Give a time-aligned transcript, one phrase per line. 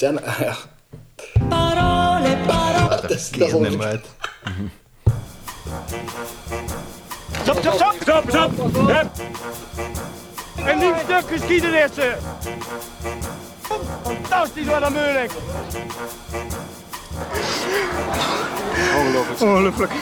[0.00, 0.56] Jenna, ah, ja.
[1.48, 2.88] Parole, parole.
[2.88, 4.06] Dat is, dat hem uit.
[7.42, 8.86] Stop, stop, stop, stop, stop.
[8.86, 9.06] Hup.
[10.66, 11.90] Een nieuw stuk geschiedenis.
[14.02, 15.32] Fantastisch, wat een moeilijk.
[19.40, 19.92] Ongelooflijk.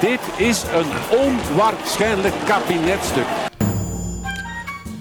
[0.00, 3.39] Dit is een onwaarschijnlijk kabinetstuk.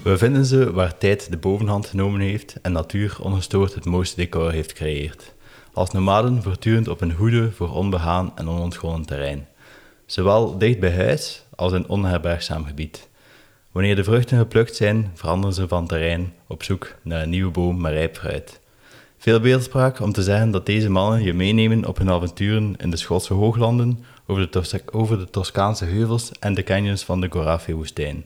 [0.10, 4.52] We vinden ze waar tijd de bovenhand genomen heeft en natuur ongestoord het mooiste decor
[4.52, 5.34] heeft gecreëerd.
[5.74, 9.48] Als nomaden voortdurend op een hoede voor onbehaan en onontgonnen terrein.
[10.06, 13.10] Zowel dicht bij huis als in onherbergzaam gebied.
[13.72, 17.82] Wanneer de vruchten geplukt zijn, veranderen ze van terrein op zoek naar een nieuwe boom
[17.82, 18.60] met rijp fruit.
[19.18, 22.98] Veel beeldspraak om te zeggen dat deze mannen je meenemen op hun avonturen in de
[22.98, 28.26] Schotse hooglanden, over de, over de Toscaanse heuvels en de canyons van de Gorafe-woestijn.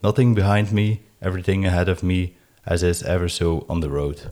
[0.00, 2.28] Nothing behind me, everything ahead of me,
[2.64, 4.28] as is ever so on the road.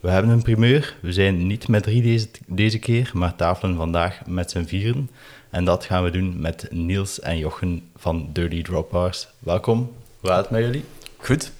[0.00, 0.94] We hebben een primeur.
[1.00, 5.10] We zijn niet met drie deze, deze keer, maar tafelen vandaag met z'n vieren.
[5.50, 9.28] En dat gaan we doen met Niels en Jochen van Dirty Drop Bars.
[9.38, 9.92] Welkom.
[10.20, 10.84] Hoe gaat het met jullie?
[11.16, 11.52] Goed.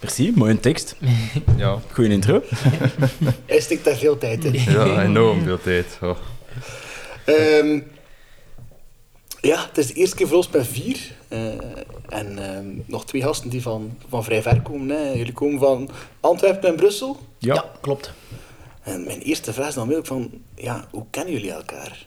[0.00, 0.96] Merci, mooie tekst.
[1.56, 2.42] Ja, Goeie intro.
[3.46, 4.52] Hij stikt daar veel tijd in.
[4.72, 5.98] ja enorm veel tijd.
[6.02, 6.16] Oh.
[7.24, 7.80] Ehm,
[9.44, 11.12] ja, het is de eerste keer voor ons met vier.
[11.28, 11.46] Eh,
[12.08, 14.88] en ehm, nog twee gasten die van, van vrij ver komen.
[14.88, 15.12] Hè.
[15.12, 17.16] Jullie komen van Antwerpen en Brussel.
[17.38, 17.64] Ja.
[17.80, 18.12] klopt.
[18.82, 22.06] En mijn eerste vraag is dan ook van, ja, hoe kennen jullie elkaar?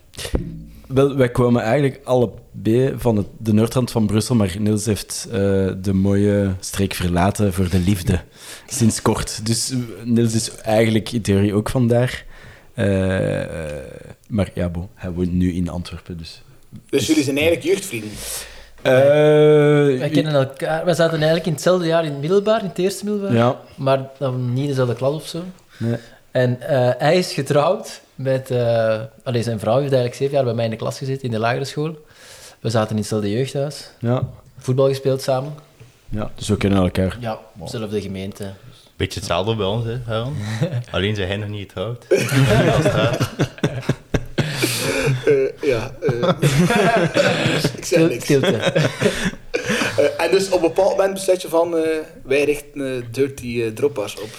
[0.88, 5.38] Wel, wij kwamen eigenlijk allebei van het, de noordrand van Brussel, maar Niels heeft eh,
[5.82, 8.22] de mooie streek verlaten voor de liefde.
[8.68, 9.46] Sinds kort.
[9.46, 12.26] Dus eh, Niels is eigenlijk in theorie ook vandaar.
[14.28, 16.42] Maar ja, bon, hij woont nu in Antwerpen, dus...
[16.90, 18.10] Dus jullie zijn eigenlijk jeugdvrienden.
[18.82, 18.94] Eh,
[20.00, 20.86] Wij kennen elkaar.
[20.86, 23.34] Wij zaten eigenlijk in hetzelfde jaar in het middelbaar, in het eerste middelbaar.
[23.34, 23.60] Ja.
[23.76, 25.44] Maar dan niet in dezelfde klas of zo.
[25.78, 25.96] Nee.
[26.32, 28.52] En eh, hij is getrouwd met...
[28.52, 31.32] eh allee, zijn vrouw heeft eigenlijk zeven jaar bij mij in de klas gezeten, in
[31.32, 31.96] de lagere school.
[32.60, 33.90] We zaten in hetzelfde jeugdhuis.
[34.00, 34.24] Ja.
[34.58, 35.54] Voetbal gespeeld samen.
[36.10, 37.18] ja, dus we kennen elkaar.
[37.20, 38.52] Ja, dezelfde gemeente.
[38.96, 40.34] Beetje hetzelfde bij ons, hè, Harold?
[40.92, 42.06] Alleen zijn hij nog niet getrouwd.
[45.28, 45.92] Eh, ja.
[46.02, 46.30] eh.
[47.78, 48.24] ik zeg Stil- niks.
[48.24, 48.60] Stilte.
[49.98, 51.84] Eh, en dus op een bepaald moment besluit je van, eh,
[52.24, 54.30] wij richten eh, Dirty Dropbars op.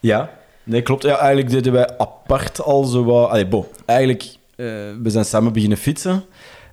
[0.00, 0.30] Ja,
[0.64, 1.02] nee, klopt.
[1.02, 3.28] Ja, eigenlijk deden wij apart al zo wat...
[3.30, 4.22] Allee, bon, eigenlijk,
[4.56, 4.66] eh,
[5.02, 6.24] we zijn samen beginnen fietsen.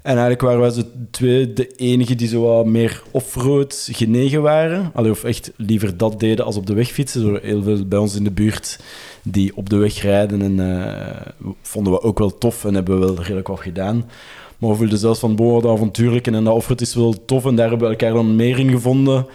[0.01, 4.91] En eigenlijk waren wij zo twee de enigen die zo wat meer offroad genegen waren.
[4.93, 7.21] Allee, of echt liever dat deden als op de weg fietsen.
[7.21, 8.79] Zo heel veel bij ons in de buurt
[9.23, 10.41] die op de weg rijden.
[10.41, 14.09] En eh, vonden we ook wel tof en hebben we wel redelijk wat gedaan.
[14.57, 17.45] Maar we voelden zelfs van, boah, dat avontuurlijke en dat offroad is wel tof.
[17.45, 19.25] En daar hebben we elkaar dan meer in gevonden.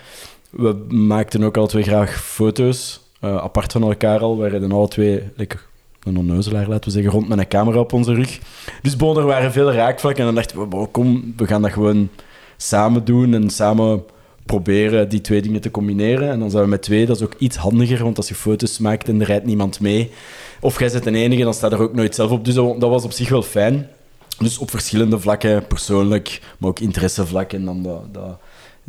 [0.50, 4.38] We maakten ook alle twee graag foto's, eh, apart van elkaar al.
[4.38, 5.66] We reden alle twee, lekker
[6.04, 8.38] een onneuzelaar, laten we zeggen, rond met een camera op onze rug.
[8.82, 12.08] Dus bon, er waren veel raakvlakken en dan dachten we, kom, we gaan dat gewoon
[12.56, 14.02] samen doen en samen
[14.46, 16.30] proberen die twee dingen te combineren.
[16.30, 18.78] En dan zijn we met twee, dat is ook iets handiger, want als je foto's
[18.78, 20.10] maakt en er rijdt niemand mee,
[20.60, 22.44] of jij zit een enige, dan staat er ook nooit zelf op.
[22.44, 23.88] Dus dat, was op zich wel fijn.
[24.38, 27.58] Dus op verschillende vlakken, persoonlijk, maar ook interessevlakken.
[27.58, 27.82] En dan
[28.12, 28.38] dat,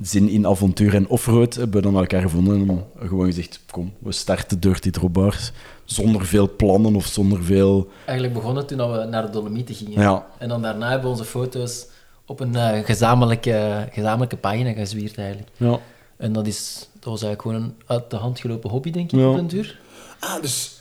[0.01, 2.69] zin in avontuur en offroad hebben we dan elkaar gevonden.
[2.69, 5.51] En gewoon gezegd, kom, we starten Dirty Drobars.
[5.85, 7.87] Zonder veel plannen of zonder veel...
[8.05, 10.01] Eigenlijk begonnen toen we naar de Dolomieten gingen.
[10.01, 10.25] Ja.
[10.37, 11.85] En dan daarna hebben we onze foto's
[12.25, 15.49] op een eh, gezamenlijke, gezamenlijke pagina gezwierd eigenlijk.
[15.57, 15.79] Ja,
[16.17, 19.19] En dat, is, dat was eigenlijk gewoon een uit de hand gelopen hobby, denk ik,
[19.19, 19.27] Ja.
[19.29, 19.79] op den duur.
[20.19, 20.79] Ah, dus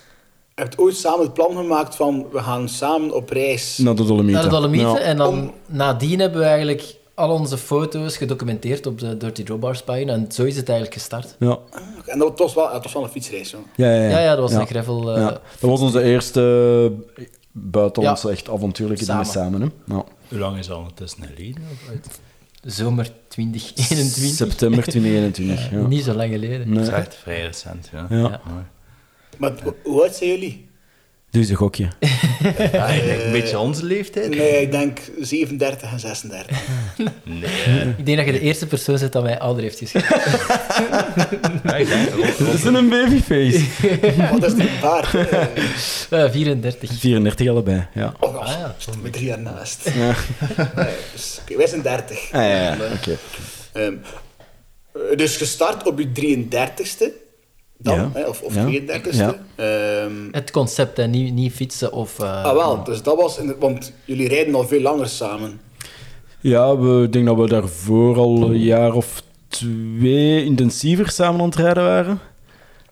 [0.54, 3.78] je hebt ooit samen het plan gemaakt van, we gaan samen op reis.
[3.78, 4.32] naar de Dolomieten.
[4.34, 4.91] Naar de Dolomieten.
[4.91, 4.98] Ja.
[4.98, 9.82] En dan Om- nadien hebben we eigenlijk al onze foto's gedocumenteerd op de Dirty Dropbars
[9.82, 10.12] pagina.
[10.12, 11.36] En zo is het eigenlijk gestart.
[11.38, 11.58] Ja.
[12.06, 13.48] En dat was wel, het was wel een fietsreis.
[13.50, 13.58] Zo.
[13.76, 14.08] Ja, ja, ja.
[14.08, 15.10] Ja, ja, dat was een gravel...
[15.14, 15.30] eh, Ja.
[15.30, 16.92] Dat was onze eerste
[17.53, 18.32] buitenlandse Ja.
[18.32, 19.53] echt avontuurlijke dingen Samen.
[19.53, 19.72] samen.
[19.86, 19.94] Hè?
[19.94, 20.04] Ja.
[20.28, 21.62] Hoe lang is dat ondertussen geleden?
[22.62, 24.34] Zomer 2021.
[24.34, 25.71] September 2021.
[25.80, 25.86] Ja.
[25.86, 26.68] Niet zo lang geleden.
[26.68, 26.78] Nee.
[26.78, 28.06] Dat is echt vrij recent, ja.
[28.10, 28.16] Ja.
[28.18, 28.41] Ja.
[29.39, 30.68] Maar hoe- hoe oud zijn jullie?
[31.34, 31.89] Doe eens een gokje.
[32.72, 34.28] Ja, ik denk een beetje onze leeftijd.
[34.34, 36.57] Nee, ik denk 37 en 36.
[37.25, 37.42] Nee.
[37.98, 40.16] Ik denk dat je de eerste persoon bent dat mij ouder heeft geschreven.
[41.81, 41.89] Ik
[42.39, 43.65] Dat is een babyface.
[44.33, 45.15] Wat is die baard?
[45.15, 46.91] Eh, Eh, 34.
[46.98, 48.15] 34 allebei, ja.
[48.21, 48.75] Oh, Ah, ja.
[48.78, 49.91] stond met drie jaar naast.
[49.95, 50.15] Ja.
[50.77, 52.19] Nee, dus, oké, wij zijn 30.
[52.33, 52.77] Ah, ja, ja.
[52.95, 53.16] Oké.
[53.72, 53.92] Ehm,
[54.92, 57.10] eh, dus gestart op je 33ste.
[57.78, 58.10] Dan, Ja.
[58.12, 58.66] hè, of, of Ja.
[58.66, 59.16] 32ste.
[59.16, 59.34] Ja.
[59.56, 61.06] Ehm, Het concept, hè.
[61.06, 62.18] Niet, niet fietsen of...
[62.21, 63.38] eh, ah, wel, dus dat was...
[63.38, 65.60] In het, want jullie rijden al veel langer samen.
[66.41, 71.47] Ja, we, ik denk dat we daarvoor al een jaar of twee intensiever samen aan
[71.47, 72.18] het rijden waren.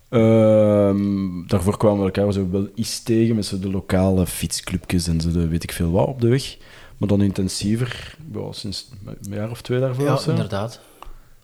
[0.08, 5.20] Ehm, daarvoor kwamen we elkaar zo wel eens tegen met zo de lokale fietsclubjes en
[5.20, 6.56] zo de weet ik veel wat op de weg.
[6.96, 10.04] Maar dan intensiever, ja, sinds een jaar of twee daarvoor.
[10.04, 10.30] Ja, of zo.
[10.30, 10.80] inderdaad.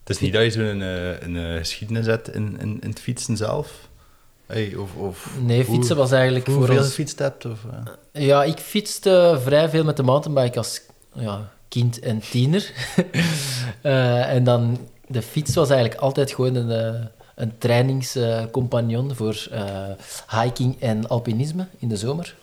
[0.08, 0.81] Het is niet dat je zo'n een,
[1.25, 3.88] een, een geschiedenis hebt in, in, in het fietsen zelf?
[4.46, 6.88] Hey, of, of Nee, hoe- fietsen was eigenlijk voor Hoeveel je ons...
[6.88, 7.44] gefietst hebt?
[7.44, 7.58] Of,
[8.12, 8.22] eh?
[8.26, 10.81] Ja, ik fietste vrij veel met de mountainbike als
[11.12, 12.72] ja, kind en tiener.
[13.82, 17.00] Eh, en dan, de fiets was eigenlijk altijd gewoon een, eh,
[17.34, 22.34] een trainingscompagnon voor eh, hiking en alpinisme in de zomer.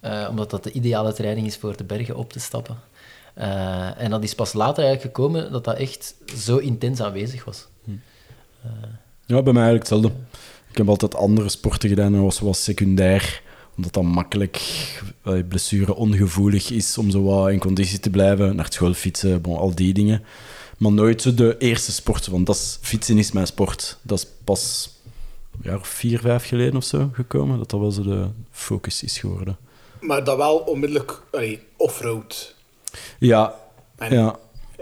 [0.00, 2.78] Eh, omdat dat de ideale training is voor de bergen op te stappen.
[3.38, 7.66] Eh, en dat is pas later eigenlijk gekomen dat dat echt zo intens aanwezig was.
[9.26, 10.18] Ja, bij mij eigenlijk hetzelfde.
[10.70, 13.42] Ik heb altijd andere sporten gedaan en was was secundair.
[13.76, 14.56] Omdat dat makkelijk
[15.22, 18.56] eh, blessure ongevoelig is om zo wat in conditie te blijven.
[18.56, 20.24] Naar school fietsen, bon, al die dingen.
[20.78, 22.26] Maar nooit zo de eerste sport.
[22.26, 23.98] Want dat is, fietsen is mijn sport.
[24.02, 24.90] Dat is pas
[25.52, 27.58] een jaar of vier, vijf geleden of zo gekomen.
[27.58, 29.56] Dat dat wel zo de focus is geworden.
[30.00, 32.56] Maar dat wel onmiddellijk allee, offroad.
[33.18, 33.54] Ja,
[33.96, 34.38] En ja.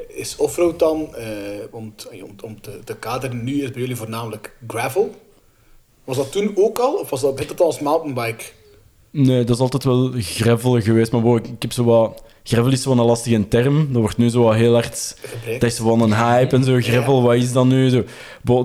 [0.08, 1.26] Is offroad dan, eh,
[1.70, 5.14] om, om, om te, te kaderen, nu is bij jullie voornamelijk gravel.
[6.04, 6.94] Was dat toen ook al?
[6.94, 8.44] Of was dat dit het als mountainbike?
[9.10, 11.12] Nee, dat is altijd wel gravel geweest.
[11.12, 12.22] Maar ik heb zo wat...
[12.42, 13.92] Gravel is wel een lastige term.
[13.92, 15.16] Dat wordt nu zo wat heel hard...
[15.58, 16.76] Dat is wel een hype en zo.
[16.80, 17.88] Gravel, wat is dat nu?
[17.90, 18.04] Zo,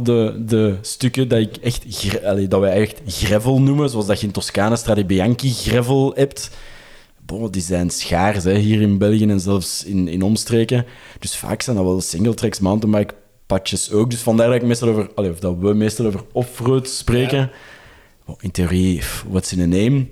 [0.03, 1.85] de, de stukken dat, ik echt,
[2.23, 6.49] allee, dat wij echt gravel noemen, zoals dat je in Toscane Strade Bianchi gravel hebt,
[7.51, 10.85] die zijn schaars hè, hier in België en zelfs in, in omstreken.
[11.19, 13.13] Dus vaak zijn dat wel singletracks, mountainbike
[13.45, 14.09] patches ook.
[14.09, 17.51] Dus vandaar dat ik meestal over, allee, of dat we meestal over offroad spreken.
[18.39, 20.05] In theorie, what's in a name?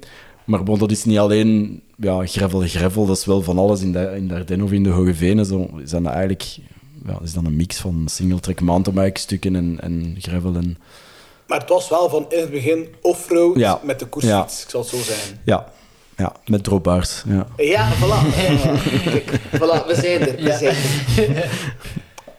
[0.45, 3.06] Maar bon, dat is niet alleen ja, gravel, gravel.
[3.06, 5.45] Dat is wel van alles in de, in de Ardennen of in de Hoge Venen.
[5.45, 6.57] Zo is dat eigenlijk
[7.06, 10.56] ja, is dan een mix van singletrack mountainbike stukken en, en gravel.
[10.56, 10.77] En,
[11.48, 13.80] Maar het was wel van in het begin offroad Ja.
[13.83, 15.39] met de koersfiets, ik zal het zo zeggen.
[15.45, 15.72] ja,
[16.19, 17.24] ja, met dropbars.
[17.27, 17.48] Ja.
[17.57, 18.36] Ja, voilà.
[19.60, 20.36] Voilà, we zijn er.
[20.36, 20.57] We Ja.
[20.57, 20.75] zijn
[21.36, 21.50] er.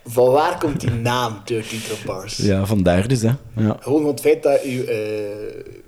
[0.04, 2.36] Van waar komt die naam Dirty Drop Bars?
[2.36, 3.22] ja, vandaar dus.
[3.22, 3.30] Hè.
[3.56, 3.76] Ja.
[3.80, 4.84] Gewoon van het feit dat u...
[4.84, 4.96] eh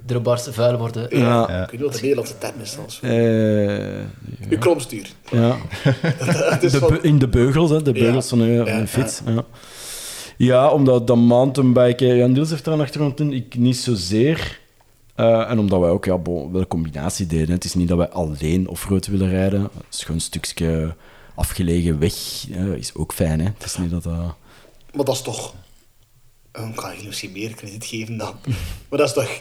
[0.06, 1.06] De bars vuil worden.
[1.18, 1.62] ja, Ja.
[1.64, 2.76] Ik weet niet wat de Nederlandse term is.
[3.02, 5.06] Eh, Uw kromstuur.
[5.30, 5.56] ja.
[5.82, 9.20] Het is De van- in de beugels, hè, de beugels van Ja, een fiets.
[9.26, 9.44] Ja.
[10.36, 12.16] ja, omdat dat mountainbiken...
[12.16, 14.60] Ja, Niels heeft daar een achtergrond in, ik niet zozeer.
[15.22, 17.50] Eh, en omdat wij ook ja, wel een combinatie deden.
[17.50, 19.70] Het is niet dat wij alleen offroad willen rijden.
[20.08, 20.94] Een stukje
[21.34, 22.14] afgelegen weg.
[22.50, 23.46] eh, is ook fijn, hè.
[23.46, 24.34] Het is niet dat dat...
[24.94, 25.54] Maar dat is toch...
[26.52, 28.34] Ik kan je misschien meer krediet geven dan.
[28.88, 29.40] Maar dat is toch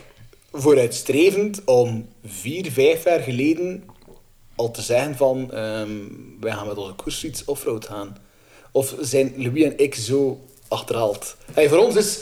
[0.52, 3.84] vooruitstrevend om vier, vijf jaar geleden
[4.54, 5.52] al te zeggen van...
[5.52, 5.90] ehm,
[6.40, 8.16] wij gaan met onze koersfiets offroad gaan.
[8.72, 11.36] Of zijn Louis en ik zo achterhaald?
[11.52, 12.18] Hey, voor ons is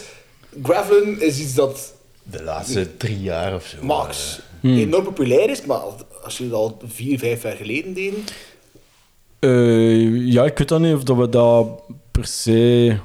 [0.63, 1.99] gravelen is iets dat
[2.31, 3.77] De laatste drie jaar of zo.
[3.85, 4.77] max Hmm.
[4.79, 5.81] enorm populair is, maar
[6.23, 8.19] als jullie dat al vier, vijf jaar geleden deden...
[9.39, 12.97] Eh, ja, ik weet dan niet of dat we dat per se...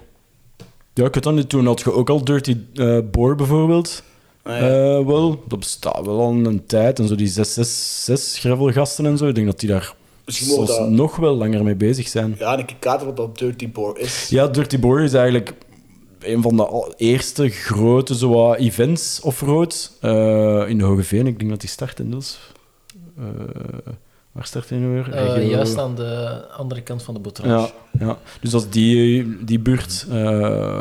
[0.94, 1.50] Ja, ik weet dan niet.
[1.50, 4.04] Toen had je ook al Dirty eh Boar bijvoorbeeld.
[4.44, 4.68] Ah, ja.
[4.98, 7.00] Eh, wel, dat bestaat wel al een tijd.
[7.00, 9.28] En zo die 666 gravelgasten en zo.
[9.28, 9.94] Ik denk dat die daar
[10.66, 12.36] dat- nog wel langer mee bezig zijn.
[12.40, 14.28] Ja, en ik kader wat dat Dirty Boar is.
[14.30, 15.54] Ja, Dirty Boar is eigenlijk
[16.28, 21.28] een van de eerste grote zo events off-road eh, in de Hoge Veen.
[21.28, 22.40] Ik denk dat die start in dus.
[24.32, 25.12] Waar start hij nu weer?
[25.14, 27.74] Eh, juist aan de andere kant van de Ja, botrage.
[28.00, 30.06] ja, dus dat is die, die buurt,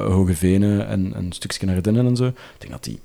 [0.09, 2.25] Hoge Venen en, en een stukje naar Ardennen en zo.
[2.27, 2.99] Ik denk dat die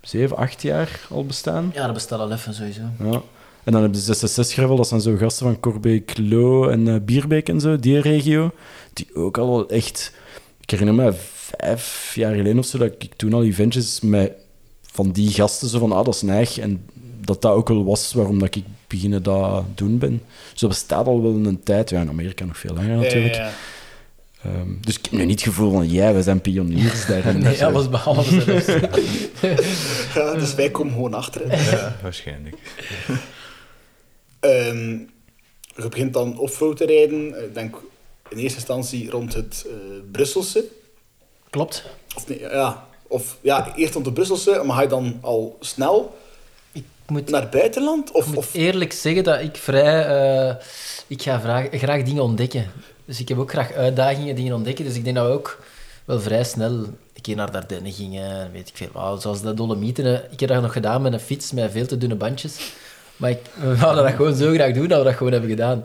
[0.00, 1.70] zeven, acht jaar al bestaan.
[1.74, 2.82] Ja, dat bestaat al even sowieso.
[2.98, 3.22] Ja.
[3.64, 7.48] En dan heb je 66 Gravel, dat zijn zo gasten van Corbeek-Lo en eh, Bierbeek
[7.48, 8.50] en zo, die regio.
[8.92, 10.12] Die ook al wel echt...
[10.64, 14.32] Ik herinner me vijf jaar geleden of zo, dat ik toen al eventjes met
[14.82, 16.58] van die gasten zo van, ah, dat is neig.
[16.58, 16.84] En
[17.20, 20.22] dat dat ook wel was waarom dat ik beginnen dat doen ben.
[20.52, 21.90] Dus dat bestaat al wel een tijd.
[21.90, 23.34] Ja, in Amerika nog veel langer natuurlijk.
[23.34, 23.52] Ja, ja, ja.
[24.50, 27.38] Ehm, dus ik heb nu niet het gevoel van, ja, we zijn pioniers daarin.
[27.38, 28.66] Nee, alles behalve zelfs.
[30.14, 31.50] Ja, dus wij komen gewoon achter.
[31.50, 31.70] hè.
[31.76, 32.56] Ja, waarschijnlijk.
[34.40, 34.88] Ehm,
[35.76, 37.44] je begint dan offroad te rijden.
[37.44, 37.76] Ik denk
[38.28, 39.72] in eerste instantie rond het eh,
[40.12, 40.64] Brusselse.
[41.50, 41.84] Klopt.
[42.16, 46.16] Of, nee, ja, of ja, eerst rond het Brusselse, maar ga je dan al snel
[46.72, 48.10] Ik moet, naar het buitenland?
[48.12, 50.06] Of, ik moet of, eerlijk zeggen dat ik vrij...
[50.48, 50.54] eh,
[51.06, 52.70] ik ga vraag- graag dingen ontdekken.
[53.04, 54.84] Dus ik heb ook graag uitdagingen, dingen ontdekken.
[54.84, 55.62] Dus ik denk dat we ook
[56.04, 58.52] wel vrij snel een keer naar de Ardennen gingen.
[58.52, 58.88] Weet ik veel.
[58.92, 59.22] wat.
[59.22, 60.04] zoals de Dolomieten.
[60.06, 62.72] eh, Ik heb dat nog gedaan met een fiets met veel te dunne bandjes.
[63.16, 65.84] Maar ik, we wilden dat gewoon zo graag doen dat we dat gewoon hebben gedaan.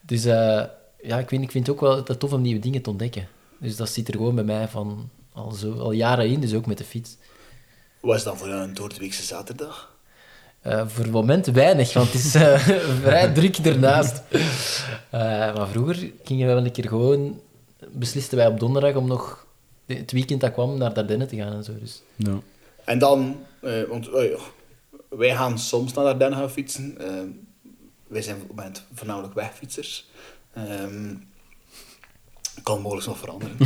[0.00, 0.62] Dus eh,
[1.06, 3.28] ja, ik vind, ik vind het ook wel dat tof om nieuwe dingen te ontdekken.
[3.58, 6.66] Dus dat zit er gewoon bij mij van al, zo, al jaren in, dus ook
[6.66, 7.16] met de fiets.
[8.00, 9.94] Wat is dan voor jou een doordeweekse zaterdag?
[10.60, 12.58] Eh, voor het moment weinig, want het is eh,
[13.02, 14.22] vrij druk ernaast.
[15.10, 15.20] Eh,
[15.54, 17.40] maar vroeger gingen we wel een keer gewoon...
[17.90, 19.46] Beslisten wij op donderdag om nog
[19.86, 21.72] het weekend dat kwam naar Dardenne te gaan en zo.
[21.80, 22.02] Dus.
[22.16, 22.38] Ja.
[22.84, 24.08] En dan, eh, want
[25.08, 26.98] wij gaan soms naar Dardenne gaan fietsen.
[26.98, 27.22] Eh,
[28.06, 30.10] wij zijn op het moment voornamelijk wegfietsers.
[30.56, 31.14] Ehm,
[32.62, 33.56] kan mogelijk nog veranderen.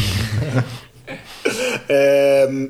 [1.87, 2.66] Ehm,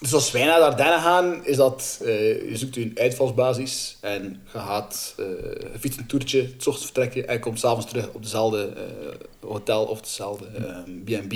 [0.00, 4.58] dus als wij naar Dardenne gaan, is dat, eh, je zoekt een uitvalsbasis en je
[4.58, 8.72] gaat je fietst een toertje, het ochtends vertrekken en je komt s'avonds terug op dezelfde
[8.76, 11.32] eh, hotel of dezelfde ehm, B&B.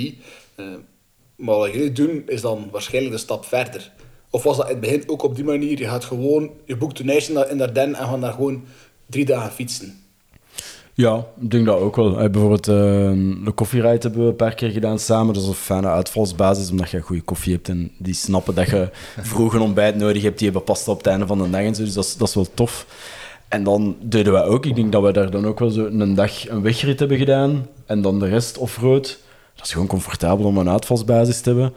[0.55, 0.65] Eh,
[1.35, 3.91] maar wat jullie doen, is dan waarschijnlijk de stap verder.
[4.29, 5.77] Of was dat in het begin ook op die manier?
[5.79, 8.63] Je gaat gewoon, je boekt een ijs in Dardenne en gaat daar gewoon
[9.05, 10.10] drie dagen fietsen.
[11.01, 12.19] Ja, ik denk dat ook wel.
[12.19, 12.73] Eh, bijvoorbeeld eh,
[13.45, 15.33] de koffieride hebben we een paar keer gedaan samen.
[15.33, 18.89] Dat is een fijne uitvalsbasis, omdat je goede koffie hebt en die snappen dat je
[19.31, 20.37] vroeg een ontbijt nodig hebt.
[20.37, 22.27] Die hebben pasta op het einde van de dag en zo, dus dat is, dat
[22.27, 22.85] is wel tof.
[23.47, 26.15] En dan deden wij ook, ik denk dat we daar dan ook wel zo een
[26.15, 27.67] dag een wegrit hebben gedaan.
[27.85, 29.19] En dan de rest offroad.
[29.55, 31.73] Dat is gewoon comfortabel om een uitvalsbasis te hebben.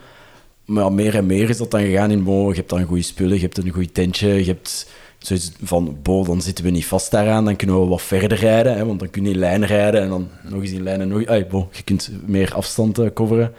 [0.65, 3.03] Maar ja, meer en meer is dat dan gegaan in, bo, je hebt dan goede
[3.03, 4.87] spullen, je hebt een goed tentje, je hebt
[5.27, 8.77] zoiets van, bo, dan zitten we niet vast daaraan, dan kunnen we wat verder rijden,
[8.77, 11.09] hè, want dan kun je in lijn rijden en dan nog eens in lijn en
[11.09, 11.27] nog...
[11.27, 13.53] Ay, bo, je kunt meer afstand eh, coveren.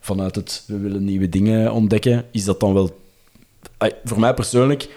[0.00, 2.98] Vanuit het, we willen nieuwe dingen ontdekken, is dat dan wel...
[3.76, 4.88] Ay, voor mij persoonlijk,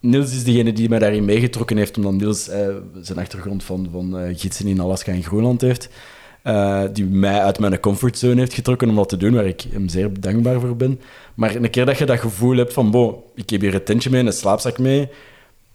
[0.00, 2.68] Niels is degene die mij daarin meegetrokken heeft, omdat Niels eh,
[3.00, 5.88] zijn achtergrond van, van eh, gidsen in Alaska en Groenland heeft.
[6.42, 9.88] eh, die mij uit mijn comfortzone heeft getrokken om dat te doen, waar ik hem
[9.88, 11.00] zeer dankbaar voor ben.
[11.34, 14.10] Maar een keer dat je dat gevoel hebt van, bo, ik heb hier een tentje
[14.10, 15.08] mee, een slaapzak mee,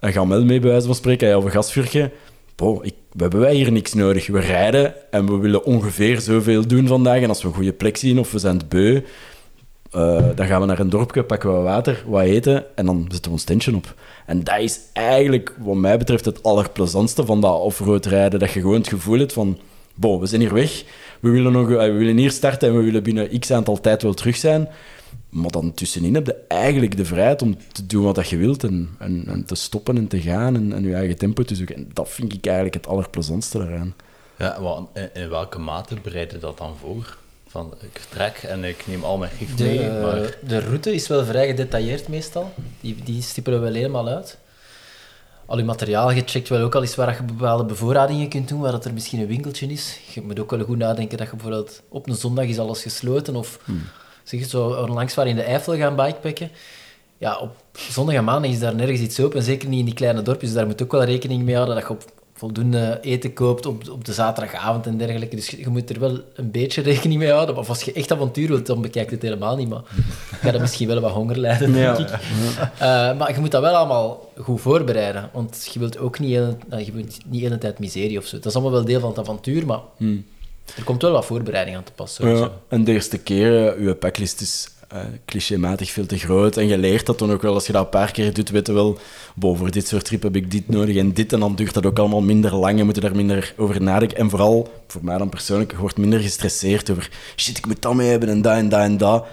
[0.04, 2.12] een gamel mee, bij wijze van spreken, ja, of een gasvuurtje.
[2.56, 4.28] Bo, ik, we hebben wij hier niks nodig.
[4.28, 7.22] We rijden en we willen ongeveer zoveel doen vandaag.
[7.22, 9.02] En als we een goede plek zien of we zijn het beu,
[9.92, 13.24] eh, dan gaan we naar een dorpje, pakken we water, wat eten en dan zetten
[13.24, 13.96] we ons tentje op.
[14.26, 18.40] En dat is eigenlijk, wat mij betreft, het allerplezantste van dat offroad rijden.
[18.40, 19.60] Dat je gewoon het gevoel hebt van,
[19.96, 20.84] bo, we zijn hier weg,
[21.20, 24.02] we willen, nog, eh, we willen hier starten en we willen binnen x aantal tijd
[24.02, 24.68] wel terug zijn.
[25.34, 28.64] Maar dan tussenin heb je eigenlijk de vrijheid om te doen wat dat je wilt
[28.64, 31.76] en, en, en te stoppen en te gaan en, en je eigen tempo te zoeken.
[31.76, 33.94] En dat vind ik eigenlijk het allerplezantste daaraan.
[34.38, 37.18] Ja, wat, in, in welke mate bereid je dat dan voor?
[37.48, 40.38] Van, ik vertrek en ik neem al mijn gif De, mee, maar...
[40.48, 42.54] de route is wel vrij gedetailleerd meestal.
[42.82, 44.38] Die, die stippelen we wel helemaal uit.
[45.46, 48.72] Al je materiaal gecheckt, wel ook al eens waar je bepaalde bevoorradingen kunt doen, waar
[48.72, 50.00] dat er misschien een winkeltje is.
[50.14, 53.36] Je moet ook wel goed nadenken dat je bijvoorbeeld op een zondag is alles gesloten
[53.36, 53.60] of
[54.24, 56.50] zeg je zo onlangs waar in de Eifel gaan bikepacken.
[57.18, 60.22] Ja, op zondag en maandag is daar nergens iets open, zeker niet in die kleine
[60.22, 60.50] dorpjes.
[60.50, 62.04] Dus daar moet ook wel rekening mee houden dat je op
[62.34, 65.36] voldoende eten koopt op, op de zaterdagavond en dergelijke.
[65.36, 67.58] Dus je, je moet er wel een beetje rekening mee houden.
[67.58, 69.70] Of als je echt avontuur wilt, dan bekijk je het helemaal niet.
[69.70, 69.82] Maar
[70.30, 72.10] je gaat er misschien wel wat honger lijden, denk ik.
[72.10, 72.20] Eh,
[73.18, 75.30] maar je moet dat wel allemaal goed voorbereiden.
[75.34, 78.26] Want je wilt ook niet, heel, eh, je wilt niet de hele tijd miserie of
[78.26, 78.36] zo.
[78.36, 79.80] Dat is allemaal wel deel van het avontuur, maar
[80.76, 82.14] er komt wel wat voorbereiding aan te pas.
[82.14, 82.44] sowieso.
[82.44, 86.58] Ja, en eerste keer, uh, je packlist is uh, clichématig veel te groot.
[86.58, 88.68] En je leert dat dan ook wel, als je dat een paar keer doet, weet
[88.68, 88.98] je wel,
[89.36, 91.34] boven dit soort trip heb ik dit nodig en dit.
[91.34, 94.18] En dan duurt dat ook allemaal minder lang en moet je daar minder over nadenken.
[94.18, 97.94] En vooral, voor mij dan persoonlijk, je wordt minder gestresseerd over shit, ik moet dat
[97.94, 99.26] mee hebben en dat en dat en dat.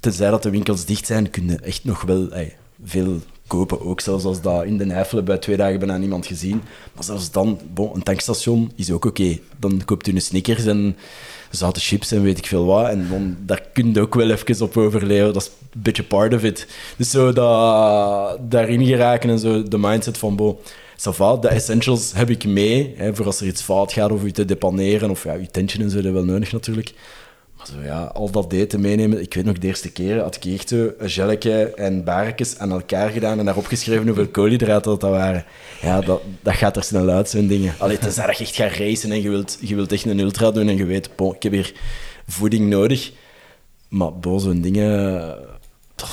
[0.00, 3.80] Tenzij dat de winkels dicht zijn, kun je echt nog wel ey, veel kopen.
[3.80, 6.62] Ook zelfs als dat in de Eifel bij twee dagen bijna niemand gezien.
[6.94, 9.38] Maar zelfs dan, een tankstation is ook oké.
[9.58, 10.96] Dan koopt u een Snickers en
[11.50, 12.88] zoute chips en weet ik veel wat.
[12.88, 15.32] En dan, daar kun je ook wel even op overleven.
[15.32, 16.66] Dat is een beetje part of it.
[16.96, 20.60] Dus zo dat, daarin geraken en zo de mindset van, bo,
[21.40, 22.94] de essentials heb ik mee.
[22.96, 25.10] Hè, voor als er iets fout gaat of u te depaneren.
[25.10, 26.92] Of ja, je tentje en zo, dat wel nodig natuurlijk.
[27.66, 29.20] Zo, ja, al dat eten meenemen.
[29.20, 33.38] Ik weet nog, de eerste keer had ik echt een en barekjes aan elkaar gedaan
[33.38, 35.44] en daarop geschreven hoeveel koolhydraten dat, dat waren.
[35.80, 37.74] Ja, dat, dat gaat er snel uit, zo'n dingen.
[37.78, 40.68] Allee, tenzij je echt gaat racen en je wilt, je wilt echt een ultra doen
[40.68, 41.72] en je weet, ik heb hier
[42.26, 43.12] voeding nodig.
[43.88, 45.52] Maar bo, zo'n dingen...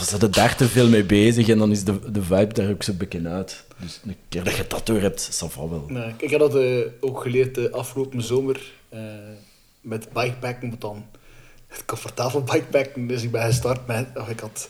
[0.01, 2.84] Zit je daar te veel mee bezig en dan is de, de vibe daar ook
[2.84, 3.63] zo bekend uit.
[3.77, 5.89] Dus een keer dat je dat door hebt, va wel.
[6.17, 9.00] Ik heb dat eh, ook geleerd de afgelopen zomer eh,
[9.81, 11.05] met bikepacken, maar dan
[11.72, 13.08] het comfortabel bikepacken.
[13.08, 14.70] Dus ik ben gestart met, of ik had,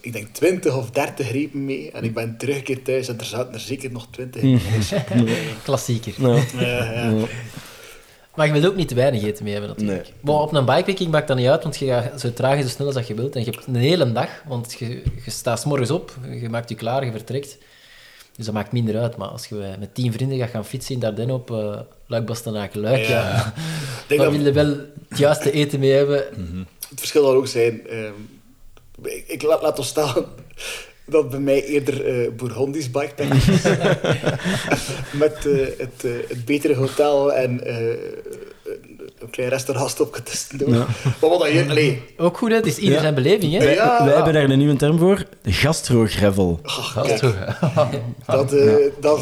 [0.00, 3.54] ik denk 20 of 30 repen mee en ik ben teruggekeerd thuis en er zaten
[3.54, 4.60] er zeker nog 20 in.
[5.64, 6.14] Klassieker.
[6.18, 6.42] Ja.
[6.58, 7.26] Ja, ja.
[8.34, 10.02] Maar je wilt ook niet te weinig eten mee hebben, natuurlijk.
[10.02, 10.12] Nee.
[10.20, 12.68] Maar op een bikepacking maakt dat niet uit, want je gaat zo traag en zo
[12.68, 13.34] snel als dat je wilt.
[13.34, 16.68] En je hebt een hele dag, want je, je staat 's morgens op, je maakt
[16.68, 17.58] je klaar, je vertrekt.
[18.36, 19.16] Dus dat maakt minder uit.
[19.16, 22.80] Maar als je met tien vrienden gaat gaan fietsen in Dardenne op uh, Luik, Bastenaken,
[22.80, 23.28] Luik, ja.
[23.28, 23.46] Ja.
[23.46, 24.76] Ik denk dan dat wil je wel
[25.08, 26.16] het juiste eten mee hebben.
[26.88, 28.12] het verschil zal ook zijn, ehm,
[29.02, 30.24] Ik, ik laat, laat ons staan
[31.06, 33.62] dat bij mij eerder eh Bourgondisch bikepacking is.
[35.22, 37.96] Met eh, het, eh, het betere hotel en eh,
[39.26, 40.68] een klein restaurantstopje tussendoor.
[40.68, 40.86] Ja.
[41.02, 41.68] Maar wat dat hier...
[41.70, 42.56] Allee, Ook goed, hè?
[42.56, 43.00] Het is ieder Ja.
[43.00, 43.58] zijn beleving, hè?
[43.58, 44.04] Wij, Ja.
[44.04, 45.24] wij hebben daar een nieuwe term voor.
[45.44, 46.60] Gastro-gravel.
[46.94, 47.20] kijk,
[48.26, 49.20] dat, eh, dat,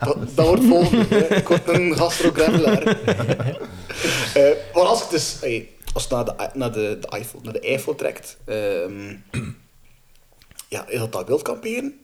[0.00, 1.16] dat, dat wordt volgende.
[1.28, 2.82] Ik word een gastrogravelaar.
[4.34, 5.36] Eh maar als ik dus...
[5.40, 8.36] hey, als naar de, naar de, de, Eiffel, naar de Eiffel trekt...
[8.44, 9.14] ehm,
[10.68, 11.98] ja, is dat dat wild kamperen?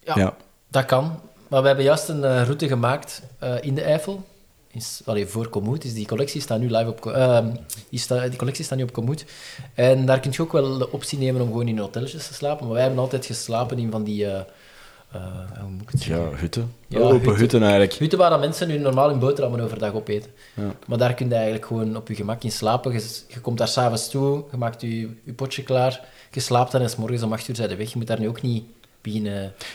[0.00, 0.36] Ja, Ja.
[0.70, 1.20] dat kan.
[1.48, 4.26] Maar we hebben juist een eh, route gemaakt eh, in de Eifel.
[4.72, 5.82] Is, allee, voor Komoot.
[5.82, 7.06] Dus die collectie staat nu live op...
[7.06, 7.50] Ehm,
[7.90, 9.24] die, die collectie staat nu op Komoot.
[9.74, 12.64] En daar kun je ook wel de optie nemen om gewoon in hotelletjes te slapen.
[12.64, 14.26] Maar wij hebben altijd geslapen in van die...
[14.26, 14.40] eh,
[15.12, 15.20] eh,
[15.60, 16.30] hoe moet ik het zeggen?
[16.30, 16.72] Ja, hutten.
[16.86, 17.36] Ja, Open hutten.
[17.36, 17.92] hutten, eigenlijk.
[17.92, 20.30] Hutten waar dat mensen nu normaal hun boterhammen overdag opeten.
[20.54, 20.74] Ja.
[20.86, 22.92] Maar daar kun je eigenlijk gewoon op je gemak in slapen.
[22.92, 26.80] Je, je komt daar s'avonds toe, je maakt je, je potje klaar, je slaapt dan
[26.80, 27.90] en 's morgens om 8 uur zijn de weg.
[27.92, 28.64] Je moet daar nu ook niet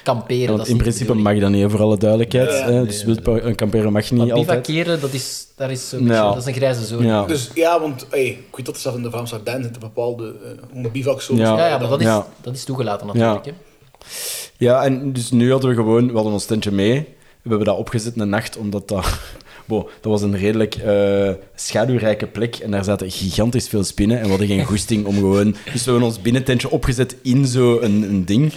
[0.04, 0.42] kamperen.
[0.42, 2.50] Ja, want in de principe mag dat niet, voor alle duidelijkheid.
[2.50, 2.86] Ja, hè.
[2.86, 4.62] dus een kamperen mag niet Maar altijd.
[4.68, 7.06] bivakeren, dat is, daar is zo'n beetje- dat is een grijze zone.
[7.08, 7.26] Ja.
[7.26, 10.34] Dus ja, want hey, ik weet dat er zelfs in de Vlaamse Ardennen zitten bepaalde
[10.76, 11.42] uh, bivakzones.
[11.48, 11.68] Ja.
[11.68, 12.28] Ja, maar dat is, Ja.
[12.42, 13.46] dat is toegelaten natuurlijk.
[13.46, 13.52] Hè.
[14.58, 17.08] Ja, en dus nu hadden we gewoon, we hadden ons tentje mee.
[17.42, 19.06] We hebben dat opgezet een nacht, omdat dat...
[19.66, 24.24] Wow, dat was een redelijk eh, schaduwrijke plek en daar zaten gigantisch veel spinnen en
[24.24, 25.56] we hadden geen goesting om gewoon...
[25.72, 28.54] Dus we hebben ons binnententje opgezet in zo'n een, een ding.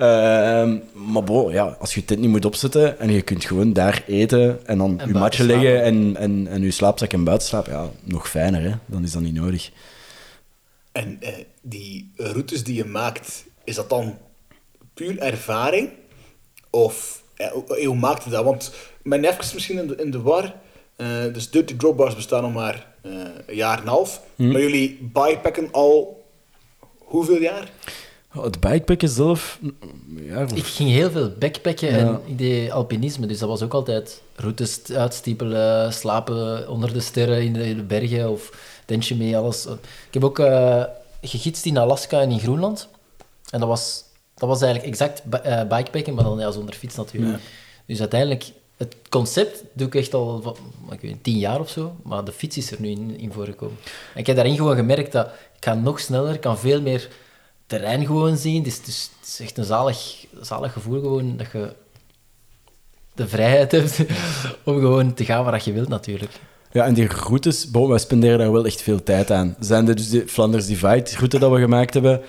[0.00, 0.78] Ehm,
[1.12, 4.66] maar bo, ja, als je tent niet moet opzetten en je kunt gewoon daar eten
[4.66, 7.90] en dan En je matje leggen en, en, en je slaapzak en buiten slapen, ja,
[8.02, 8.72] nog fijner, hè.
[8.86, 9.70] Dan is dat niet nodig.
[10.92, 14.18] En eh, die routes die je maakt, is dat dan
[14.94, 15.90] puur ervaring?
[16.70, 18.44] Of eh, hoe, hoe maakt je dat?
[18.44, 20.54] Want mijn even misschien in de, in de war.
[20.96, 23.12] eh, dus Dirty Drop Bars bestaan nog maar eh,
[23.46, 24.20] een jaar en een half.
[24.36, 26.24] Maar jullie bikepacken al
[26.98, 27.70] hoeveel jaar?
[28.30, 29.58] Het bikepacken zelf,
[30.16, 31.98] ja, Ik ging heel veel backpacken Ja.
[31.98, 37.42] en ik deed alpinisme, dus dat was ook altijd routes uitstiepelen, slapen onder de sterren
[37.42, 38.52] in de, bergen of
[38.84, 39.66] tentje mee, alles.
[40.06, 40.40] Ik heb ook
[41.22, 42.88] gegidst in Alaska en in Groenland.
[43.50, 47.38] En dat was, dat was eigenlijk exact eh, bikepacken, maar dan ja, zonder fiets natuurlijk.
[47.86, 50.56] Dus uiteindelijk, het concept doe ik echt al
[50.90, 53.76] ik weet, tien jaar of zo, maar de fiets is er nu in, in voorgekomen.
[54.14, 57.08] En ik heb daarin gewoon gemerkt dat ik ga nog sneller, kan veel meer
[57.70, 58.56] terrein gewoon zien.
[58.56, 61.72] Het is, het is, het is echt een zalig, zalig gevoel gewoon, dat je
[63.14, 64.00] de vrijheid hebt
[64.64, 66.32] om gewoon te gaan waar dat je wilt natuurlijk.
[66.72, 69.56] Ja, en die routes, wij spenderen daar wel echt veel tijd aan.
[69.60, 72.20] Zijn er dus de Flanders Divide route dat we gemaakt hebben?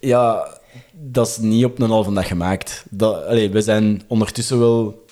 [0.00, 0.58] Ja,
[0.92, 2.84] dat is niet op een halve dag gemaakt.
[2.90, 5.06] Dat, allee, we zijn ondertussen wel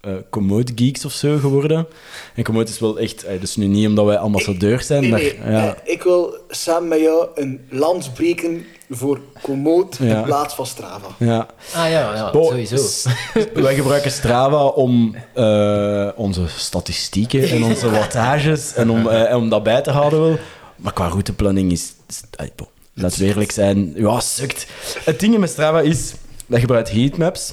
[0.00, 1.86] eh commode geeks of zo geworden.
[2.34, 5.20] En commode is wel echt, eh, dus nu niet omdat wij ambassadeurs zijn, Nee, maar
[5.20, 10.16] nee, ja, ik wil samen met jou een lans breken voor Komoot Ja.
[10.18, 11.06] in plaats van Strava.
[11.18, 11.46] ja.
[11.74, 13.10] Ah ja, ja sowieso.
[13.54, 19.62] Wij gebruiken Strava om eh, onze statistieken en onze wattages en om, eh, om dat
[19.62, 20.38] bij te houden wel.
[20.76, 21.92] Maar qua routeplanning is...
[22.36, 23.92] ay, bon, laten we eerlijk zijn.
[23.96, 24.66] Ja, sukt.
[25.04, 26.10] Het ding met Strava is,
[26.46, 27.52] dat je gebruikt heatmaps.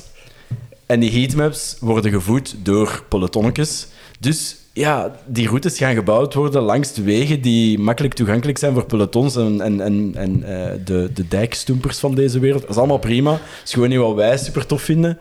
[0.86, 3.88] En die heatmaps worden gevoed door pelotonnetjes.
[4.20, 8.86] Dus ja, die routes gaan gebouwd worden langs de wegen die makkelijk toegankelijk zijn voor
[8.86, 12.62] pelotons en, en, en, en eh, de, de dijkstoempers van deze wereld.
[12.62, 13.32] Dat is allemaal prima.
[13.32, 15.18] Dat is gewoon niet wat wij super tof vinden.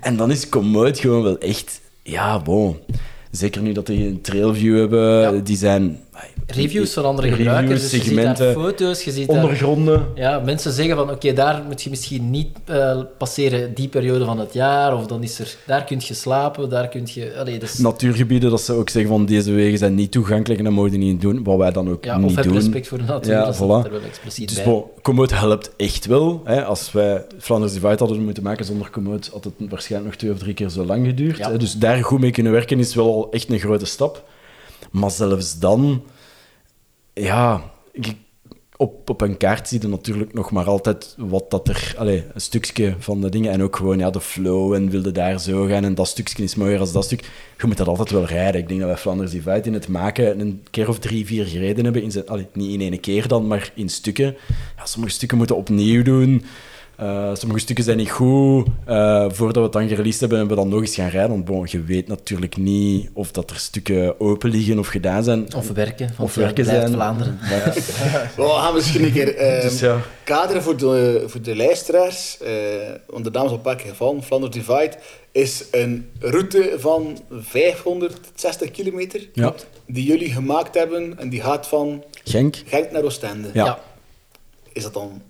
[0.00, 1.80] En dan is Komoot gewoon wel echt...
[2.02, 2.76] Ja, bon.
[3.30, 5.32] Zeker nu dat die een trailview hebben, Ja.
[5.32, 6.00] die zijn...
[6.46, 9.36] Reviews van andere Reviews, gebruikers, dus je ziet daar segmenten, foto's, je ziet daar...
[9.36, 10.06] ondergronden.
[10.14, 14.38] Ja, mensen zeggen van, oké, daar moet je misschien niet eh, passeren die periode van
[14.38, 15.56] het jaar, of dan is er...
[15.66, 17.34] Daar kun je slapen, daar kun je...
[17.38, 20.74] Allee, dus, Natuurgebieden, dat ze ook zeggen van deze wegen zijn niet toegankelijk en dat
[20.74, 22.54] mogen die niet doen, wat wij dan ook ja, niet of heb doen.
[22.54, 23.84] respect voor de natuur, Ja, dat voilà.
[23.84, 24.84] er wel expliciet Dus bij.
[25.02, 26.40] Komoot helpt echt wel.
[26.44, 26.64] Hè.
[26.64, 30.38] Als wij Flanders Divide hadden moeten maken zonder Komoot, had het waarschijnlijk nog twee of
[30.38, 31.36] drie keer zo lang geduurd.
[31.36, 31.50] Ja.
[31.50, 31.58] Hè.
[31.58, 34.24] Dus daar goed mee kunnen werken is wel al echt een grote stap.
[34.96, 36.02] Maar zelfs dan,
[37.12, 37.62] ja,
[38.76, 42.40] op, op een kaart zie je natuurlijk nog maar altijd wat dat er, allez, een
[42.40, 45.84] stukje van de dingen en ook gewoon ja, de flow en wilde daar zo gaan
[45.84, 47.30] en dat stukje is mooier als dat stuk.
[47.58, 48.60] Je moet dat altijd wel rijden.
[48.60, 51.84] Ik denk dat wij Flanders Divide in het maken een keer of drie, vier gereden
[51.84, 52.02] hebben.
[52.02, 54.36] In zijn, allee, niet in één keer dan, maar in stukken.
[54.76, 56.44] Ja, sommige stukken moeten opnieuw doen.
[56.96, 58.66] Eh, sommige stukken zijn niet goed.
[58.84, 61.30] Eh, voordat we het dan gereleased hebben, hebben we dan nog eens gaan rijden.
[61.30, 65.54] Want bon, je weet natuurlijk niet of dat er stukken open liggen of gedaan zijn.
[65.54, 66.92] Of werken, Of ja, werken zijn.
[66.92, 67.38] Vlaanderen.
[68.36, 70.00] We gaan misschien een keer eh, Dus ja.
[70.24, 72.38] kaderen voor de, voor de luisteraars.
[72.40, 72.50] eh
[73.06, 74.22] want de naam is al een paar keer gevallen.
[74.22, 74.92] Flanders Divide
[75.32, 79.28] is een route van 560 kilometer.
[79.32, 79.54] Ja.
[79.86, 81.18] Die jullie gemaakt hebben.
[81.18, 82.56] En die gaat van Genk?
[82.66, 83.48] Genk naar Oostende.
[83.52, 83.64] Ja.
[83.64, 83.78] Ja.
[84.72, 85.22] Is dat dan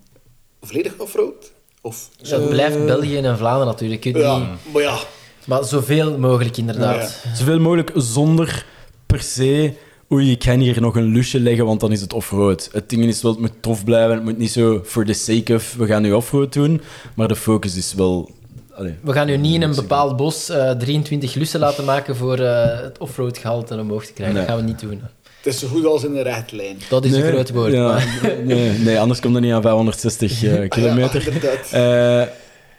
[0.62, 1.54] volledig offroad?
[1.86, 4.04] Of Ja, het blijft België en Vlaanderen natuurlijk.
[4.04, 4.98] Je Ja, niet, maar ja.
[5.44, 7.24] maar zoveel mogelijk inderdaad.
[7.34, 8.66] Zoveel mogelijk zonder
[9.06, 9.72] per se...
[10.12, 12.68] Oei, ik ga hier nog een lusje leggen, want dan is het offroad.
[12.72, 14.14] Het ding is wel, het moet tof blijven.
[14.14, 16.80] Het moet niet zo for the sake of, we gaan nu offroad doen.
[17.14, 18.30] Maar de focus is wel...
[18.74, 22.38] Allee, We gaan u niet in een bepaald bos eh, 23 lussen laten maken voor
[22.38, 24.36] eh, het offroad gehalte omhoog te krijgen.
[24.36, 24.46] Nee.
[24.46, 25.00] Dat gaan we niet doen.
[25.46, 26.76] Het is zo goed als in een rechte lijn.
[26.88, 27.72] Dat is een groot woord.
[27.72, 31.20] Ja, maar- nee, nee, anders komt dat niet aan 560 eh, kilometer.
[31.20, 31.70] Ja, inderdaad.
[31.72, 32.34] Eh,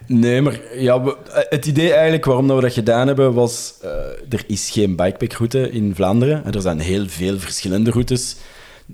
[0.07, 3.73] nee, maar ja, we- eh, het idee eigenlijk waarom dat we dat gedaan hebben was...
[3.81, 3.89] eh,
[4.29, 6.45] er is geen bikepackroute in Vlaanderen.
[6.45, 8.35] En er zijn heel veel verschillende routes.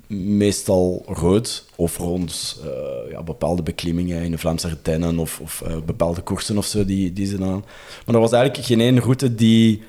[0.08, 6.22] Meestal rood of rond eh, ja, bepaalde beklimmingen in de Vlaamse Ardennen of, of bepaalde
[6.22, 7.66] koersen of zo die, die ze aan.
[8.06, 9.82] Maar er was eigenlijk geen één route die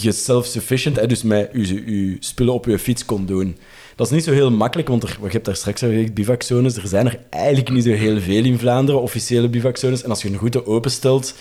[0.00, 3.56] je self-sufficient, dus met je, spullen op je fiets kon doen.
[3.96, 6.76] Dat is niet zo heel makkelijk, want er, je hebt daar straks al gezegd, bivakzones.
[6.76, 10.02] Er zijn er eigenlijk niet zo heel veel in Vlaanderen, officiële bivakzones.
[10.02, 11.34] En als je een route openstelt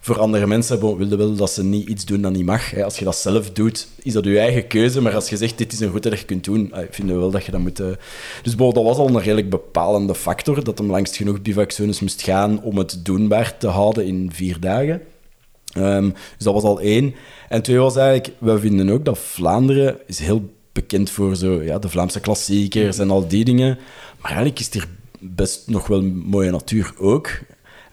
[0.00, 2.82] voor andere mensen, bon, wil je wel dat ze niet iets doen dat niet mag.
[2.82, 5.00] Als je dat zelf doet, is dat je eigen keuze.
[5.00, 7.20] Maar als je zegt, dit is een route dat je kunt doen, eh, vinden we
[7.20, 7.80] wel dat je dat moet...
[7.80, 7.86] eh.
[8.42, 12.22] Dus bon, dat was al een redelijk bepalende factor, dat hem langs genoeg bivakzones moest
[12.22, 15.02] gaan om het doenbaar te houden in vier dagen.
[15.76, 17.14] Ehm, dus dat was al één.
[17.48, 21.78] En twee was eigenlijk, we vinden ook dat Vlaanderen is heel bekend voor zo, ja,
[21.78, 23.78] de Vlaamse klassiekers en al die dingen.
[24.20, 27.30] Maar eigenlijk is er best nog wel mooie natuur ook.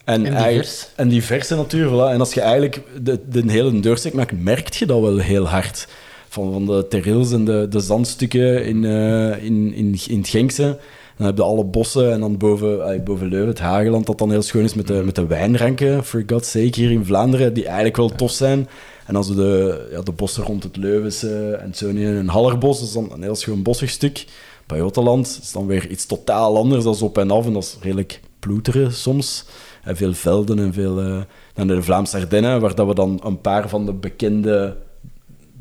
[0.03, 0.87] En divers.
[0.95, 2.13] En diverse natuur, voilà.
[2.13, 5.87] En als je eigenlijk de, de hele deurstek maakt, merk je dat wel heel hard.
[6.29, 10.79] Van, van de terrils en de, de zandstukken in, eh, in, in, in het Genkse.
[11.23, 14.31] Dan heb je alle bossen en dan boven, ah, boven Leuven, het Hageland, dat dan
[14.31, 17.65] heel schoon is met de, met de wijnranken, for God's sake, hier in Vlaanderen, die
[17.65, 18.67] eigenlijk wel tof zijn.
[19.05, 22.79] En dan zo de, ja, de bossen rond het Leuvense en zo in een Hallerbos,
[22.79, 24.25] dat is dan een heel schoon bossig stuk.
[24.67, 24.89] Bij
[25.21, 28.19] is dan weer iets totaal anders, dat is op en af en dat is redelijk
[28.39, 29.45] ploeteren soms.
[29.83, 30.99] En veel velden en veel...
[30.99, 31.21] eh,
[31.53, 34.75] dan de Vlaamse Ardennen, waar dat we dan een paar van de bekende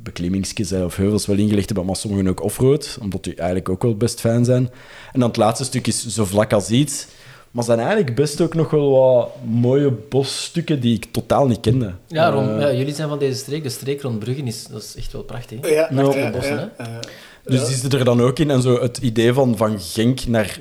[0.03, 3.97] beklimmingsjes of heuvels wel ingelegd hebben, maar sommigen ook offroad, omdat die eigenlijk ook wel
[3.97, 4.71] best fijn zijn.
[5.13, 7.07] En dan het laatste stuk is zo vlak als iets.
[7.51, 11.93] Maar zijn eigenlijk best ook nog wel wat mooie bosstukken die ik totaal niet kende.
[12.07, 13.63] Ja, rond, Eh, ja, jullie zijn van deze streek.
[13.63, 15.59] De streek rond Bruggen is, dat is echt wel prachtig.
[15.61, 15.69] hè?
[15.69, 16.99] Ja, Nou, ja, bossen, ja, hè?
[17.45, 17.67] Dus ja.
[17.67, 18.51] die zitten er dan ook in.
[18.51, 20.59] En zo het idee van van Genk naar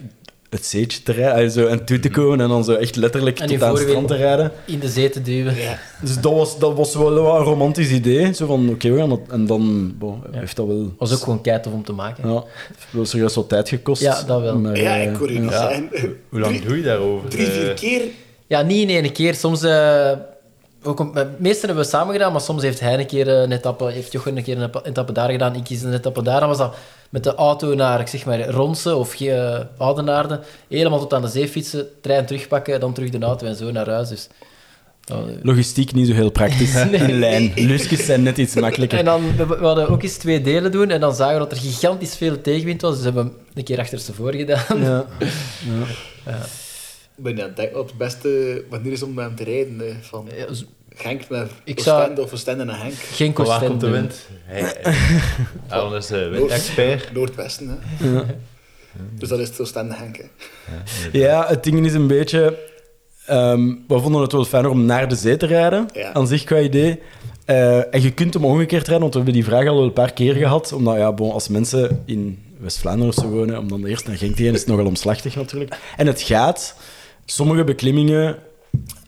[0.51, 3.39] het zeetje te rijden, eh, zo, en toe te komen en dan zo echt letterlijk
[3.39, 4.51] En tot aan het strand te rijden.
[4.65, 5.55] In de zee te duwen.
[5.55, 5.79] Ja.
[6.01, 8.33] Dus dat was, dat was wel een romantisch idee.
[8.33, 9.19] Zo van, oké, we gaan dat...
[9.29, 9.93] En dan
[10.31, 10.93] heeft dat wel...
[10.97, 12.29] was ook gewoon keitof om te maken.
[12.29, 14.01] Ja, heeft wel serieus wat tijd gekost.
[14.01, 14.57] Ja, dat wel.
[14.57, 15.81] Maar, ja, eh, ik hoor je Ja.
[16.29, 17.29] Hoe lang Drie- doe je daarover?
[17.29, 18.01] Drie, vier Eh, keer.
[18.47, 19.35] Ja, niet in één keer.
[19.35, 19.63] Soms...
[19.63, 20.11] eh,
[20.83, 23.41] ook, om- eh, meestal hebben we samen gedaan, maar soms heeft hij een keer eh,
[23.41, 26.39] een etappe, heeft Jochen een keer een etappe- daar gedaan, ik kies een etappe daar.
[26.39, 26.75] Dan was dat
[27.09, 30.39] met de auto naar, ik zeg maar, Ronse of uh, Oudenaarde,
[30.69, 33.89] helemaal tot aan de zee fietsen, trein terugpakken, dan terug de auto en zo naar
[33.89, 34.09] huis.
[34.09, 34.27] Dus,
[35.05, 36.73] eh, Logistiek niet zo heel praktisch.
[36.75, 37.51] Een lijn.
[37.55, 38.97] Lusjes zijn net iets makkelijker.
[38.99, 41.51] En dan, we, we hadden ook eens twee delen doen en dan zagen we dat
[41.51, 44.81] er gigantisch veel tegenwind was, dus hebben we hem een keer achterstevoren gedaan.
[44.83, 45.05] Ja.
[46.25, 46.70] Ik
[47.15, 49.97] ben aan het denken wat de beste manier is om met hem te rijden.
[50.01, 50.45] Van Ja,
[50.95, 52.93] Genk naar Ik zou- Oostende of Oostende naar Genk.
[52.93, 54.27] Geen Van waar komt de wind?
[54.43, 54.61] Hij,
[55.97, 57.13] is de windexpert.
[57.13, 58.21] Noordwesten, hè.
[59.19, 60.23] Dus dat is het Oostende Genk, hè.
[61.11, 62.57] ja, het ding is een beetje...
[63.25, 66.13] ehm, we vonden het wel fijner om naar de zee te rijden, Ja.
[66.13, 66.99] aan zich qua idee.
[67.45, 69.93] Eh, en je kunt hem omgekeerd rijden, want we hebben die vraag al wel een
[69.93, 70.71] paar keer gehad.
[70.73, 74.35] Omdat, ja, bon, als mensen in West-Vlaanderen of zo wonen, om dan eerst naar Genk
[74.35, 75.75] te gaan, is het nogal omslachtig natuurlijk.
[75.97, 76.75] En het gaat.
[77.31, 78.37] Sommige beklimmingen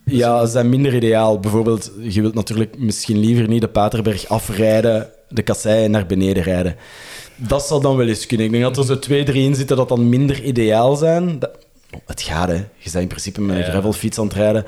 [0.05, 1.39] ja, zijn minder ideaal.
[1.39, 6.75] Bijvoorbeeld, je wilt natuurlijk misschien liever niet de Paterberg afrijden, de kasseien naar beneden rijden.
[7.35, 8.45] Dat zal dan wel eens kunnen.
[8.45, 11.39] Ik denk dat er zo twee, drie in zitten dat dan minder ideaal zijn.
[11.39, 11.57] Dat-
[12.05, 12.55] het gaat, hè.
[12.55, 14.65] Je bent in principe met een gravelfiets aan het rijden.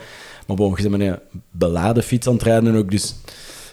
[0.48, 3.16] Maar bon, je bent met een beladen fiets aan het rijden ook, dus...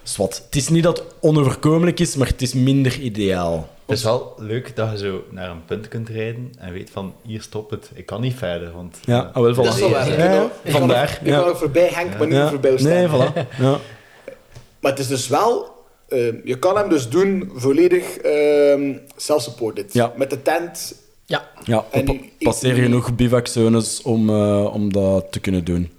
[0.03, 0.43] Zwat.
[0.45, 3.69] Het is niet dat het onoverkomelijk is, maar het is minder ideaal.
[3.87, 7.15] Het is wel leuk dat je zo naar een punt kunt rijden en weet van,
[7.23, 7.91] hier stopt het.
[7.95, 8.99] Ik kan niet verder, want...
[9.05, 9.55] Ja, ah, wel.
[9.55, 10.09] Dat is wel waar.
[10.09, 11.03] Ik Ja, kan ja, ook- ik kan vandaar.
[11.21, 11.49] ook- Ik kan Ja.
[11.49, 12.49] ook voorbij Genk, maar niet Ja.
[12.49, 12.95] voorbij Oostende.
[12.95, 13.49] Nee, voilà.
[13.59, 13.79] Ja.
[14.81, 15.71] Maar het is dus wel...
[16.09, 19.93] eh, je kan hem dus doen volledig ehm self-supported.
[19.93, 20.13] Ja.
[20.17, 20.95] Met de tent.
[21.27, 25.91] Ja, Ja, En er passeer genoeg bivakzones om, eh, om dat te kunnen doen.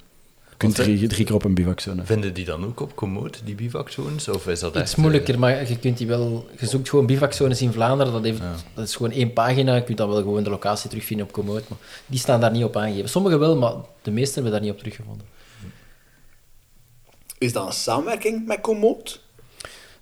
[0.68, 2.06] Je kunt drie, drie keer op een bivakzone.
[2.06, 4.28] Vinden die dan ook op Komoot, die bivakzones?
[4.28, 6.48] Of is dat iets echt, moeilijker, maar je kunt die wel...
[6.60, 8.42] Je zoekt gewoon bivakzones in Vlaanderen, dat, heeft,
[8.74, 9.76] dat is gewoon één pagina.
[9.76, 12.64] Je kunt dan wel gewoon de locatie terugvinden op Komoot, maar die staan daar niet
[12.64, 13.10] op aangegeven.
[13.10, 15.26] Sommige wel, maar de meeste hebben daar niet op teruggevonden.
[17.38, 19.22] Is dat een samenwerking met Komoot?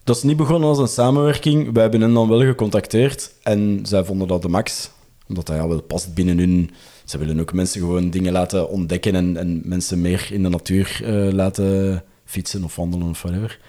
[0.03, 1.73] Dat is niet begonnen als een samenwerking.
[1.73, 4.89] Wij hebben hen dan wel gecontacteerd en zij vonden dat de max.
[5.27, 6.71] omdat dat ja, wel past binnen hun...
[7.11, 11.01] Ze willen ook mensen gewoon dingen laten ontdekken en, en mensen meer in de natuur
[11.03, 13.59] eh, laten fietsen of wandelen of whatever.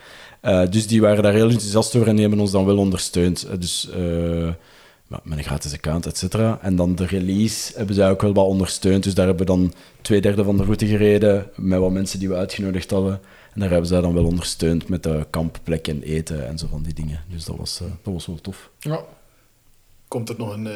[0.40, 3.42] Eh, dus die waren daar heel enthousiast over en die hebben ons dan wel ondersteund.
[3.42, 3.88] Eh, dus
[5.22, 6.58] met een gratis account, et cetera.
[6.60, 9.02] En dan de release hebben zij ook wel wat ondersteund.
[9.02, 12.28] Dus daar hebben we dan twee derde van de route gereden met wat mensen die
[12.28, 13.20] we uitgenodigd hadden.
[13.54, 16.82] En daar hebben zij dan wel ondersteund met de kampplek en eten en zo van
[16.82, 17.24] die dingen.
[17.28, 18.70] Dus dat was, dat was wel tof.
[18.78, 19.00] Ja.
[20.08, 20.68] Komt er nog een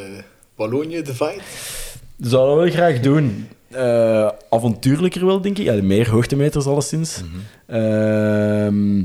[0.55, 1.43] Wallonië Divide?
[1.43, 3.49] Dat zou dat wel graag doen.
[3.71, 5.65] Eh, avontuurlijker wel, denk ik.
[5.65, 7.23] Ja, meer hoogtemeters alleszins.
[7.67, 8.97] Ehm,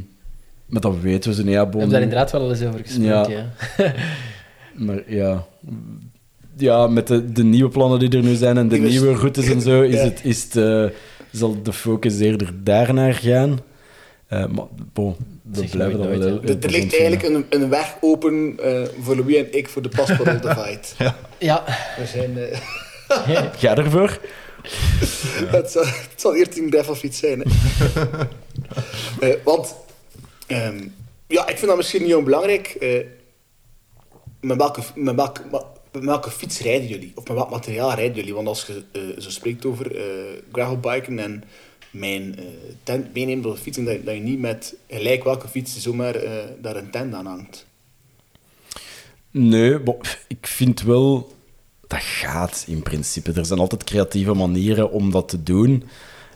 [0.65, 1.54] maar dat weten we ze niet.
[1.54, 3.32] Ja, We hebben daar inderdaad wel eens over gesproken.
[3.78, 3.93] Ja.
[4.76, 5.45] Maar ja,
[6.58, 9.50] ja met de, de nieuwe plannen die er nu zijn en de was- nieuwe routes
[9.50, 10.04] en zo, is Ja.
[10.04, 10.86] het, is het, eh,
[11.32, 13.60] zal de focus eerder daarnaar gaan.
[14.28, 17.95] Eh, maar bon, we blijven dat nooit wel Er, er ligt eigenlijk een, een weg
[18.02, 21.13] open eh, voor Louis en ik voor de Pasparol Divide.
[21.38, 21.63] ja.
[21.97, 22.38] We zijn...
[23.58, 24.19] Ga ervoor.
[25.58, 27.39] het, zal, het zal eerst een gravelfiets zijn.
[27.39, 27.45] Hè.
[29.19, 29.76] Eh, want,
[30.47, 30.88] ehm,
[31.28, 32.67] ja, ik vind dat misschien niet onbelangrijk.
[32.67, 33.06] eh
[34.41, 35.41] met, welke, met, welke,
[35.91, 37.12] met welke fiets rijden jullie?
[37.15, 38.34] Of met welk materiaal rijden jullie?
[38.34, 40.04] Want als je eh, zo spreekt over eh
[40.52, 41.43] gravelbiken en
[41.91, 42.45] mijn eh,
[42.84, 46.15] tent meeneemt op de fiets, dat, je- dat je niet met gelijk welke fiets zomaar
[46.15, 47.65] eh, daar een tent aan hangt.
[49.32, 49.80] Nee,
[50.28, 51.36] ik vind wel...
[51.92, 53.32] Dat gaat in principe.
[53.36, 55.84] Er zijn altijd creatieve manieren om dat te doen.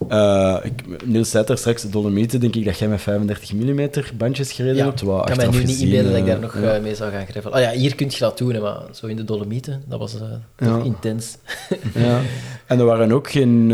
[0.10, 3.89] Eh, ik, Niels zei er straks, de Dolomieten, denk ik dat jij met 35 mm
[4.18, 5.02] bandjes gereden Ja, hebt.
[5.02, 6.74] ik kan mij nu niet inbeelden dat ik daar eh, nog ja.
[6.74, 7.54] eh, mee zou gaan gravelen.
[7.58, 10.13] Oh ja, hier kun je dat doen, maar zo in de Dolomieten, dat was
[10.58, 10.65] Ja.
[10.68, 11.38] toch intens.
[11.94, 12.20] Ja.
[12.65, 13.72] En er waren ook geen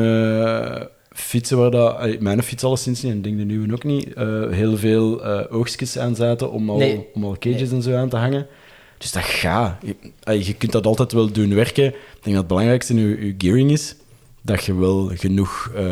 [1.12, 2.20] fietsen waar dat...
[2.20, 4.08] Mijn fiets alleszins niet, en ik denk de nieuwe ook niet.
[4.56, 7.08] heel veel oogstjes aan zaten om al, Nee.
[7.14, 8.48] om al cages en zo aan te hangen.
[9.02, 9.76] Dus dat gaat.
[10.26, 11.86] Je, je kunt dat altijd wel doen werken.
[11.86, 13.96] Ik denk dat het belangrijkste in je, je gearing is
[14.42, 15.84] dat je wel genoeg eh,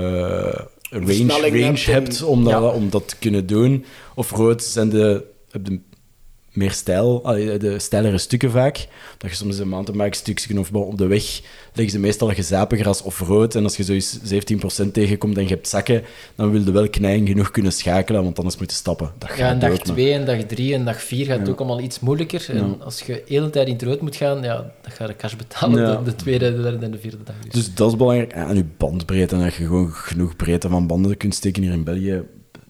[0.90, 2.62] range, range hebt om- hebt om dat, Ja.
[2.62, 3.86] om dat te kunnen doen.
[4.16, 5.80] Of rood zijn de, heb de
[6.60, 8.88] meer stijl, allee, de steilere stukken vaak.
[9.18, 11.42] Dat je soms een mountainbike stukje of op de weg
[11.74, 13.56] leggen ze meestal gezapen of rood.
[13.56, 14.20] En als je zo eens
[14.86, 16.04] 17% tegenkomt en je hebt zakken,
[16.36, 19.12] dan wil je wel knijing genoeg kunnen schakelen, want anders moet je stappen.
[19.18, 21.50] Dat Ja, en dag ook, maar- 2 en dag 3 en dag 4 gaat het
[21.50, 22.46] ook allemaal iets moeilijker.
[22.50, 25.16] En als je de hele tijd in het rood moet gaan, ja, dan ga je
[25.16, 25.96] cash betalen Ja.
[25.96, 27.36] de, de tweede, de derde en de vierde dag.
[27.44, 27.52] Dus.
[27.54, 28.32] Dus dat is belangrijk.
[28.32, 31.84] En je bandbreedte, en dat je gewoon genoeg breedte van banden kunt steken hier in
[31.84, 32.22] België.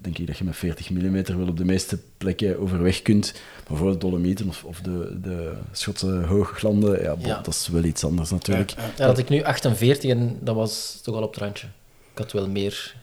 [0.02, 3.34] Denk ik dat je met 40 mm wel op de meeste plekken overweg kunt.
[3.78, 7.42] De Dolomieten of, of de, de Schotse hooglanden, ja, bon, Ja.
[7.42, 8.74] dat is wel iets anders natuurlijk.
[8.98, 11.68] ja, dat ik nu 48 en dat was toch al op het randje.
[12.12, 12.96] Ik had wel meer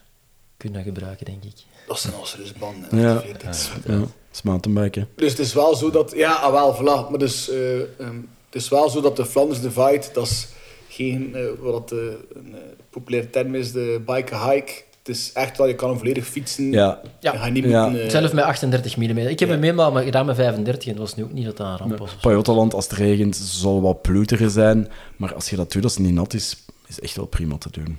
[0.57, 1.55] kunnen gebruiken, denk ik.
[1.87, 2.99] Dat zijn serieus banden.
[3.01, 3.15] Ja.
[3.15, 3.77] hè, 40.
[3.87, 5.09] Ja, dat is mountainbiken.
[5.15, 6.13] Dus het is wel zo dat...
[6.17, 7.11] Ja, ah, wel, voilà.
[7.11, 10.49] Maar dus, eh, ehm, het is wel zo dat de Flanders Divide, dat is
[10.89, 11.35] geen...
[11.35, 14.73] eh, wat de, een eh, populaire term is, de bike hike.
[15.07, 16.71] Het is echt wel, je kan hem volledig fietsen.
[16.73, 17.33] Ja, Ja.
[17.33, 17.83] Je gaat niet Ja.
[17.89, 18.05] moeten...
[18.05, 19.19] eh, Zelf met 38 mm.
[19.19, 19.55] Ik heb Ja.
[19.55, 21.77] hem eenmaal maar gedaan met 35 en het was nu ook niet dat dat een
[21.77, 22.15] ramp was.
[22.15, 24.89] Pajottaland, als het regent, zal wat ploeterig zijn.
[25.17, 27.59] Maar als je dat doet als het niet nat is, is het echt wel prima
[27.59, 27.99] te doen.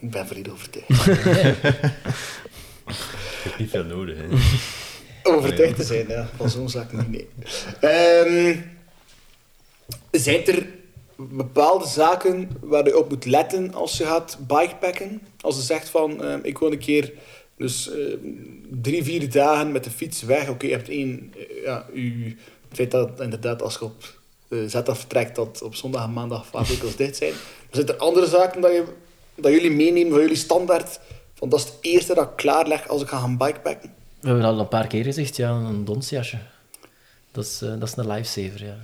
[0.00, 0.88] Ik ben volledig overtuigd.
[3.42, 4.16] Je hebt niet veel nodig.
[4.18, 4.24] Hè.
[5.34, 6.28] overtuigd te zijn, ja.
[6.36, 7.28] Van zo'n zaak niet, nee.
[7.80, 8.56] Ehm,
[10.10, 10.66] zijn er
[11.16, 15.22] bepaalde zaken waar je op moet letten als je gaat bikepacken?
[15.40, 17.12] Als je zegt van, ehm, ik wil een keer
[17.56, 18.18] dus ehm,
[18.82, 20.48] drie, vier dagen met de fiets weg.
[20.48, 22.36] Oké, je hebt één, eh, ja, u,
[22.88, 24.14] dat inderdaad als je op
[24.48, 27.32] uh, zet vertrekt, dat op zondag en maandag winkels dicht zijn.
[27.70, 28.84] Zijn er andere zaken dat, je,
[29.34, 31.00] dat jullie meenemen van jullie standaard?
[31.34, 33.94] Van dat is het eerste dat ik klaarleg als ik ga gaan bikepacken?
[34.20, 36.38] We hebben al een paar keer gezegd, ja, een donsjasje.
[37.32, 38.76] Dat is, eh, dat is een lifesaver, ja.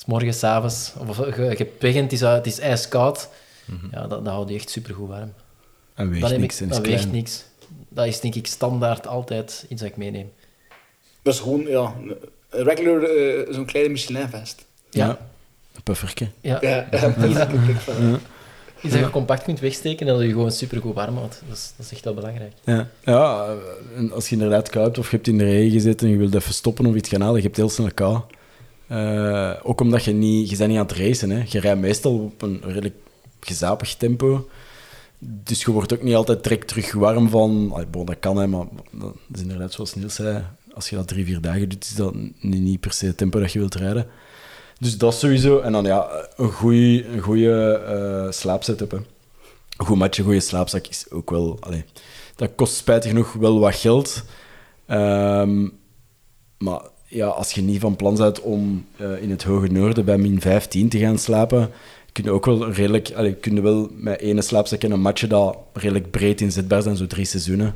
[0.00, 3.28] Als morgen, s'avonds, of je, en het is, uh, het is ijskoud,
[3.92, 5.32] ja, dat, dat houdt je echt supergoed warm.
[5.94, 7.10] En weegt niks ik, en dat weegt klein.
[7.14, 7.44] niks.
[7.88, 10.32] Dat is denk ik standaard altijd iets dat ik meeneem.
[11.22, 11.94] Dat is gewoon, ja,
[12.50, 14.64] een regular, eh, zo'n kleine Michelin-vest.
[14.90, 15.18] Ja, Ja.
[15.74, 16.28] Een puffertje.
[16.40, 16.58] ja.
[16.60, 17.14] Ja, ja,
[18.82, 21.42] Iets, dat- je compact kunt wegsteken en dat je gewoon supergoed warm houdt.
[21.48, 22.52] Dat is, dat is echt wel belangrijk.
[22.64, 25.70] Ja, ja eh, en als je inderdaad koud hebt of je hebt in de regen
[25.70, 28.20] gezeten en je wilt even stoppen of iets gaan halen, je hebt heel snel kou.
[28.90, 31.30] Eh, ook omdat je niet, je bent niet aan het racen.
[31.30, 31.42] Hè.
[31.48, 32.94] Je rijdt meestal op een redelijk
[33.40, 34.48] gezapig tempo.
[35.18, 37.70] Dus je wordt ook niet altijd direct terug warm van...
[37.72, 40.44] Allee, bon, dat kan, hè, maar dat is inderdaad zoals Niels zei.
[40.74, 43.40] Als je dat drie, vier dagen doet, is dat niet, niet per se het tempo
[43.40, 44.06] dat je wilt rijden.
[44.78, 45.60] Dus dat sowieso.
[45.60, 48.92] En dan ja, een goede een eh, slaapsetup.
[48.92, 49.06] Een
[49.76, 51.56] goed matje, een goede slaapzak is ook wel...
[51.60, 51.84] Allee,
[52.36, 54.24] dat kost spijtig genoeg wel wat geld.
[54.86, 55.68] Ehm,
[56.58, 60.18] maar ja, als je niet van plan bent om eh, in het hoge noorden bij
[60.18, 61.70] min 15 te gaan slapen,
[62.12, 65.26] kun je ook wel redelijk, allee, kun je wel met ene slaapzak en een matje
[65.26, 67.74] dat redelijk breed inzetbaar zijn, zo drie seizoenen.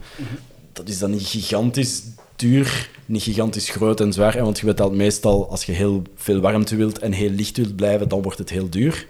[0.72, 2.02] Dat is dan niet gigantisch
[2.36, 4.34] duur, niet gigantisch groot en zwaar.
[4.34, 7.76] hè, Want je dat meestal, als je heel veel warmte wilt en heel licht wilt
[7.76, 9.06] blijven, dan wordt het heel duur.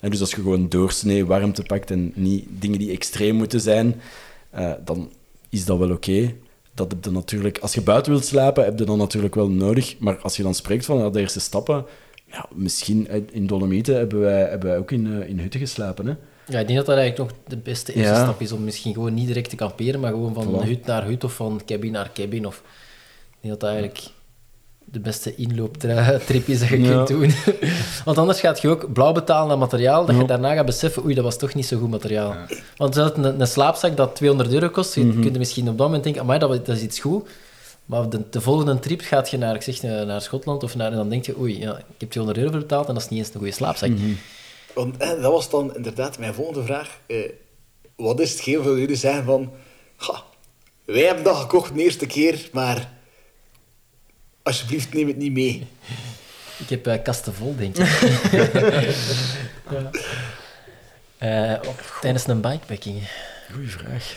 [0.00, 4.00] En dus als je gewoon doorsnee warmte pakt en niet dingen die extreem moeten zijn,
[4.50, 5.12] eh, dan
[5.48, 6.34] is dat wel oké.
[6.74, 9.98] Dat heb je natuurlijk, als je buiten wilt slapen, heb je dan natuurlijk wel nodig.
[9.98, 11.84] Maar als je dan spreekt van de eerste stappen,
[12.26, 16.06] ja, misschien eh, in Dolomieten hebben wij, hebben wij ook in, eh, in hutten geslapen.
[16.06, 16.12] Hè?
[16.46, 18.22] Ja, ik denk dat dat eigenlijk nog de beste eerste Ja.
[18.22, 21.24] stap is om misschien gewoon niet direct te kamperen, maar gewoon van hut naar hut
[21.24, 22.46] of van cabin naar cabin.
[22.46, 22.56] Of...
[22.56, 24.02] Ik denk dat dat eigenlijk
[24.94, 26.92] de beste inlooptrip is dat je Ja.
[26.94, 27.30] kunt doen.
[28.04, 30.20] Want anders gaat je ook blauw betalen aan materiaal, dat Ja.
[30.20, 32.34] je daarna gaat beseffen, oei, dat was toch niet zo goed materiaal.
[32.76, 35.20] Want zelfs een, een slaapzak dat 200 euro kost, je Mhm.
[35.20, 37.28] kunt misschien op dat moment denken, amai, dat, dat is iets goed.
[37.86, 40.90] Maar de, de volgende trip gaat je naar, ik zeg, eh, naar Schotland of naar,
[40.90, 43.08] en dan denk je, oei, ja, ik heb 200 euro voor betaald en dat is
[43.08, 43.88] niet eens een goede slaapzak.
[43.88, 44.12] Mhm.
[44.74, 46.98] Want eh, dat was dan inderdaad mijn volgende vraag.
[47.06, 47.16] Eh,
[47.96, 49.50] wat is hetgeen van jullie zeggen van...
[49.96, 50.22] "Ha,
[50.84, 52.92] wij hebben dat gekocht de eerste keer, maar...
[54.48, 55.66] Alsjeblieft, neem het niet mee.
[56.58, 57.86] Ik heb eh, kasten vol, denk ik.
[59.70, 59.90] ja.
[61.18, 61.60] Eh,
[62.00, 63.08] tijdens een bikepacking.
[63.52, 64.16] Goeie vraag.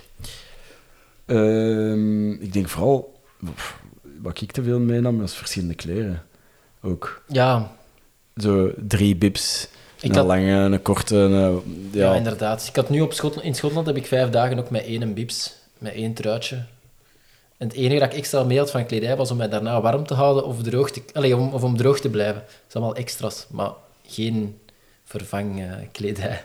[1.26, 3.20] Ehm, ik denk vooral,
[3.54, 3.80] pff,
[4.22, 6.24] wat ik te veel meenam, was verschillende kleren.
[6.82, 7.24] Ook.
[7.28, 7.72] Ja,
[8.36, 9.68] Zo drie bips.
[10.00, 11.16] Ik een had- lange, een korte.
[11.16, 12.04] Een, ja.
[12.12, 12.68] ja, inderdaad.
[12.68, 15.54] Ik had nu op Schotland, in Schotland heb ik vijf dagen ook met één bips,
[15.78, 16.64] met één truitje.
[17.58, 20.06] En het enige dat ik extra mee had van kledij was om mij daarna warm
[20.08, 22.42] te houden of, droog te, allee, om, of om droog te blijven.
[22.48, 23.72] Dat is allemaal extra's, maar
[24.08, 24.60] geen
[25.04, 26.42] vervangkledij.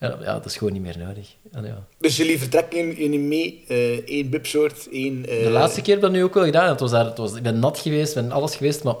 [0.00, 1.28] Ja, ja, dat is gewoon niet meer nodig.
[1.52, 1.84] En ja.
[1.98, 3.64] Dus jullie vertrekken jullie mee.
[3.68, 5.26] eh één bibsoort, één...
[5.28, 6.68] eh, De laatste keer heb ik dat nu ook wel gedaan.
[6.68, 8.94] Het was daar, het was, ik ben nat geweest, ik ben alles geweest, maar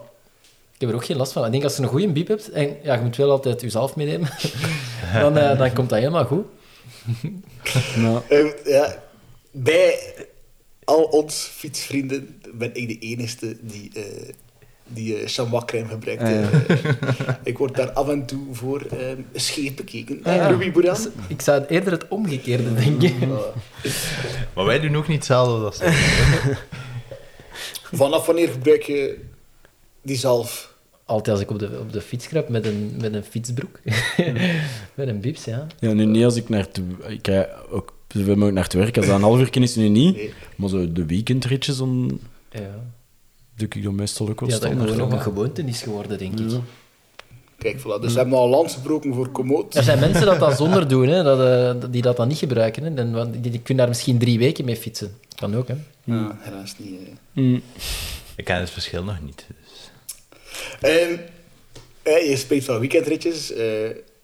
[0.74, 1.44] ik heb er ook geen last van.
[1.44, 3.96] Ik denk als je een goede biep hebt, en ja, je moet wel altijd jezelf
[3.96, 4.28] meenemen,
[5.20, 6.44] dan, eh, dan komt dat helemaal goed.
[7.96, 9.02] nou, eh, ja,
[9.50, 9.98] bij
[10.90, 13.90] al ons fietsvrienden ben ik de enige die...
[13.94, 14.34] eh
[14.92, 16.22] die eh chamois crème gebruikt.
[16.22, 17.28] Eh.
[17.50, 18.98] ik word daar af en toe voor eh,
[19.34, 20.20] scheef bekeken.
[20.24, 20.50] Ah, ja.
[20.50, 20.72] Eh.
[20.72, 23.28] Dus ik zou eerder het omgekeerde denken.
[24.54, 25.78] Maar wij doen ook niet hetzelfde als.
[27.92, 29.20] Vanaf wanneer gebruik je
[30.02, 30.74] die zalf?
[31.04, 33.80] Altijd als ik op de, op de fiets krap met een, met een fietsbroek.
[34.94, 35.66] met een bips, ja.
[35.80, 36.66] ja, nu niet als ik naar...
[37.06, 38.96] ik ook zoveel mogelijk naar het werk.
[38.96, 40.16] Als dat een half uur is, nu niet.
[40.16, 40.32] Nee.
[40.56, 42.20] Maar zo de weekendritjes, dan
[42.50, 42.84] Ja,
[43.56, 46.38] doe ik dan meestal ook wel ja dat gewoon ook een gewoonte is geworden, denk
[46.40, 46.50] ik.
[46.50, 46.60] Ja.
[47.58, 48.00] Kijk, voilà.
[48.00, 49.74] Dus we hebben al lans gebroken voor Komoot.
[49.74, 51.40] Er zijn mensen dat dat zonder doen, hè, dat,
[51.82, 52.82] eh, die dat dan niet gebruiken.
[52.82, 52.94] Hè.
[52.94, 55.14] En, die, die kunnen daar misschien drie weken mee fietsen.
[55.34, 55.74] Kan ook, hè.
[56.04, 57.00] Ja, helaas niet.
[57.00, 57.42] eh.
[57.42, 57.62] Mm.
[58.36, 59.46] Ik ken het verschil nog niet.
[59.48, 59.90] Dus.
[60.80, 61.16] Ehm,
[62.02, 63.52] eh, je spreekt van weekendritjes.
[63.52, 63.64] Eh,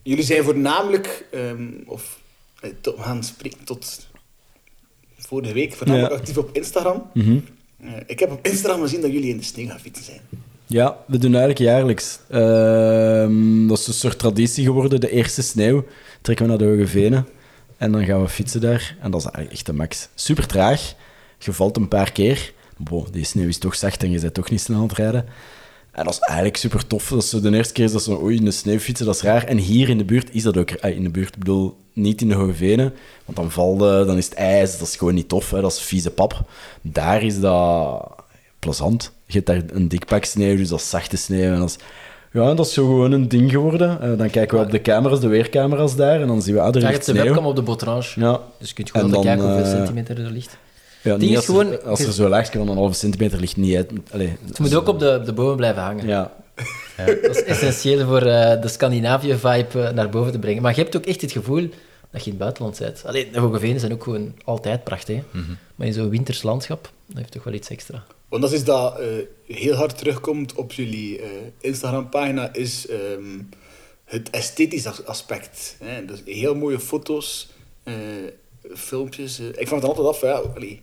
[0.03, 2.19] jullie zijn voornamelijk, ehm, of
[2.61, 4.07] we gaan spreken tot
[5.17, 6.19] vorige week, voornamelijk Ja.
[6.19, 7.11] actief op Instagram.
[7.15, 7.39] Mhm.
[7.81, 10.21] Eh, ik heb op Instagram gezien dat jullie in de sneeuw gaan fietsen zijn.
[10.67, 12.19] Ja, we doen eigenlijk jaarlijks.
[12.29, 15.01] Ehm, dat is een soort traditie geworden.
[15.01, 15.85] De eerste sneeuw
[16.21, 17.27] trekken we naar de Hoge Venen.
[17.77, 18.97] En dan gaan we fietsen daar.
[19.01, 20.09] En dat is eigenlijk echt de max.
[20.15, 20.95] Super traag.
[21.39, 22.53] Je valt een paar keer.
[22.77, 25.25] Bo, die sneeuw is toch zacht en je bent toch niet snel aan het rijden.
[25.97, 27.09] En dat is eigenlijk super tof.
[27.09, 29.15] Dat is zo de eerste keer is dat zo, oei, in de sneeuw fietsen, dat
[29.15, 29.45] is raar.
[29.45, 30.71] En hier in de buurt is dat ook...
[30.71, 32.93] in de buurt, ik bedoel, niet in de Hoge Venen.
[33.25, 35.51] Want dan valt dan is het ijs, dat is gewoon niet tof.
[35.51, 35.61] Hè.
[35.61, 36.51] Dat is vieze pap.
[36.81, 38.15] Daar is dat
[38.59, 39.13] plezant.
[39.27, 41.53] Je hebt daar een dik pak sneeuw, dus dat is zachte sneeuw.
[41.53, 41.77] En dat is,
[42.33, 44.01] ja, dat is zo gewoon een ding geworden.
[44.01, 46.75] Eh, dan kijken we op de camera's, de weercamera's daar, en dan zien we, ah,
[46.75, 48.13] er ligt de webcam op de botrange.
[48.15, 50.57] Ja, Dus je kunt gewoon dan, kijken hoeveel eh, centimeter er ligt.
[51.07, 53.57] Ja is als, gewoon- er, als er zo laag kan, dan een halve centimeter ligt
[53.57, 53.91] niet uit.
[54.11, 56.07] Allee, Het moet ook op de, op de bomen blijven hangen.
[56.97, 60.63] Ja, Dat is essentieel voor eh, de Scandinavië-vibe eh, naar boven te brengen.
[60.63, 61.69] Maar je hebt ook echt het gevoel
[62.11, 63.03] dat je in het buitenland bent.
[63.07, 65.17] Allee, de Hoge Venen zijn ook gewoon altijd prachtig.
[65.17, 65.41] hè.
[65.75, 68.05] Maar in zo'n winters landschap, dat heeft toch wel iets extra.
[68.29, 69.07] Want dat is dat eh,
[69.47, 71.29] heel hard terugkomt op jullie eh,
[71.61, 73.39] Instagram-pagina, is ehm,
[74.05, 75.77] het esthetisch as- aspect.
[75.85, 76.05] Hè?
[76.05, 77.49] Dus heel mooie foto's,
[77.83, 77.95] eh,
[78.75, 79.39] filmpjes.
[79.41, 80.83] Ik vraag me dan altijd af, ja, allee,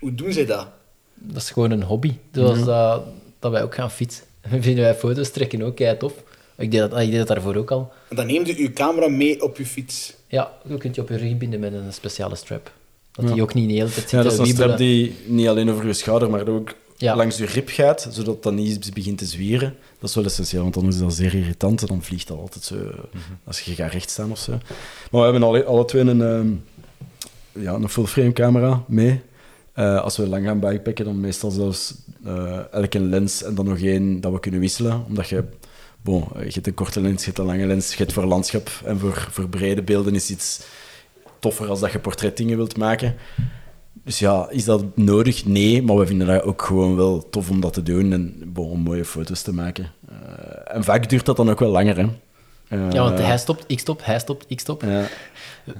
[0.00, 0.66] hoe doen zij dat?
[1.14, 2.12] Dat is gewoon een hobby.
[2.32, 3.02] Zoals dat,
[3.38, 4.24] dat wij ook gaan fietsen.
[4.60, 6.12] Vinden wij foto's trekken ook kei tof.
[6.56, 7.92] Ik deed, dat, ik deed dat daarvoor ook al.
[8.08, 10.14] En dan neemt u uw camera mee op uw fiets.
[10.26, 12.72] Ja, je kunt je op je rug binden met een speciale strap.
[13.12, 14.76] Dat die ook niet de hele tijd zit ja dat te is een wiebelen.
[14.76, 17.16] strap die niet alleen over je schouder, maar ook Ja.
[17.16, 19.76] langs je rib gaat, zodat dat niet begint te zwieren.
[19.98, 21.80] Dat is wel essentieel, want anders is dat zeer irritant.
[21.80, 22.76] En dan vliegt dat altijd zo,
[23.44, 24.52] als je gaat recht staan of zo.
[25.10, 26.48] Maar we hebben alle, alle twee een, ehm,
[27.64, 29.20] ja, een full-frame camera mee.
[29.78, 33.78] Eh, als we lang gaan bikepacken, dan meestal zelfs eh, elke lens en dan nog
[33.78, 35.04] één dat we kunnen wisselen.
[35.08, 35.44] Omdat je,
[36.02, 38.70] bon, je hebt een korte lens, je hebt een lange lens, je hebt voor landschap
[38.84, 40.60] en voor, voor brede beelden is iets
[41.38, 43.14] toffer als dat je portretdingen wilt maken.
[44.04, 45.46] Dus ja, is dat nodig?
[45.46, 48.80] Nee, maar we vinden dat ook gewoon wel tof om dat te doen en om
[48.80, 49.90] mooie foto's te maken.
[50.08, 52.06] Eh, en vaak duurt dat dan ook wel langer, hè.
[52.68, 54.82] Eh, Ja, want hij stopt, ik stop, hij stopt, ik stop.
[54.82, 55.06] ja,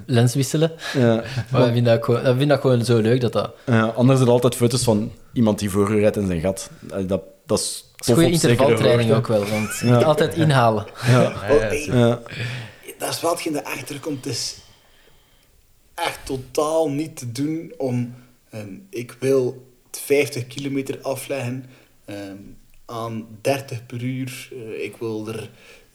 [0.05, 0.71] Lens wisselen.
[0.93, 1.23] ja.
[1.51, 3.51] Maar we vinden dat, gewoon, we vinden dat gewoon zo leuk dat dat...
[3.65, 6.69] Ja, anders zijn er altijd foto's van iemand die voor u rijdt in zijn gat.
[6.91, 9.93] Eh, Dat, dat is Dat is tof goede intervaltraining ook wel, want je Ja.
[9.95, 10.85] moet altijd inhalen.
[11.07, 12.19] Ja, Oh, hey, ja.
[12.97, 14.25] dat is wel hetgeen dat achterkomt.
[14.25, 14.57] Het is
[15.95, 18.13] echt totaal niet te doen om...
[18.49, 21.65] ehm, ik wil 50 kilometer afleggen
[22.05, 22.35] ehm,
[22.85, 24.49] aan 30 per uur.
[24.51, 25.49] Eh, ik wil er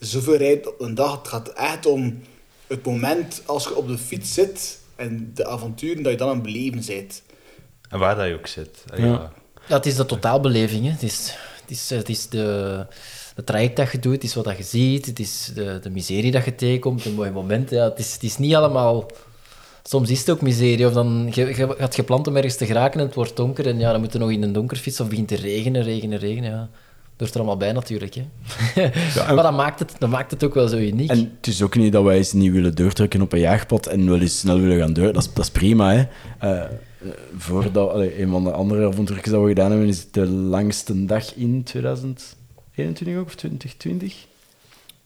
[0.06, 1.18] zoveel rijden op een dag.
[1.18, 2.22] Het gaat echt om
[2.66, 6.34] het moment als je op de fiets zit en de avonturen dat je dan aan
[6.34, 7.22] het beleven bent.
[7.88, 8.84] En waar dat je ook zit.
[8.92, 9.32] Allee, Ja.
[9.66, 9.74] ja.
[9.76, 10.84] Het is de totaalbeleving.
[10.84, 10.90] Hè.
[10.90, 12.86] Het is, het is, het is de,
[13.36, 15.90] de traject dat je doet, het is wat dat je ziet, het is de, de
[15.90, 17.76] miserie dat je tegenkomt, de mooie momenten.
[17.76, 19.06] Ja, het, is, het is niet allemaal...
[19.86, 23.00] Soms is het ook miserie, of dan je, je gaat gepland om ergens te geraken
[23.00, 25.10] en het wordt donker en ja, dan moet je nog in een donker fietsen of
[25.10, 26.50] begint te regenen, regenen, regenen.
[26.50, 26.68] Ja.
[27.16, 28.14] Er allemaal bij natuurlijk.
[28.14, 28.22] Hè.
[28.82, 28.92] en-
[29.34, 31.10] maar dat maakt, het, dat maakt het ook wel zo uniek.
[31.10, 34.08] En het is ook niet dat wij eens niet willen doortrekken op een jaagpad en
[34.08, 35.12] wel eens snel willen gaan door.
[35.12, 36.04] Dat is, dat is prima, hè.
[36.38, 36.64] Eh,
[37.36, 41.34] voordat, allee, een van de andere avonturen dat we gedaan hebben, is de langste dag
[41.34, 44.12] in 2021 ook, of 2020?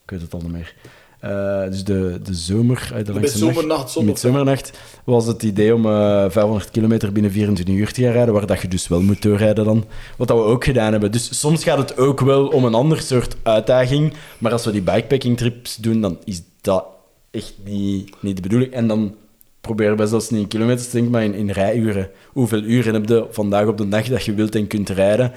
[0.05, 0.75] Ik weet het al niet meer.
[1.19, 5.75] Eh, dus de, de zomer, eh, de langste zomernacht zondag, met zomernacht was het idee
[5.75, 9.01] om eh 500 kilometer binnen 24 uur te gaan rijden, waar dat je dus wel
[9.01, 9.85] moet doorrijden dan.
[10.17, 11.13] Wat dat we ook gedaan hebben.
[11.13, 14.83] Dus soms gaat het ook wel om een ander soort uitdaging, maar als we die
[14.83, 16.85] bikepacking trips doen, dan is dat
[17.31, 18.73] echt niet, niet de bedoeling.
[18.73, 19.15] En dan
[19.61, 22.11] proberen we zelfs niet in kilometers te denken, maar in, in rijuren.
[22.29, 25.33] Hoeveel uren heb je vandaag op de dag dat je wilt en kunt rijden?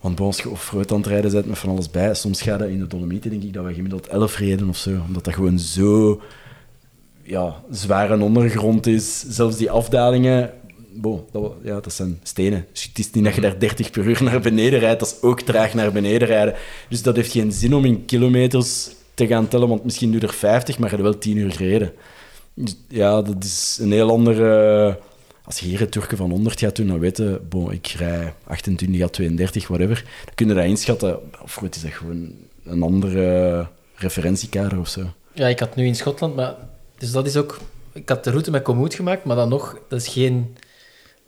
[0.00, 0.42] Want bij ons
[0.76, 2.14] het rijden bent met van alles bij.
[2.14, 4.90] Soms gaat dat in de Dolomieten, denk ik, dat we gemiddeld 11 reden of zo.
[5.06, 6.20] Omdat dat gewoon zo
[7.22, 9.24] ja, zware ondergrond is.
[9.28, 10.50] Zelfs die afdalingen,
[10.92, 12.66] bon, dat, ja, dat zijn stenen.
[12.72, 15.22] Dus het is niet dat je daar 30 per uur naar beneden rijdt, dat is
[15.22, 16.54] ook traag naar beneden rijden.
[16.88, 20.26] Dus dat heeft geen zin om in kilometers te gaan tellen, want misschien doe je
[20.26, 21.92] er 50, maar je hebt wel 10 uur gereden.
[22.54, 24.98] Dus ja, dat is een heel andere...
[25.50, 29.02] Als je hier het Turken van 100 gaat doen, dan weten, bon, ik rij 28
[29.02, 30.04] à 32, whatever.
[30.24, 31.18] Dan kun je dat inschatten.
[31.42, 32.32] Of goed, is dat gewoon
[32.64, 35.12] een andere referentiekader of zo.
[35.32, 36.54] Ja, ik had nu in Schotland, maar...
[36.98, 37.58] Dus dat is ook...
[37.92, 40.56] Ik had de route met Komoot gemaakt, maar dan nog, dat is geen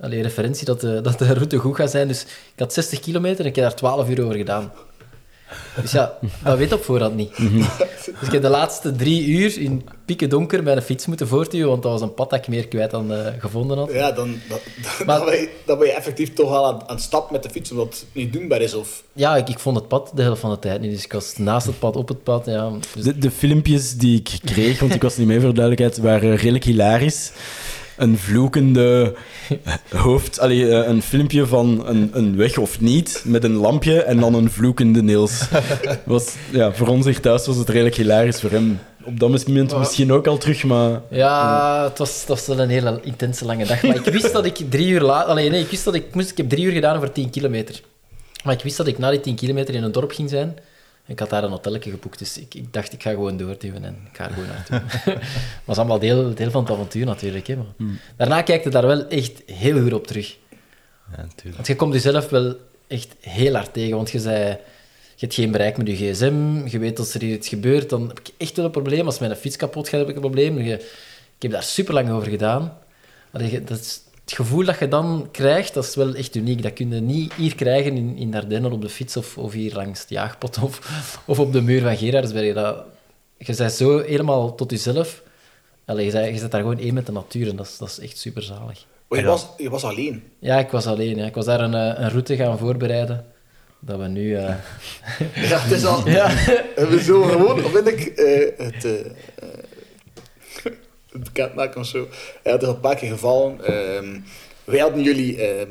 [0.01, 2.09] allee, referentie dat de, dat de route goed gaat zijn.
[2.09, 4.73] Dus ik had 60 kilometer en ik heb daar 12 uur over gedaan.
[5.81, 7.37] Dus ja, dat weet op voorhand niet.
[7.37, 11.69] Dus ik heb de laatste drie uur in pieken donker met een fiets moeten voortduwen,
[11.69, 13.93] want dat was een pad dat ik meer kwijt dan eh, gevonden had.
[13.93, 14.61] Ja, dan, dat,
[14.99, 17.31] dat, Maar- dat, ben je, dat ben je effectief toch al aan, aan het stap
[17.31, 18.75] met de fiets, omdat het niet doenbaar is.
[18.75, 19.03] Of...
[19.13, 21.37] Ja, ik, ik vond het pad de helft van de tijd niet, dus ik was
[21.37, 22.47] naast het pad, op het pad.
[22.47, 22.71] Ja.
[22.95, 25.99] Dus De, de filmpjes die ik kreeg, want ik was niet mee voor de duidelijkheid,
[26.05, 27.31] waren redelijk hilarisch.
[27.97, 29.15] Een vloekende
[29.97, 34.21] hoofd, allee, eh, een filmpje van een, een weg of niet, met een lampje en
[34.21, 35.49] dan een vloekende Niels.
[36.05, 39.79] Was, ja, voor ons hier thuis was het redelijk hilarisch, voor hem op dat moment
[39.79, 41.01] misschien ook al terug, maar...
[41.11, 43.83] Ja, het was, het was wel een hele intense lange dag.
[43.83, 45.31] Maar ik wist dat ik drie uur later...
[45.31, 46.31] Allee, nee, ik wist dat ik moest...
[46.31, 47.81] Ik heb drie uur gedaan voor 10 kilometer.
[48.45, 50.57] Maar ik wist dat ik na die 10 kilometer in een dorp ging zijn.
[51.07, 53.97] Ik had daar een hotelletje geboekt, dus ik, ik dacht, ik ga gewoon doorduwen en
[54.11, 55.19] ik ga er gewoon naartoe.
[55.65, 57.47] was allemaal deel, deel van het avontuur natuurlijk.
[57.47, 57.67] Hè, maar
[58.17, 60.37] Daarna kijkte daar wel echt heel goed op terug.
[61.11, 61.55] Ja, natuurlijk.
[61.55, 64.57] Want je komt jezelf wel echt heel hard tegen, want je zei...
[65.17, 68.09] Je hebt geen bereik met je gsm, je weet als er hier iets gebeurt, dan
[68.09, 69.07] heb ik echt wel een probleem.
[69.07, 70.59] Als mijn fiets kapot gaat, heb ik een probleem.
[70.59, 70.75] Je,
[71.37, 72.79] ik heb daar super lang over gedaan.
[73.33, 76.63] Allee, je- dat is, het gevoel dat je dan krijgt, dat is wel echt uniek.
[76.63, 79.75] Dat kun je niet hier krijgen in, in Ardennen op de fiets of, of hier
[79.75, 80.79] langs het jaagpot of,
[81.25, 82.55] of op de muur van Gerardsberg.
[82.55, 82.85] Dat,
[83.39, 85.23] je bent zo helemaal tot jezelf.
[85.85, 87.89] Allee, je, bent, je bent daar gewoon één met de natuur en dat is, dat
[87.89, 88.87] is echt super zalig.
[89.09, 90.23] Oh, je, was, je was alleen.
[90.39, 91.17] Ja, ik was alleen.
[91.17, 91.27] Ja.
[91.27, 93.25] Ik was daar een, eh, een route gaan voorbereiden.
[93.81, 94.35] Dat we nu...
[94.37, 94.55] eh,
[95.51, 96.09] Ja, het is al...
[96.09, 96.29] ja.
[96.91, 98.93] We zullen gewoon, of vind ik, eh, het, eh,
[101.13, 102.09] eh, het bekendmaken of zo.
[102.45, 103.65] Ja, het is al een paar keer gevallen.
[103.65, 104.07] Ehm,
[104.65, 105.69] wij hadden jullie ehm,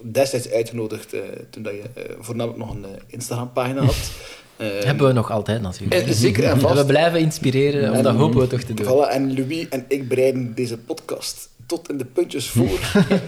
[0.00, 1.20] destijds uitgenodigd, eh,
[1.50, 3.94] toen dat je eh, voornamelijk nog een eh, Instagram-pagina had.
[4.84, 6.06] Hebben we nog altijd natuurlijk.
[6.06, 6.74] eh, zeker en En vast.
[6.80, 8.86] we blijven inspireren, En- dat hopen we toch te doen.
[8.86, 12.78] Voilà, en Louis en ik bereiden deze podcast tot in de puntjes voor.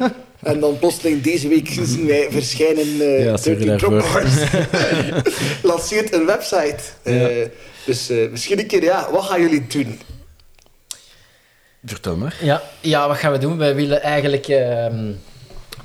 [0.43, 4.23] en dan plotseling deze week zien wij verschijnen eh Ja, sorry 13 Drop daarvoor.
[4.23, 5.23] Bars.
[5.63, 6.77] lanceert een website.
[7.03, 7.27] Eh,
[7.87, 9.99] dus eh, misschien een keer, ja, wat gaan jullie doen?
[11.85, 12.19] Vertel.
[12.41, 13.59] Ja, ja, wat gaan we doen?
[13.59, 14.49] Wij willen eigenlijk...
[14.49, 15.13] ehm,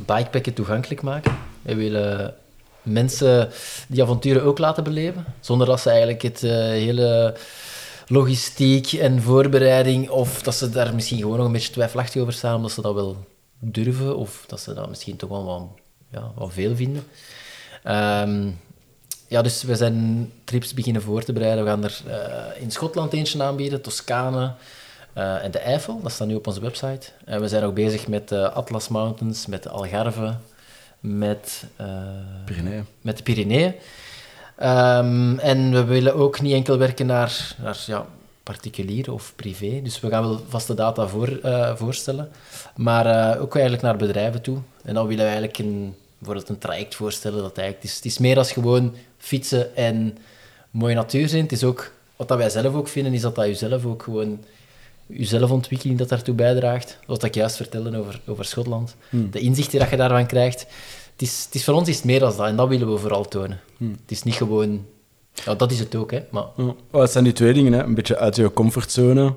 [0.05, 1.37] bikepacken toegankelijk maken.
[1.61, 2.33] Wij willen
[2.81, 3.49] mensen
[3.87, 7.35] die avonturen ook laten beleven, zonder dat ze eigenlijk het eh, hele
[8.07, 12.55] logistiek en voorbereiding, of dat ze daar misschien gewoon nog een beetje twijfelachtig over staan,
[12.55, 13.17] omdat ze dat wel
[13.59, 15.61] durven, of dat ze dat misschien toch wel wat,
[16.11, 17.03] ja, wat veel vinden.
[17.83, 18.49] Ehm,
[19.27, 21.63] ja, dus we zijn trips beginnen voor te bereiden.
[21.63, 24.53] We gaan er eh, in Schotland eentje aanbieden, Toscane
[25.13, 26.01] eh, en de Eifel.
[26.01, 27.11] Dat staat nu op onze website.
[27.25, 30.35] En we zijn ook bezig met de Atlas Mountains, met de Algarve,
[30.99, 31.87] met, eh,
[32.45, 32.85] Pyreneeën.
[33.01, 33.73] met de Pyreneeën.
[34.55, 38.05] Ehm, en we willen ook niet enkel werken naar, naar ja,
[38.43, 39.81] particulier of privé.
[39.83, 42.29] Dus we gaan wel vaste data voor, eh, voorstellen.
[42.75, 44.57] Maar eh, ook eigenlijk naar bedrijven toe.
[44.83, 47.41] En dan willen we eigenlijk een, bijvoorbeeld een traject voorstellen.
[47.41, 50.17] Dat eigenlijk, het, is, het is meer als gewoon fietsen en
[50.71, 51.43] mooie natuur zijn.
[51.43, 54.43] Het is ook, wat dat wij zelf ook vinden, is dat dat jezelf ook gewoon...
[55.13, 56.99] Je zelfontwikkeling dat daartoe bijdraagt.
[57.05, 58.95] Wat ik juist vertelde over, over Schotland.
[59.31, 60.59] De inzichten dat je daarvan krijgt.
[61.11, 62.47] Het is, het is, voor ons is het meer dan dat.
[62.47, 63.59] En dat willen we vooral tonen.
[63.77, 64.85] Het is niet gewoon...
[65.45, 66.21] Ja, dat is het ook, hè.
[66.31, 66.45] Maar.
[66.91, 67.83] Oh, het zijn die twee dingen, hè.
[67.83, 69.35] een beetje uit je comfortzone.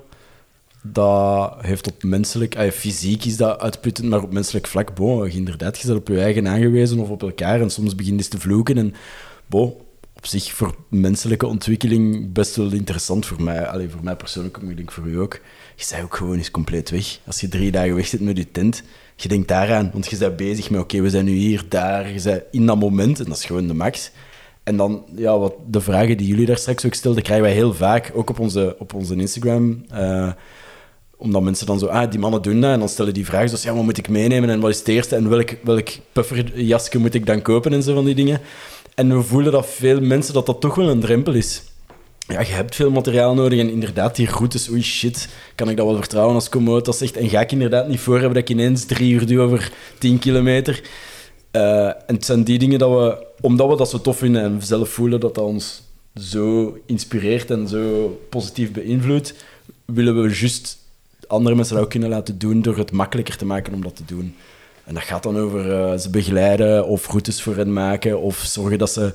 [0.81, 5.79] Dat heeft op menselijk, eh, fysiek is dat uitputtend, maar op menselijk vlak, bo, inderdaad,
[5.79, 8.39] je bent op je eigen aangewezen of op elkaar en soms begin je eens te
[8.39, 8.77] vloeken.
[8.77, 8.93] En
[9.47, 13.67] bo, op zich voor menselijke ontwikkeling best wel interessant voor mij.
[13.67, 15.39] Allee, voor mij persoonlijk, maar ik denk voor u ook.
[15.75, 17.19] Je bent ook gewoon eens compleet weg.
[17.25, 18.83] Als je drie dagen weg zit met je tent,
[19.15, 22.21] je denkt daaraan, want je bent bezig met, oké, we zijn nu hier, daar, je
[22.21, 24.11] bent in dat moment, en dat is gewoon de max.
[24.63, 27.73] En dan, ja, wat de vragen die jullie daar straks ook stelden, krijgen wij heel
[27.73, 29.85] vaak, ook op onze, op onze Instagram.
[29.89, 30.31] eh,
[31.17, 32.71] omdat mensen dan zo, ah, die mannen doen dat.
[32.71, 34.49] En dan stellen die vragen zoals, ja, wat moet ik meenemen?
[34.49, 35.15] En wat is het eerste?
[35.15, 37.73] En welk, welk pufferjasje moet ik dan kopen?
[37.73, 38.41] En zo van die dingen.
[38.95, 41.63] En we voelen dat veel mensen, dat dat toch wel een drempel is.
[42.27, 45.85] Ja, je hebt veel materiaal nodig en inderdaad, die routes, oei shit, kan ik dat
[45.85, 47.17] wel vertrouwen als Komoot dat zegt?
[47.17, 50.19] En ga ik inderdaad niet voor hebben dat ik ineens drie uur doe over 10
[50.19, 50.81] kilometer?
[51.51, 54.61] Eh, en het zijn die dingen dat we, omdat we dat zo tof vinden en
[54.61, 55.83] zelf voelen dat dat ons
[56.15, 59.33] zo inspireert en zo positief beïnvloedt,
[59.85, 60.77] willen we juist
[61.27, 64.35] andere mensen ook kunnen laten doen door het makkelijker te maken om dat te doen.
[64.83, 68.77] En dat gaat dan over eh, ze begeleiden of routes voor hen maken of zorgen
[68.77, 69.13] dat ze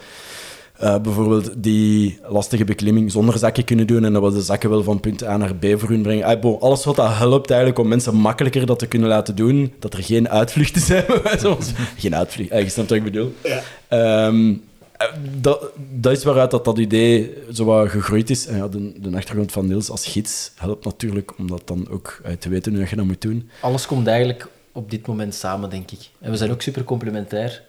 [0.79, 4.83] eh, bijvoorbeeld die lastige beklimming zonder zakken kunnen doen en dat we de zakken wel
[4.83, 6.24] van punt A naar B voor hun brengen.
[6.24, 9.72] Ah, bon, alles wat dat helpt eigenlijk om mensen makkelijker dat te kunnen laten doen,
[9.79, 11.05] dat er geen uitvluchten zijn.
[11.97, 13.33] geen uitvluchten, eh, je snapt wat ik bedoel.
[13.43, 13.62] Ja.
[13.89, 14.55] Ehm,
[14.99, 15.07] eh,
[15.41, 18.47] dat, dat is waaruit dat, dat idee zo wat gegroeid is.
[18.47, 22.20] En ja, de, de achtergrond van Niels als gids helpt natuurlijk, om dat dan ook
[22.24, 23.51] eh, te weten hoe je dat moet doen.
[23.61, 26.11] alles komt eigenlijk op dit moment samen, denk ik.
[26.20, 27.62] En we zijn ook super complementair.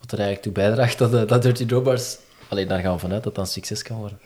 [0.00, 2.16] Wat er eigenlijk toe bijdraagt dat, dat Dirty Drawbars...
[2.50, 4.18] Alleen daar gaan we vanuit dat dat een succes kan worden.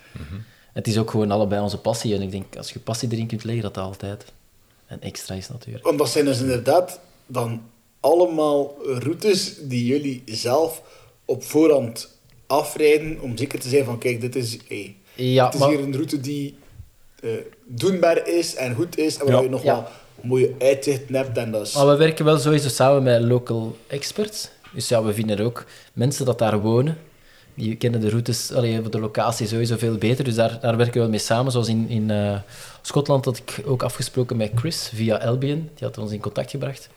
[0.72, 2.14] Het is ook gewoon allebei onze passie.
[2.14, 4.24] En ik denk, als je passie erin kunt leggen, dat dat altijd
[4.88, 5.84] een extra is natuurlijk.
[5.84, 7.62] Want dat zijn dus inderdaad dan
[8.00, 10.82] allemaal routes die jullie zelf
[11.24, 12.08] op voorhand
[12.46, 15.78] afrijden om zeker te zijn van kijk, dit is, hey, Ja, het is maar- hier
[15.80, 16.54] een route die
[17.20, 17.30] eh,
[17.66, 19.40] doenbaar is en goed is en waar Ja.
[19.42, 19.74] je nog Ja.
[19.74, 19.84] wel
[20.22, 21.74] mooie uitzichten hebt en dat is...
[21.74, 24.50] Maar we werken wel sowieso samen met local experts.
[24.74, 26.98] Dus ja, we vinden ook mensen dat daar wonen.
[27.54, 30.24] Die kennen de routes, allee, de locatie sowieso veel beter.
[30.24, 31.52] Dus daar, daar werken we wel mee samen.
[31.52, 32.38] Zoals in, in eh,
[32.82, 35.70] Schotland had ik ook afgesproken met Chris via Albion.
[35.74, 36.88] Die had ons in contact gebracht.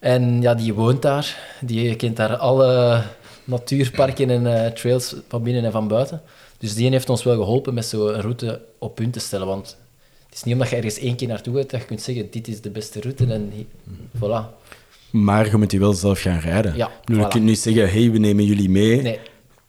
[0.00, 1.38] En ja, die woont daar.
[1.60, 3.02] Die kent daar alle
[3.44, 6.22] natuurparken en eh, trails van binnen en van buiten.
[6.58, 9.46] Dus die heeft ons wel geholpen met zo'n route op punt te stellen.
[9.46, 9.76] Want
[10.26, 12.48] het is niet omdat je ergens één keer naartoe gaat dat je kunt zeggen, dit
[12.48, 13.52] is de beste route en
[14.16, 14.64] voilà.
[15.10, 16.76] Maar je moet die wel zelf gaan rijden.
[16.76, 17.28] Ja, Je voilà.
[17.28, 19.02] kunt niet zeggen, hey, we nemen jullie mee.
[19.02, 19.18] Nee,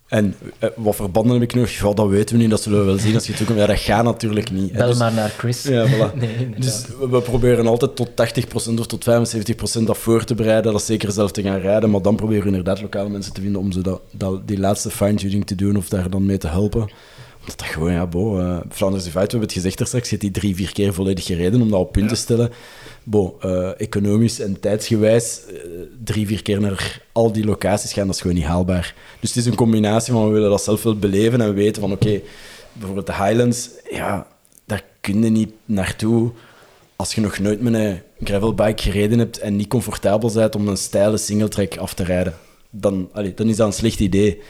[0.08, 1.70] En eh, wat verbanden heb ik nog?
[1.70, 3.60] Ja, dat weten we niet, dat zullen we wel zien als je toekomt.
[3.60, 4.72] Ja, dat gaat natuurlijk niet.
[4.72, 5.64] bel Dus- maar naar Chris.
[5.64, 6.14] Ja, voilà.
[6.20, 9.06] Nee, dus we we proberen altijd tot 80% of tot
[9.80, 11.90] 75% dat voor te bereiden, dat zeker zelf te gaan rijden.
[11.90, 14.90] Maar dan proberen we inderdaad lokale mensen te vinden om zo dat, dat, die laatste
[14.90, 16.82] fine-tuning te doen of daar dan mee te helpen.
[17.40, 20.18] Omdat dat gewoon, ja, bo, eh Flanders Divide, we hebben het gezegd daar straks, je
[20.18, 22.50] hebt die drie, vier keer volledig gereden om dat op punt te stellen.
[23.10, 25.56] Bo, eh, economisch en tijdsgewijs eh,
[26.04, 28.96] drie, vier keer naar al die locaties gaan, dat is gewoon niet haalbaar.
[29.20, 31.92] Dus het is een combinatie van we willen dat zelf wel beleven en weten van
[31.92, 32.22] oké,
[32.74, 34.28] bijvoorbeeld de Highlands, ja,
[34.66, 36.32] daar kun je niet naartoe
[36.96, 40.78] als je nog nooit met een gravelbike gereden hebt en niet comfortabel bent om een
[40.78, 42.34] steile singletrack af te rijden.
[42.70, 44.42] Dan, allee, dan is dat een slecht idee.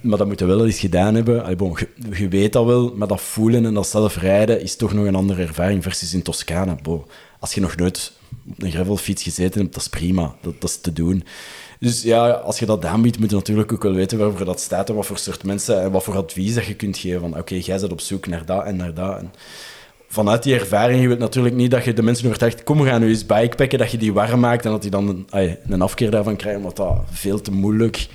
[0.00, 1.42] Maar dat moet je wel eens gedaan hebben.
[1.42, 4.76] Allee, bon, je, je weet dat wel, maar dat voelen en dat zelf rijden is
[4.76, 6.76] toch nog een andere ervaring versus in Toscane.
[6.82, 7.06] Bo,
[7.40, 8.12] als je nog nooit
[8.48, 10.34] op een gravelfiets gezeten hebt, dat is prima.
[10.40, 11.24] Dat, dat is te doen.
[11.80, 14.88] Dus ja, als je dat aanbiedt, moet je natuurlijk ook wel weten waarvoor dat staat
[14.88, 17.20] en wat voor soort mensen en wat voor advies dat je kunt geven.
[17.20, 19.22] Van oké, jij bent op zoek naar dat en naar dat.
[20.08, 23.00] Vanuit die ervaring, je wilt natuurlijk niet dat je de mensen overtuigt, kom, we gaan
[23.00, 26.10] nu eens bikepacken, dat je die warm maakt en dat die dan een, een afkeer
[26.10, 28.08] daarvan krijgen, omdat dat veel te moeilijk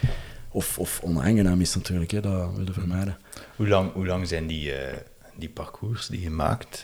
[0.51, 2.23] of, of onaangenaam is natuurlijk.
[2.23, 3.17] Dat willen vermijden.
[3.55, 4.97] Hoe lang, hoe lang zijn die, eh,
[5.35, 6.83] die parcours die je maakt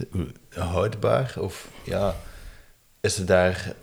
[0.50, 1.34] houdbaar?
[1.40, 2.16] Of ja,
[3.02, 3.74] is er daar,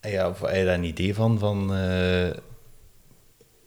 [0.00, 2.26] eh, ja, of heb je daar een idee van, van eh,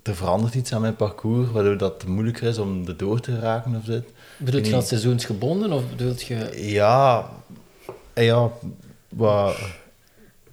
[0.03, 3.75] er verandert iets aan mijn parcours, waardoor dat moeilijker is om er door te raken
[3.75, 4.03] of dit?
[4.37, 6.49] Bedoelt je dat seizoensgebonden of bedoelt je...
[6.55, 7.29] Ja,
[8.13, 8.49] eh, ja,
[9.09, 9.55] wat,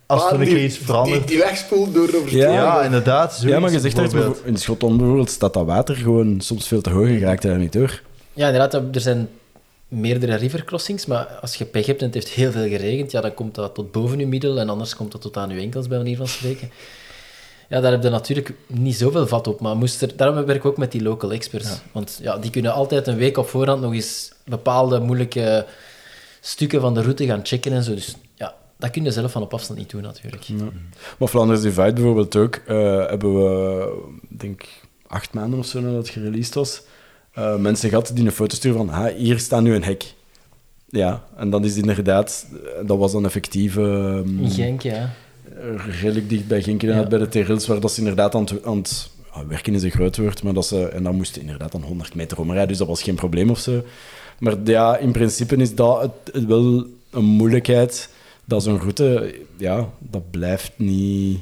[0.06, 1.18] als er die- iets verandert.
[1.18, 3.40] Die, die wegspoelt door over Ja, ja, inderdaad.
[3.44, 4.44] ja, maar je zegt dat bijvoorbeeld.
[4.46, 7.72] in Schotland bijvoorbeeld staat dat water gewoon soms veel te hoog en raakt daar niet
[7.72, 8.02] door.
[8.32, 9.28] Ja, inderdaad, er zijn
[9.90, 13.34] meerdere rivercrossings, maar als je pech hebt en het heeft heel veel geregend, ja, dan
[13.34, 15.98] komt dat tot boven je middel en anders komt dat tot aan je enkels, bij
[15.98, 16.70] manier van spreken.
[17.68, 20.64] Ja, daar heb je natuurlijk niet zoveel vat op, maar moest er, daarom werk ik
[20.64, 21.80] ook met die local experts.
[21.92, 25.66] Want ja, die kunnen altijd een week op voorhand nog eens bepaalde moeilijke
[26.40, 27.94] stukken van de route gaan checken en zo.
[27.94, 30.48] Dus ja, dat kun je zelf van op afstand niet doen, natuurlijk.
[31.18, 32.76] Maar Flanders Divide bijvoorbeeld ook, eh,
[33.06, 33.92] hebben we,
[34.28, 34.62] denk
[35.06, 36.82] acht maanden of zo nadat het gereleased was,
[37.32, 40.14] eh, mensen gehad die een foto sturen van, ah, hier staat nu een hek.
[40.88, 42.46] Ja, en dat is inderdaad,
[42.86, 45.10] dat was dan effectief ehm, In Genk, ja.
[46.00, 47.10] redelijk dicht bij Genk inderdaad, Ja.
[47.10, 49.10] bij de Terils, waar dat ze inderdaad aan het, aan het
[49.48, 52.38] werken is een groot woord, maar dat ze, en dan moesten inderdaad dan 100 meter
[52.38, 53.82] omrijden, dus dat was geen probleem of zo.
[54.38, 58.08] Maar ja, in principe is dat het, het wel een moeilijkheid,
[58.44, 61.38] dat zo'n route, ja, dat blijft niet...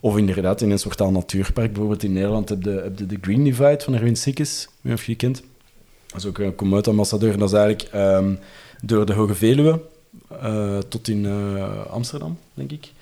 [0.00, 3.80] Of inderdaad, in een soort aan natuurpark, bijvoorbeeld in Nederland heb je, de Green Divide
[3.80, 5.42] van Erwin Sikkes, of je kent.
[6.06, 8.34] Dat is ook een Komoot-ambassadeur, en dat is eigenlijk ehm,
[8.82, 9.80] door de Hoge Veluwe
[10.40, 12.92] eh, tot in eh, Amsterdam, denk ik.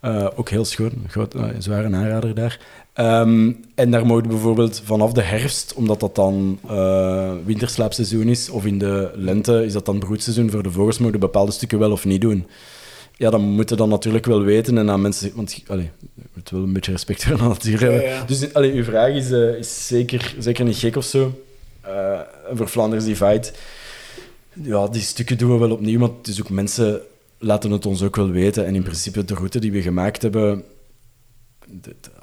[0.00, 2.58] Eh, ook heel schoon, een eh, zware aanrader daar.
[2.92, 8.66] Ehm, en daar mogen bijvoorbeeld vanaf de herfst, omdat dat dan eh, winterslaapseizoen is, of
[8.66, 12.04] in de lente is dat dan broedseizoen voor de vogels, mogen bepaalde stukken wel of
[12.04, 12.46] niet doen.
[13.18, 15.32] Ja, dan moeten dan natuurlijk wel weten en aan mensen...
[15.34, 18.02] Want allee, je moet wel een beetje respect voor de natuur hebben.
[18.02, 18.24] Ja, ja.
[18.24, 21.42] Dus allee, uw vraag is, eh, is zeker, zeker niet gek of zo.
[22.48, 23.50] En voor Flanders Divide,
[24.52, 27.00] ja, die stukken doen we wel opnieuw, want is ook mensen
[27.38, 28.66] laten het ons ook wel weten.
[28.66, 30.64] En in principe, de route die we gemaakt hebben,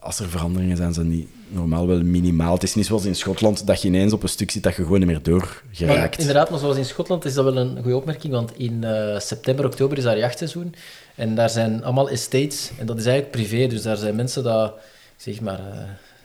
[0.05, 2.53] als er veranderingen zijn, zijn die normaal wel minimaal.
[2.53, 4.83] Het is niet zoals in Schotland, dat je ineens op een stuk zit dat je
[4.83, 6.19] gewoon niet meer door Maar geraakt.
[6.19, 9.65] inderdaad, maar zoals in Schotland is dat wel een goede opmerking, want in eh, september,
[9.65, 10.75] oktober is daar jachtseizoen.
[11.15, 14.73] En daar zijn allemaal estates, en dat is eigenlijk privé, dus daar zijn mensen dat,
[15.17, 15.77] zeg maar, eh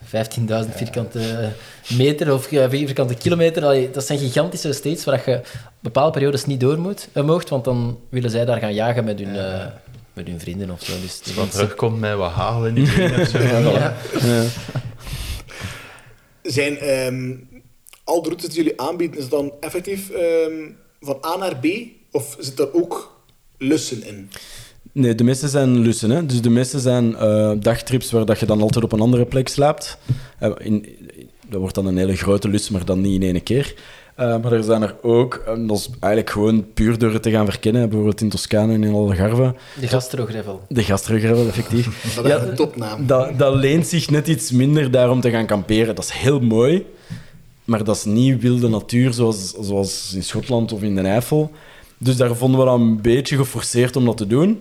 [0.05, 1.53] 15.000 vierkante
[1.97, 5.41] meter of eh, vierkante kilometer, dat zijn gigantische estates waar je
[5.81, 9.19] bepaalde periodes niet door moet, eh, moogt, want dan willen zij daar gaan jagen met
[9.19, 9.67] hun, eh,
[10.21, 10.93] met hun vrienden of zo.
[11.01, 12.85] Dus mensen- terugkomt met wat hagel in die
[13.21, 13.39] of zo.
[13.39, 13.97] Ja.
[16.43, 17.35] Zijn ehm,
[18.05, 20.53] al de routes die jullie aanbieden, is het dan effectief ehm,
[21.01, 21.67] van A naar B?
[22.11, 23.23] Of zit daar ook
[23.59, 24.31] lussen in?
[24.93, 26.11] Nee, de meeste zijn lussen.
[26.11, 26.27] Hè?
[26.27, 29.49] Dus de meeste zijn eh, dagtrips waar dat je dan altijd op een andere plek
[29.49, 29.99] slaapt.
[30.39, 30.87] Eh, in,
[31.49, 33.75] dat wordt dan een hele grote lus, maar dan niet in één keer.
[34.21, 37.31] Eh, maar er zijn er ook, en dat is eigenlijk gewoon puur door het te
[37.31, 40.61] gaan verkennen, bijvoorbeeld in Toscane en in Algarve, De gastrogravel.
[40.69, 41.87] de gastrogravel, effectief.
[42.23, 43.07] Dat is een topnaam.
[43.07, 45.95] Dat, dat leent zich net iets minder daarom te gaan kamperen.
[45.95, 46.87] Dat is heel mooi,
[47.65, 51.51] maar dat is niet wilde natuur zoals, zoals in Schotland of in de Eifel.
[51.99, 54.61] Dus daar vonden we dat een beetje geforceerd om dat te doen.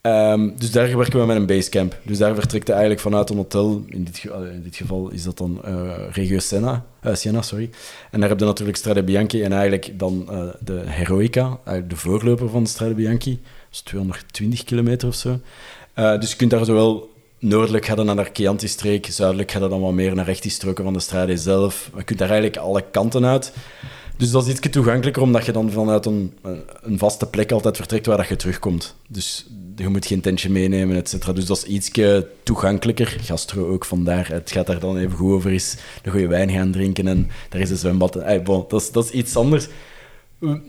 [0.00, 1.98] Ehm, dus daar werken we met een basecamp.
[2.02, 3.84] Dus daar vertrekt je eigenlijk vanuit een hotel.
[3.88, 6.36] In dit, in dit geval is dat dan eh, Regio
[7.00, 7.42] eh, Siena.
[7.42, 7.70] Sorry.
[8.10, 12.48] En daar heb je natuurlijk Strade Bianchi en eigenlijk dan eh, de Heroica, de voorloper
[12.48, 13.40] van Strade Bianchi.
[13.42, 15.40] Dat is 220 kilometer of zo.
[15.94, 20.14] Dus je kunt daar zowel noordelijk gaan naar de Chianti-streek, zuidelijk gaat dan wat meer
[20.14, 21.90] naar recht die stroken van de Strade zelf.
[21.96, 23.52] Je kunt daar eigenlijk alle kanten uit.
[24.20, 26.32] Dus dat is iets toegankelijker, omdat je dan vanuit een,
[26.82, 28.94] een vaste plek altijd vertrekt waar dat je terugkomt.
[29.08, 29.46] Dus
[29.76, 31.32] je moet geen tentje meenemen, et cetera.
[31.32, 31.90] Dus dat is iets
[32.42, 33.16] toegankelijker.
[33.20, 34.28] Gastro ook vandaar.
[34.28, 37.60] Het gaat daar dan even goed over is een goede wijn gaan drinken en daar
[37.60, 38.18] is een zwembad.
[38.44, 39.68] Bon, dat, is, dat is iets anders.
[40.38, 40.60] We,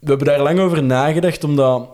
[0.00, 1.88] hebben daar lang over nagedacht, omdat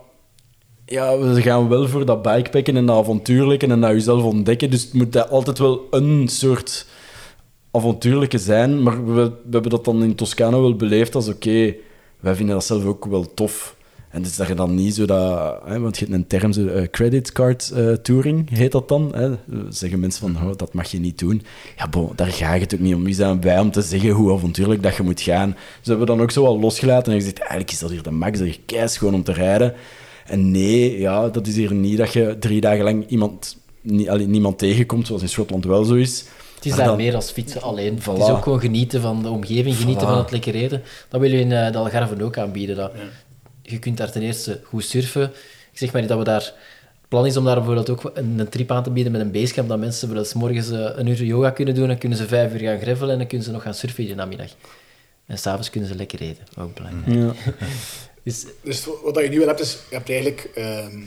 [0.87, 4.71] ja, we gaan wel voor dat bikepacken en dat avontuurlijke en dat jezelf ontdekken.
[4.71, 6.87] Dus het moet altijd wel een soort
[7.73, 8.83] avontuurlijke zijn.
[8.83, 11.75] Maar we, we hebben dat dan in Toscane wel beleefd als oké,
[12.21, 13.77] wij vinden dat zelf ook wel tof.
[14.13, 15.61] En dus dat je dan niet zo dat...
[15.65, 19.13] Hè, want je hebt een term, zo, eh, credit card eh, touring heet dat dan.
[19.15, 19.31] Hè.
[19.69, 21.43] Zeggen mensen van, oh, dat mag je niet doen.
[21.77, 23.05] Ja, bon, daar gaat het ook niet om.
[23.05, 25.57] Wie zijn wij om te zeggen hoe avontuurlijk dat je moet gaan?
[25.79, 28.39] Dus hebben dan ook zo wel losgelaten en gezegd, eigenlijk is dat hier de max,
[28.39, 29.75] dat je keis gewoon om te rijden.
[30.27, 35.07] En nee, ja, dat is hier niet dat je drie dagen lang iemand, niemand tegenkomt,
[35.07, 36.25] zoals in Schotland wel zo is.
[36.63, 37.95] Het is daar dan- meer als fietsen alleen.
[38.03, 40.11] Het is ook gewoon genieten van de omgeving, genieten Voilà.
[40.11, 40.83] van het lekker eten.
[41.09, 42.77] Dat willen we in eh, de Algarve ook aanbieden.
[42.77, 42.93] Dat,
[43.63, 45.23] je kunt daar ten eerste goed surfen.
[45.73, 46.41] Ik zeg maar niet dat we daar...
[47.01, 49.31] Het plan is om daar bijvoorbeeld ook een, een trip aan te bieden met een
[49.31, 52.53] basecamp, dat mensen eens morgens eh, een uur yoga kunnen doen, dan kunnen ze vijf
[52.53, 54.49] uur gaan gravelen en dan kunnen ze nog gaan surfen in de namiddag.
[55.27, 57.35] En s'avonds kunnen ze lekker eten, ook belangrijk.
[57.47, 57.53] Ja.
[58.25, 60.99] Dus Dus wat je nu wel hebt, is je hebt eigenlijk ehm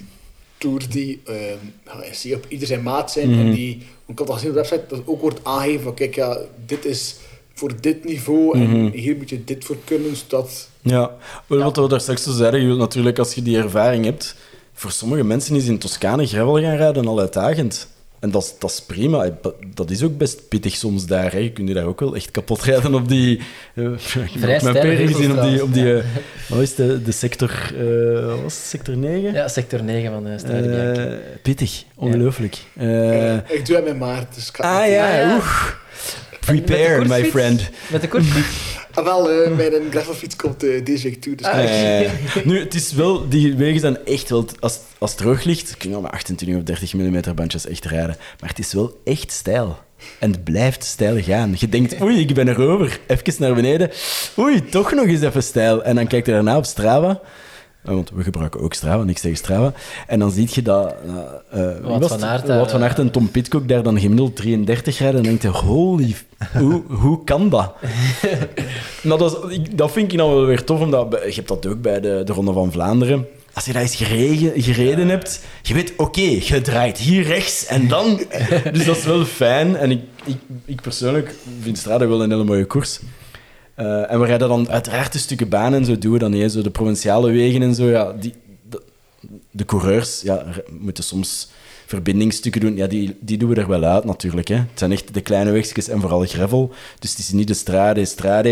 [0.66, 3.34] tours die ehm ja, je ziet op ieder zijn maat zijn.
[3.34, 6.16] En die, ik had al gezien op de website, dat ook wordt aangegeven van kijk,
[6.16, 7.16] ja, dit is
[7.54, 10.70] voor dit niveau en hier moet je dit voor kunnen, zodat...
[10.82, 11.12] Ja,
[11.48, 14.36] wel, wat we daar straks zo zeiden, je wilt natuurlijk als je die ervaring hebt,
[14.74, 17.88] voor sommige mensen is in Toscane gravel gaan rijden al uitdagend.
[18.26, 19.30] En dat is, dat is prima.
[19.74, 21.32] Dat is ook best pittig soms daar.
[21.32, 21.38] Hè.
[21.38, 23.40] Je kunt je daar ook wel echt kapot rijden op die...
[23.74, 25.64] eh, ik heb Vrij mijn peren gezien op die...
[25.64, 26.04] Op die eh,
[26.48, 27.52] wat is de, de sector...
[27.78, 29.34] eh, wat was het, sector 9?
[29.34, 30.30] ja, sector 9 van de.
[30.32, 31.84] Eh, pittig.
[31.96, 32.58] Ongelooflijk.
[32.74, 35.36] Eh, ik doe het met maart, dus ah niet- ja, Ah, ja.
[35.36, 35.68] oeh.
[36.40, 37.70] Prepare, Met my friend.
[37.92, 38.78] Met de kortfiets.
[38.96, 42.02] Ah, wel, eh, met een gravelfiets komt eh, deze week toe, dus Ah.
[42.02, 42.12] Eh,
[42.46, 45.90] nu, het is wel, die wegen zijn echt wel, als, als het droog ligt, kun
[45.90, 48.18] je al met 28 of 30 mm bandjes echt rijden.
[48.40, 49.78] Maar het is wel echt stijl.
[50.20, 51.56] En het blijft stijl gaan.
[51.58, 53.00] Je denkt, oei, ik ben erover.
[53.08, 53.92] Even naar beneden.
[54.38, 55.84] Oei, toch nog eens even stijl.
[55.84, 57.22] En dan kijk je daarna op Strava.
[57.86, 59.74] Eh, Want we gebruiken ook Strava, niks tegen Strava.
[60.08, 60.96] En dan zie je dat
[61.82, 62.24] Wout was van?
[62.26, 65.18] Aert daar, Wout van Aert en Tom Pitcock daar dan gemiddeld 33 rijden.
[65.18, 66.16] En dan denk je, holy,
[66.58, 67.74] hoe, hoe kan dat?
[69.04, 71.66] Nou, dat, is- ik- dat vind ik nou wel weer tof, omdat je hebt dat
[71.68, 73.28] ook bij de, de Ronde van Vlaanderen.
[73.54, 77.88] Als je dat eens geregen, gereden hebt, je weet, oké, je draait hier rechts en
[77.88, 78.20] dan...
[78.74, 79.76] Dus dat is wel fijn.
[79.76, 83.00] En ik, ik, ik persoonlijk vind Strade wel een hele mooie koers.
[83.76, 86.52] Eh, en we rijden dan uiteraard de stukken baan en zo doen we dan niet.
[86.52, 88.34] Zo de provinciale wegen en zo, ja, die,
[88.70, 88.82] de,
[89.52, 90.46] de coureurs ja,
[90.80, 91.50] moeten soms
[91.86, 92.76] verbindingsstukken doen.
[92.76, 94.48] Ja, die, die doen we er wel uit natuurlijk.
[94.48, 94.56] Hè.
[94.56, 96.74] Het zijn echt de kleine wegjes en vooral gravel.
[97.00, 98.50] Dus het is niet de strade, strade.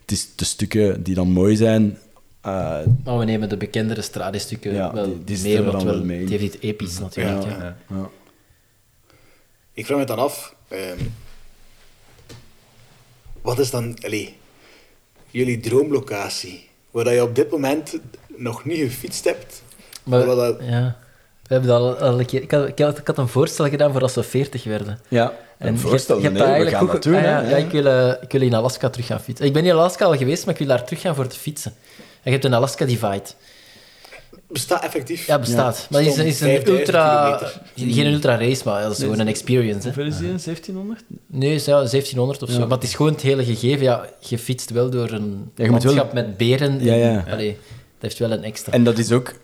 [0.00, 1.98] Het is de stukken die dan mooi zijn.
[2.40, 6.20] Eh, Maar we nemen de bekendere stradestukken Ja, wel die- want dan wel, mee.
[6.20, 7.42] het heeft iets episch natuurlijk.
[7.42, 7.48] Ja.
[7.58, 7.76] ja.
[7.90, 8.08] ja.
[9.72, 10.98] Ik vraag me dan af, ehm,
[13.42, 14.36] wat is dan allee,
[15.30, 16.68] jullie droomlocatie?
[16.90, 17.98] Waar dat je op dit moment
[18.36, 19.62] nog niet gefietst hebt,
[20.02, 20.96] Maar, maar wat dat, ja,
[21.42, 22.42] we hebben dat al, al een keer...
[22.42, 25.00] Ik had, ik, had, ik had een voorstel gedaan voor als we 40 werden.
[25.08, 26.20] Ja, En een je voorstel.
[26.20, 27.14] hebt- je hebt nee, we eigenlijk gaan dat doen.
[27.14, 29.46] ah, ja, ik, wil, eh, ik wil in Alaska terug gaan fietsen.
[29.46, 31.72] Ik ben in Alaska al geweest, maar ik wil daar terug gaan voor te fietsen.
[31.98, 33.22] En je hebt een Alaska Divide.
[34.48, 35.26] Bestaat effectief.
[35.26, 35.86] Ja, bestaat.
[35.90, 37.36] Maar het is, is een 5000 ultra...
[37.74, 37.94] kilometer.
[37.94, 39.82] Geen ultra race, maar dat is gewoon een experience.
[39.86, 40.26] Hoeveel is die?
[40.26, 41.02] 1700?
[41.26, 42.58] Nee, is ja, 1700 of zo.
[42.58, 43.82] Maar het is gewoon het hele gegeven.
[43.84, 46.84] Ja, je fietst wel door een Ja, landschap wel- met beren.
[46.84, 47.24] Ja, en- ja.
[47.30, 47.56] Allee, dat
[47.98, 48.72] heeft wel een extra.
[48.72, 49.34] En dat is ook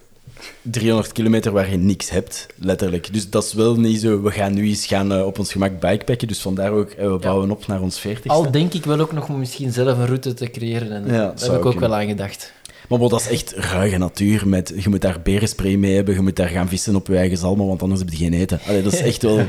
[0.62, 3.12] 300 kilometer waar je niks hebt, letterlijk.
[3.12, 5.80] Dus dat is wel niet zo, we gaan nu eens gaan eh, op ons gemak
[5.80, 9.00] bikepacken, dus vandaar ook, eh, we bouwen op naar ons 40 Al denk ik wel
[9.00, 10.92] ook nog om misschien zelf een route te creëren.
[10.92, 11.90] En Ja, daar zou heb ik ook kunnen.
[11.90, 12.52] wel aan gedacht.
[12.89, 14.49] Maar bon, dat is echt ruige natuur.
[14.49, 17.37] Met, je moet daar berenspray mee hebben, je moet daar gaan vissen op je eigen
[17.37, 18.61] zalmen, want anders heb je geen eten.
[18.66, 19.39] Allee, dat is echt wel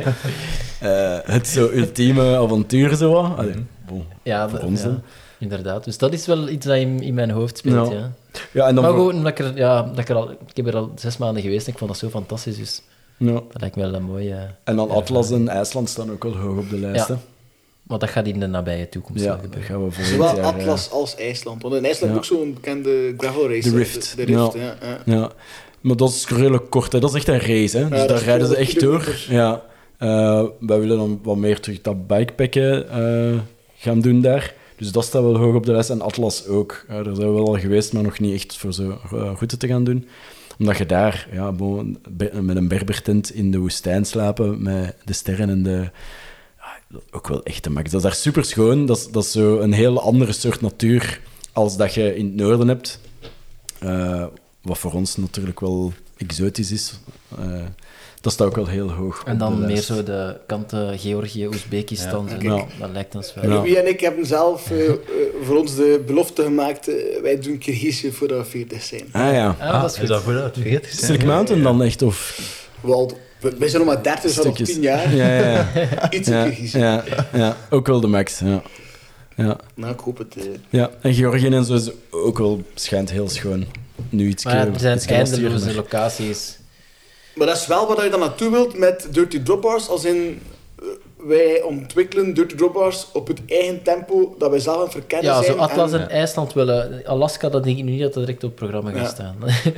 [0.79, 2.95] eh, het zo ultieme avontuur.
[2.95, 3.15] Zo.
[3.15, 3.53] Allee,
[3.87, 4.99] bon, Ja, voor ons ja,
[5.39, 5.83] inderdaad.
[5.83, 7.91] Dus dat is wel iets dat in, in mijn hoofd speelt.
[7.91, 7.97] Ja.
[7.97, 8.11] Ja.
[8.51, 10.67] Ja, en dan Maar voor- omdat ik, er, ja, dat ik, er al, ik heb
[10.67, 12.57] er al zes maanden geweest en ik vond dat zo fantastisch.
[12.57, 12.81] Dus
[13.17, 13.31] ja.
[13.33, 14.35] dat lijkt me wel een mooie...
[14.63, 17.07] En dan Atlas en IJsland staan ook wel hoog op de lijst.
[17.07, 17.17] Ja.
[17.87, 19.63] Maar dat gaat in de nabije toekomst Ja, dat gebeuren.
[19.67, 21.61] gaan we Zowel jaar, Atlas als IJsland.
[21.61, 22.17] Want in IJsland Ja.
[22.17, 23.69] ook zo'n bekende gravel race.
[23.69, 24.15] De hè, Rift.
[24.17, 24.59] De, de Rift, Ja.
[24.61, 24.75] ja.
[24.81, 25.01] ja.
[25.05, 25.13] Ja.
[25.13, 25.31] ja.
[25.81, 26.99] Maar dat is redelijk kort, hè.
[26.99, 27.77] dat is echt een race.
[27.77, 27.89] Hè.
[27.89, 29.15] Dus daar rijden ze 200 echt door.
[29.35, 29.63] Ja.
[29.97, 33.39] Eh, wij willen dan wat meer terug dat bikepacken eh,
[33.77, 34.53] gaan doen daar.
[34.77, 35.89] Dus dat staat wel hoog op de lijst.
[35.89, 36.85] En Atlas ook.
[36.87, 39.57] Eh, daar zijn we wel al geweest, maar nog niet echt voor zo'n eh, route
[39.57, 40.07] te gaan doen.
[40.59, 41.51] Omdat je daar ja,
[42.41, 45.89] met een berbertent in de woestijn slapen, met de sterren en de...
[47.11, 47.91] ook wel echt te max.
[47.91, 48.85] Dat is daar super schoon.
[48.85, 51.21] Dat is, dat is zo een heel andere soort natuur
[51.53, 52.99] als dat je in het noorden hebt.
[53.79, 54.25] Eh,
[54.61, 56.99] wat voor ons natuurlijk wel exotisch is.
[57.37, 57.63] Eh,
[58.25, 59.23] dat staat ook wel heel hoog.
[59.25, 62.29] En dan meer zo de kanten Georgië, Oezbekistan.
[62.39, 62.65] Ja.
[62.79, 63.51] Dat lijkt ons wel.
[63.51, 63.61] Ja.
[63.61, 64.91] Wie en ik hebben zelf eh,
[65.43, 69.03] voor ons de belofte gemaakt, eh, wij doen Kirgizië voordat we 40 zijn.
[69.11, 69.55] Ah ja.
[69.59, 71.11] Ah, dat is is dat voor dat 40 zijn?
[71.11, 72.01] Silk Mountain dan echt?
[72.01, 72.39] Of
[72.81, 73.17] Wel,
[73.59, 74.73] we- zijn nog maar 30, dus nog stukjes?
[74.73, 75.15] 10 jaar.
[75.15, 76.11] Ja, ja, ja.
[76.17, 76.45] Iets ja,
[76.79, 77.57] ja, ja.
[77.69, 78.39] Ook wel de max.
[78.39, 78.61] Ja.
[79.35, 79.57] Ja.
[79.75, 80.35] Nou, ik hoop het.
[80.37, 80.43] eh.
[80.69, 80.89] ja.
[81.01, 83.65] En Georgië en zo is ook wel schijnt heel schoon.
[84.09, 84.99] Nu iets Maar ja, er zijn
[85.65, 86.57] maar- locaties.
[87.35, 90.41] Maar dat is wel wat je dan naartoe wilt met Dirty Drop Bars, als in...
[91.27, 95.31] Wij ontwikkelen Dirty Drop Bars op het eigen tempo dat wij zelf aan het verkennen
[95.31, 95.55] Ja, zijn.
[95.55, 97.01] zo Atlas en- en IJsland willen.
[97.05, 99.07] Alaska, dat denk ik nu niet dat dat direct op het programma gaat Ja.
[99.13, 99.35] staan.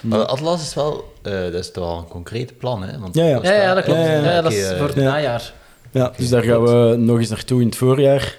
[0.00, 2.98] Maar Atlas is wel, eh, dat is toch al een concreet plan, hè?
[2.98, 3.38] Want Ja, ja.
[3.42, 3.98] ja, ja, dat klopt.
[3.98, 4.42] Ja, Ja, ja, ja.
[4.42, 5.02] dat is eh, voor het ja.
[5.02, 5.52] najaar.
[5.90, 8.38] Ja, dus daar gaan we nog eens naartoe in het voorjaar.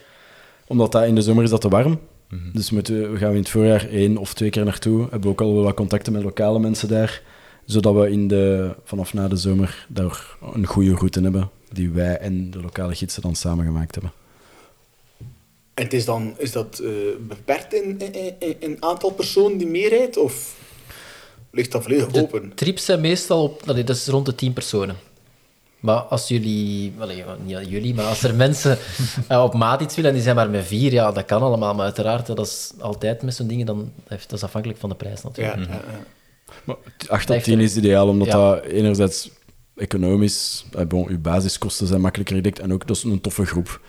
[0.67, 1.99] Omdat dat in de zomer is dat te warm.
[2.53, 4.99] Dus moeten we, we gaan we in het voorjaar één of twee keer naartoe.
[5.01, 7.21] Hebben we ook al wel wat contacten met lokale mensen daar.
[7.69, 11.49] Zodat we in de, vanaf na de zomer daar een goede route hebben.
[11.71, 14.13] Die wij en de lokale gidsen dan samen gemaakt hebben.
[15.73, 16.89] En het is, dan, is dat eh,
[17.27, 20.17] beperkt in, in, in, in aantal personen die meerijdt?
[20.17, 20.55] Of
[21.51, 22.51] ligt dat volledig De open?
[22.55, 24.95] trips zijn meestal op, allee, dat is rond de 10 personen.
[25.79, 28.77] Maar als jullie, allee, ja, niet jullie, maar als er mensen
[29.27, 31.73] eh, op maat iets willen en die zijn maar met vier, ja, dat kan allemaal.
[31.73, 34.95] Maar uiteraard, dat is altijd met zo'n dingen, dan heeft, dat is afhankelijk van de
[34.95, 35.67] prijs Ja, natuurlijk.
[35.69, 36.03] ja, ja.
[36.63, 36.75] Maar
[37.07, 38.33] 8 Dat op 10 heeft is ideaal, omdat Ja.
[38.33, 39.29] dat enerzijds
[39.75, 43.79] economisch, eh, bon, je basiskosten zijn makkelijker gedekt en ook dat is een toffe groep.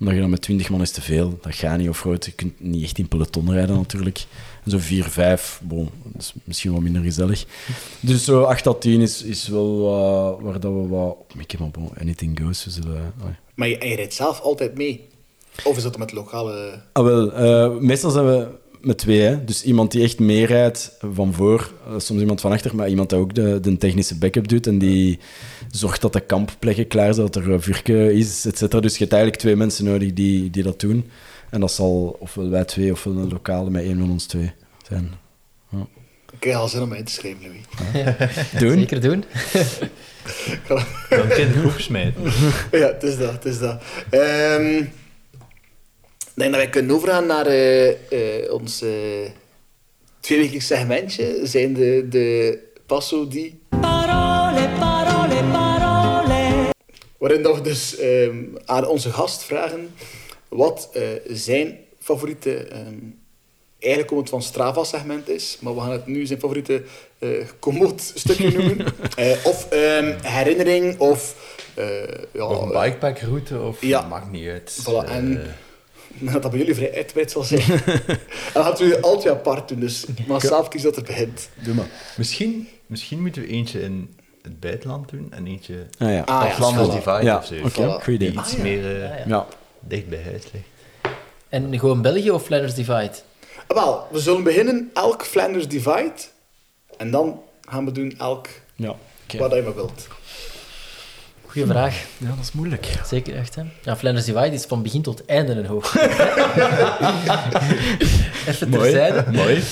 [0.00, 2.24] Omdat je dan met 20 man is te veel, dat gaat niet of rood.
[2.24, 4.24] Je kunt niet echt in peloton rijden natuurlijk.
[4.64, 7.44] En zo 4, 5, bon, dat is misschien wat minder gezellig.
[8.00, 11.58] Dus zo 8 tot 10 is, is wel wat- waar dat we wat op mikken,
[11.60, 12.64] maar bon, anything goes.
[12.64, 13.12] We zullen.
[13.54, 15.06] Maar je rijdt zelf altijd mee?
[15.64, 16.80] Of is dat met lokale...
[16.92, 18.48] Ah, wel, eh, meestal zijn we
[18.88, 19.20] met twee.
[19.20, 19.44] Hè?
[19.44, 23.18] Dus iemand die echt meerijdt van voor, eh, soms iemand van achter, maar iemand die
[23.18, 25.18] ook de, de technische backup doet en die
[25.70, 28.80] zorgt dat de kampplekken klaar zijn, dat er eh, vuurke is, et cetera.
[28.80, 31.10] Dus je hebt eigenlijk twee mensen nodig die, die dat doen.
[31.50, 34.52] En dat zal ofwel wij twee ofwel een lokale met één van ons twee
[34.88, 35.10] zijn.
[36.32, 37.62] Ik krijg al zin om in te schrijven, Louis.
[38.60, 38.78] Doen?
[38.78, 39.24] Zeker doen.
[40.68, 42.22] Dan kan je de groep smijten.
[42.80, 43.82] Ja, het is dat, het is dat.
[44.10, 44.84] Ehm,
[46.38, 48.90] denk dat wij kunnen overgaan naar eh, eh, ons uh,
[50.20, 51.40] tweewekelijks segmentje.
[51.42, 53.60] Zijn de, de Passo die...
[53.80, 56.66] Parole, parole, parole.
[57.18, 59.90] Waarin dat we dus ehm, aan onze gast vragen
[60.48, 62.94] wat eh, zijn favoriete, ehm,
[63.78, 66.82] eigenlijk komt het van Strava-segment is, maar we gaan het nu zijn favoriete
[67.18, 67.28] eh
[67.58, 68.86] komoot-stukje noemen.
[69.16, 71.34] Eh, of ehm, herinnering, of...
[71.74, 71.86] eh,
[72.32, 74.02] ja, Of een bikepackroute, of Ja.
[74.02, 74.78] maakt niet uit.
[74.82, 75.42] Voilà, en-
[76.20, 77.60] dat dat bij jullie vrij uitgebreid zal zijn.
[77.60, 77.80] en
[78.52, 81.48] dan gaan we het al twee apart doen, dus maar zelf kies dat er begint.
[81.54, 81.86] Doe maar.
[82.16, 86.20] misschien, misschien moeten we eentje in het buitenland doen en eentje Ah ja.
[86.20, 86.88] Ah, ja, Flanders.
[86.88, 87.54] Divide ja, of zo.
[87.54, 88.04] Voilà.
[88.04, 88.62] Die iets Ah, ja.
[88.62, 89.46] meer eh, Ja, ja.
[89.80, 90.66] Dicht bij huis ligt.
[91.48, 93.10] En gewoon België of Flanders Divide?
[93.66, 96.12] Ah, wel, we zullen beginnen elk Flanders Divide.
[96.96, 98.94] En dan gaan we doen elk Ja.
[99.38, 100.06] Wat je maar wilt.
[101.48, 102.04] Goeie vraag.
[102.18, 102.98] Ja, dat is moeilijk.
[103.06, 103.62] Zeker, echt, hè?
[103.82, 105.94] Ja, Flanders Divide is van begin tot einde een hoog.
[108.48, 108.82] Even Mooi.
[108.92, 109.30] terzijde.
[109.32, 109.62] Mooi.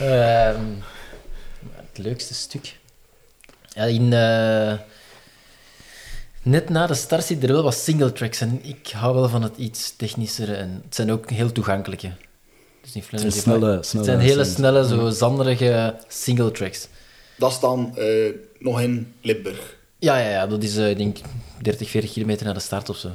[0.00, 0.60] Ehm,
[1.76, 2.76] het leukste stuk.
[3.68, 4.72] Ja, in, eh,
[6.42, 8.40] net na de start zit er wel wat single tracks.
[8.40, 10.54] En ik hou wel van het iets technischere.
[10.54, 12.10] En het zijn ook heel toegankelijke.
[12.82, 13.82] Dus in Flanders Het zijn snelle- Divide.
[13.88, 16.88] snelle het zijn hele snelle, zo zanderige single tracks.
[17.38, 19.74] Dat is dan eh, nog in Limburg.
[19.98, 21.16] Ja, ja, ja dat is, eh, ik denk,
[21.62, 23.10] 30, 40 kilometer naar de start of zo.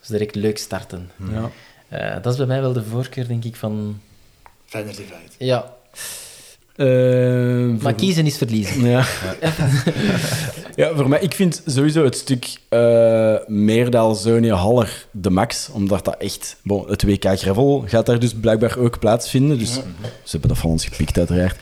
[0.00, 1.10] Dus direct leuk starten.
[1.30, 1.50] Ja.
[1.88, 4.00] Eh, dat is bij mij wel de voorkeur, denk ik, van...
[4.66, 5.18] Flanders Divide.
[5.38, 5.72] Ja,
[6.76, 8.84] Eh, maar kiezen is verliezen.
[8.88, 9.04] Ja.
[10.76, 16.04] ja, voor mij, ik vind sowieso het stuk eh Meerdal, Zonia, Haller de max, omdat
[16.04, 16.56] dat echt...
[16.62, 19.80] Bon, het WK Gravel gaat daar dus blijkbaar ook plaatsvinden, dus ze
[20.30, 21.56] hebben dat van ons gepikt uiteraard.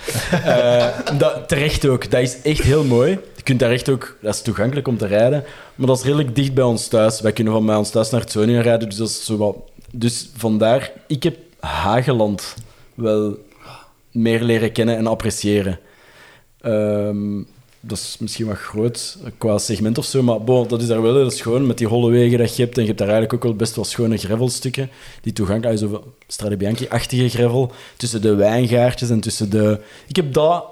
[0.45, 3.19] Eh, dat, terecht ook, dat is echt heel mooi.
[3.41, 4.17] Je kunt daar echt ook...
[4.21, 7.21] Dat is toegankelijk om te rijden, maar dat is redelijk dicht bij ons thuis.
[7.21, 9.67] Wij kunnen van bij ons thuis naar het Zonia rijden, dus dat is zo.
[9.93, 12.55] Dus vandaar, ik heb Hageland
[12.95, 13.39] wel
[14.11, 15.79] meer leren kennen en appreciëren.
[16.61, 17.43] Ehm,
[17.81, 21.17] dat is misschien wat groot qua segment of zo, maar bon, dat is daar wel
[21.17, 22.77] heel schoon met die holle wegen dat je hebt.
[22.77, 24.91] En je hebt daar eigenlijk ook wel best wel schone gravelstukken
[25.23, 25.91] die toegankelijk zijn.
[25.91, 29.81] Zo Strade Bianchi-achtige gravel tussen de wijngaartjes en tussen de...
[30.07, 30.65] Ik heb dat...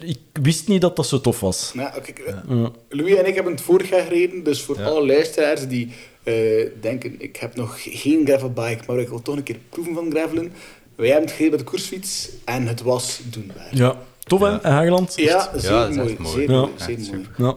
[0.00, 1.70] Ik wist niet dat dat zo tof was.
[1.74, 2.70] Nou, oké, eh, Ja.
[2.88, 4.84] Louis en ik hebben het vorig jaar gereden, dus voor Ja.
[4.84, 6.34] alle luisteraars die eh,
[6.80, 10.52] denken, ik heb nog geen gravelbike, maar ik wil toch een keer proeven van gravelen.
[10.94, 13.68] Wij hebben het gereden met de koersfiets en het was doenbaar.
[13.70, 13.98] Ja.
[14.24, 15.12] Tof, hè, Hageland?
[15.16, 16.16] Ja, zeer mooi.
[16.24, 17.30] Zeer mooi, Ja, zeer super.
[17.36, 17.54] mooi.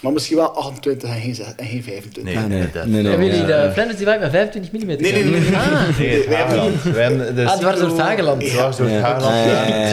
[0.00, 2.22] Maar misschien wel 28 en geen, en geen 25.
[2.22, 2.56] Nee, Ah, nee.
[2.58, 2.86] inderdaad.
[2.86, 3.10] Nee, nee.
[3.10, 4.86] Hebben jullie de Flanders Divide met 25 mm?
[4.86, 5.24] Nee, nee, nee.
[5.24, 5.54] nee, nee.
[5.58, 6.82] Ah, Nee, het Wij hebben Hageland.
[6.82, 8.40] Wij hebben de Ah, dwars door het Hageland.
[8.46, 9.00] Dwars door het Ja.
[9.00, 9.34] Hageland.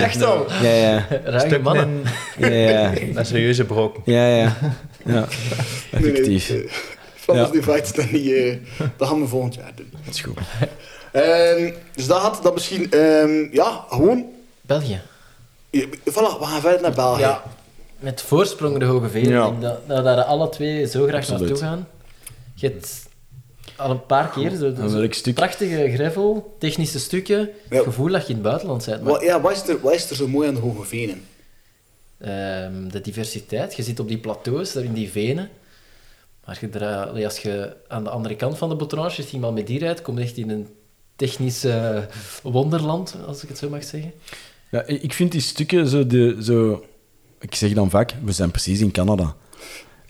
[0.10, 0.46] Echt al.
[0.62, 1.06] Ja, ja.
[1.24, 2.02] Ruige Stuk mannen.
[2.38, 2.92] Ja, ja.
[3.14, 4.02] met serieuze broken.
[4.06, 4.56] Ja, ja.
[5.06, 5.14] Ja,
[5.92, 6.54] Nee, nee, effectief.
[7.16, 7.52] Flanders.
[7.52, 8.32] Divide is dat niet...
[8.34, 8.56] eh,
[8.98, 9.90] dat gaan we volgend jaar doen.
[10.06, 10.38] Dat is goed.
[11.12, 12.92] Ehm, dus dat had dat misschien...
[12.92, 14.26] ehm, ja, gewoon...
[14.62, 15.00] België.
[15.90, 17.22] Voilà, we gaan verder naar België.
[17.22, 17.44] Ja.
[18.00, 19.30] Met voorsprong de Hoge Veen.
[19.30, 19.52] Ja.
[19.60, 21.40] Dat, dat daar alle twee zo graag Absoluut.
[21.42, 21.88] naartoe gaan.
[22.56, 23.08] Je hebt
[23.76, 25.34] al een paar keer zo, stuk?
[25.36, 27.40] prachtige gravel, technische stukken.
[27.40, 27.76] Ja.
[27.76, 29.02] Het gevoel dat je in het buitenland bent.
[29.04, 31.22] Maar, Wat, ja, wat, is er, wat is er zo mooi aan de Hoge Venen?
[32.18, 33.76] ehm, de diversiteit.
[33.76, 35.50] Je zit op die plateaus, daar in die venen.
[36.46, 39.68] Maar je als je aan de andere kant van de botrange, als je iemand met
[39.68, 40.68] die rijdt, kom je echt in een
[41.16, 41.66] technisch
[42.44, 44.14] wonderland, als ik het zo mag zeggen.
[44.72, 46.86] Ja, ik ik vind die stukken zo, de, zo...
[47.40, 49.36] Ik zeg dan vaak, we zijn precies in Canada.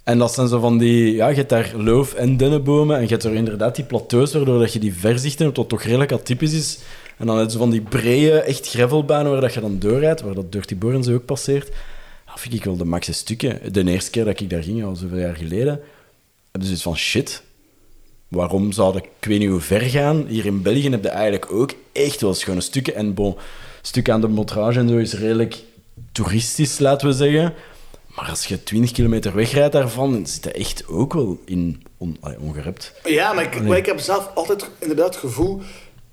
[0.04, 1.14] En dat zijn zo van die...
[1.14, 4.60] Ja, je hebt daar loof- en dennenbomen en je hebt er inderdaad die plateaus waardoor
[4.60, 6.80] dat je die verzichten hebt, wat toch redelijk atypisch is.
[7.18, 10.22] En dan heb je zo van die brede, echt gravelbanen waar dat je dan doorrijdt,
[10.22, 11.70] waar dat Dirty Boren zo ook passeert.
[12.26, 13.74] Dat vind ik wel de maxe stukken.
[13.74, 15.80] De eerste keer dat ik daar ging, al zoveel jaar geleden,
[16.52, 17.44] heb je zoiets van shit.
[18.28, 20.26] Waarom zou ik, ik weet niet hoe ver gaan?
[20.28, 22.96] Hier in België heb je eigenlijk ook echt wel schone stukken.
[22.96, 23.36] En bon,
[23.82, 25.64] stuk aan de montage en zo is redelijk
[26.24, 27.54] toeristisch, laten we zeggen.
[28.16, 32.40] Maar als je 20 kilometer wegrijdt daarvan, zit dat echt ook wel in on, allee,
[32.40, 32.94] ongerept.
[33.04, 35.62] Ja, maar ik, maar ik heb zelf altijd inderdaad het gevoel,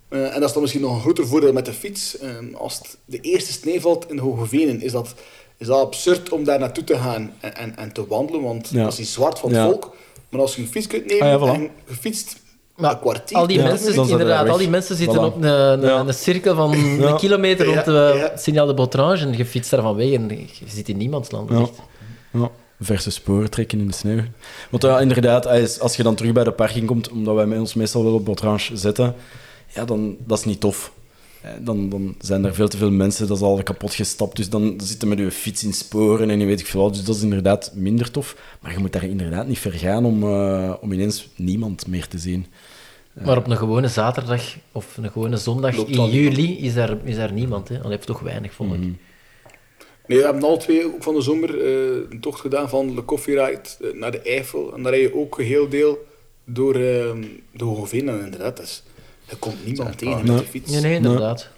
[0.09, 2.79] eh, en dat is dan misschien nog een groter voordeel met de fiets, eh, als
[2.79, 5.15] het de eerste sneeuw valt in de Hoge Venen, is dat,
[5.59, 8.85] is dat absurd om daar naartoe te gaan en, en, en te wandelen, want Ja.
[8.85, 9.65] dat is zwart van het Ja.
[9.67, 9.97] volk.
[10.29, 11.55] Maar als je een fiets kunt nemen Ah, ja, voilà.
[11.61, 12.37] en je fietst
[12.77, 13.37] Maar een kwartier...
[13.39, 15.25] Al die, Ja, mensen, inderdaad, daar al die mensen zitten Voilà.
[15.25, 15.99] op een, een, Ja.
[16.01, 17.09] een cirkel van Ja.
[17.09, 18.33] een kilometer rond Ja, de.
[18.37, 21.51] Signal de Botrange en je fietst daarvan weg en je zit in niemands land.
[22.33, 22.51] Ja.
[22.81, 24.21] verse sporen trekken in de sneeuw.
[24.71, 27.75] Want ja, inderdaad, als, als je dan terug bij de parking komt, omdat wij ons
[27.75, 29.15] meestal wel op Botrange zetten,
[29.75, 30.93] ja, dan dat is niet tof.
[31.45, 34.49] Eh, Dan, dan zijn er veel te veel mensen, dat is al kapot gestapt, dus
[34.49, 36.95] dan, zitten met je fiets in sporen en je weet ik veel wat.
[36.95, 38.37] Dus dat is inderdaad minder tof.
[38.61, 42.19] Maar je moet daar inderdaad niet ver gaan om, eh, om ineens niemand meer te
[42.19, 42.47] zien.
[43.25, 47.17] Maar op een gewone zaterdag of een gewone zondag Loopt in juli is daar, is
[47.17, 47.69] daar niemand.
[47.69, 47.79] Hè.
[47.79, 48.79] Dan heb je toch weinig, vond ik.
[48.79, 48.93] Mhm.
[50.07, 53.05] Nee, we hebben al twee ook van de zomer eh, een tocht gedaan van de
[53.05, 54.75] Coffee Ride eh, naar de Eifel.
[54.75, 56.07] En daar rij je ook een heel deel
[56.45, 58.25] door ehm, de Hoge Venen.
[58.25, 58.83] Inderdaad, dat is,
[59.35, 60.37] je komt niemand tegen met Nee.
[60.37, 60.71] de fiets.
[60.71, 61.49] Nee, nee, inderdaad.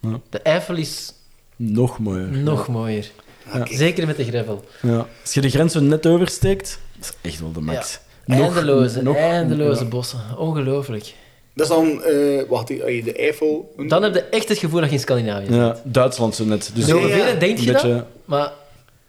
[0.00, 0.20] Ja.
[0.30, 1.12] De Eifel is
[1.56, 2.28] Nog mooier.
[2.28, 3.10] nog mooier.
[3.52, 3.66] Ja.
[3.70, 4.64] Zeker met de gravel.
[4.82, 5.06] Ja.
[5.22, 8.00] Als je de grens zo net oversteekt, dat is echt wel de max.
[8.24, 9.88] Nog- eindeloze, nog- eindeloze ja.
[9.88, 10.20] bossen.
[10.38, 11.14] Ongelooflijk.
[11.54, 13.74] Dat is dan, eh wacht, je de Eifel...
[13.86, 15.54] Dan heb je echt het gevoel dat je in Scandinavië bent.
[15.56, 16.70] Ja, Duitsland zo net.
[16.74, 18.52] Dus De Hoge Ja, denk je dat, maar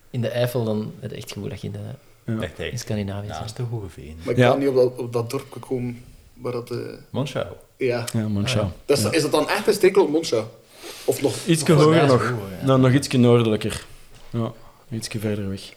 [0.09, 1.74] in de Eifel dan heb je echt het gevoel dat je in,
[2.26, 2.72] de.
[2.78, 3.55] Scandinavië bent.
[3.55, 4.18] de Hoge Veen.
[4.24, 4.49] Maar ik Ja.
[4.49, 6.03] ben niet op dat, op dat dorp gekomen
[6.36, 6.71] waar dat...
[6.71, 6.77] eh,
[7.09, 7.45] Monschau.
[7.77, 8.05] ja.
[8.13, 8.67] Ja, Monschau.
[8.86, 10.43] Dat is, is dat dan echt een strekel op Monschau?
[11.05, 11.36] Of nog...
[11.45, 12.23] Iets nog- hoger nog.
[12.59, 12.65] ja.
[12.65, 13.86] Nou, nog iets noordelijker.
[14.29, 14.51] Ja,
[14.91, 15.73] iets verder weg.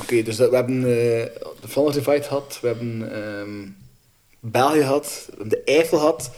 [0.00, 1.24] Oké, dus dat- we hebben eh,
[1.60, 3.68] de Flanders Divide gehad, we hebben ehm,
[4.40, 6.30] België gehad, we hebben de Eifel gehad.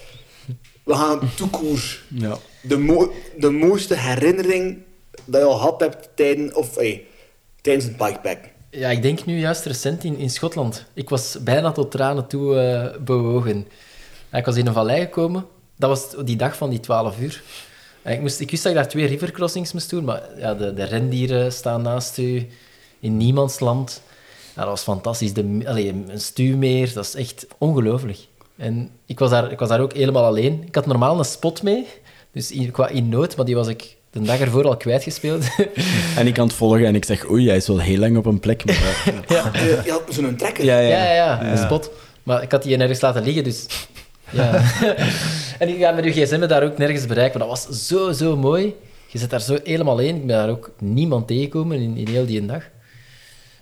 [0.85, 2.03] We gaan toekoer.
[2.09, 2.39] Ja.
[2.63, 4.79] De, mo de mooiste herinnering
[5.25, 7.07] dat je al gehad hebt tijdens, of, hey,
[7.61, 8.39] tijdens het bikepack.
[8.71, 10.85] Ja, ik denk nu juist recent in, in Schotland.
[10.95, 13.67] Ik was bijna tot tranen toe eh, bewogen.
[14.33, 15.47] Ik was in een vallei gekomen.
[15.77, 17.43] Dat was die dag van die 12 uur.
[18.05, 20.85] Ik, moest, ik wist dat ik daar twee rivercrossings moest doen, maar ja, de, de
[20.85, 22.47] rendieren staan naast u
[23.01, 24.03] in niemands land.
[24.55, 25.33] Ja, dat was fantastisch.
[25.33, 28.19] De, allee, een stuwmeer, dat is echt ongelooflijk.
[28.57, 30.63] En ik was, daar, ik was daar ook helemaal alleen.
[30.67, 31.87] Ik had normaal een spot mee,
[32.33, 35.47] dus in, qua in nood, maar die was ik de dag ervoor al kwijtgespeeld.
[36.17, 38.27] En ik kan het volgen en ik zeg, oei, hij is wel heel lang op
[38.27, 38.65] een plek.
[38.65, 38.75] Maar,
[39.37, 39.51] ja.
[39.53, 40.65] Je, je had zo'n trekker.
[40.65, 40.89] ja, ja.
[40.89, 41.91] Ja, ja, ja, een spot.
[42.23, 43.67] Maar ik had die nergens laten liggen, dus...
[44.31, 44.63] Ja.
[45.59, 48.37] en ik ga met uw gsm daar ook nergens bereiken, maar dat was zo, zo
[48.37, 48.75] mooi.
[49.07, 50.17] Je zit daar zo helemaal in.
[50.17, 52.63] Ik ben daar ook niemand tegengekomen in, in heel die dag.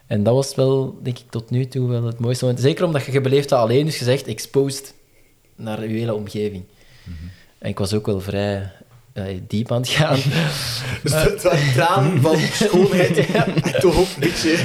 [0.07, 2.62] En dat was wel, denk ik, tot nu toe wel het mooiste moment.
[2.62, 4.94] Zeker omdat je gebeleefd dat alleen, dus je zegt exposed
[5.57, 6.64] naar je hele omgeving.
[7.59, 8.68] En ik was ook wel vrij eh,
[9.47, 10.19] diep aan het gaan.
[11.03, 13.27] Dus het was een traan van schoonheid.
[13.81, 14.07] Toch ook.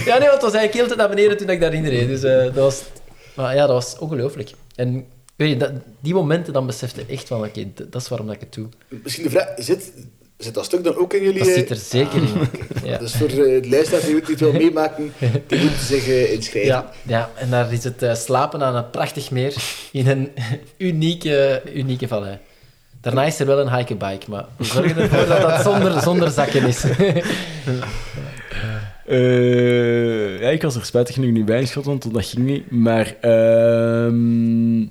[0.05, 2.07] Ja, nee, want het was eigenlijk heel tijd naar beneden toen ik daarin reed.
[2.07, 2.81] Dus eh, dat was...
[3.33, 4.51] Maar ja, dat was ongelooflijk.
[4.75, 8.35] En weet je, dat, die momenten, dan besefte echt van, oké, dat is waarom dat
[8.35, 8.67] ik het doe.
[9.03, 9.91] Misschien de vraag, zit,
[10.37, 11.39] zit dat stuk dan ook in jullie...
[11.39, 12.29] Dat eh, zit er zeker in.
[12.83, 12.97] Ja.
[12.97, 15.13] Dus voor eh, de luisteraars die het wil meemaken,
[15.47, 16.71] die moeten zich eh, inschrijven.
[16.71, 19.55] Ja, ja, en daar is het eh, slapen aan een prachtig meer
[19.91, 20.31] in een
[20.77, 22.37] unieke, unieke vallei.
[23.01, 26.67] Daarna is er wel een hike-bike, maar we zorgen ervoor dat dat zonder, zonder zakken
[26.67, 26.85] is.
[29.05, 32.71] Eh, ja, ik was er spijtig genoeg niet bij in Schotland, want dat ging niet.
[32.71, 34.85] Maar ehm,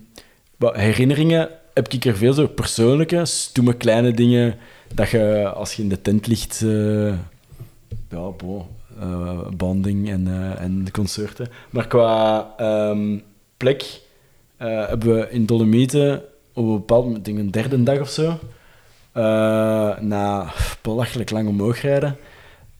[0.56, 4.56] wat herinneringen heb ik er veel zo persoonlijke, stoeme kleine dingen
[4.94, 7.14] dat je als je in de tent ligt, eh,
[8.08, 8.68] ja, bo,
[9.00, 11.48] eh, banding en, en de concerten.
[11.70, 13.18] Maar qua ehm,
[13.56, 14.00] plek
[14.56, 16.22] hebben we in Dolomieten
[16.54, 18.38] op een bepaald moment, denk een derde dag of zo,
[19.12, 22.16] eh, na belachelijk lang omhoog rijden,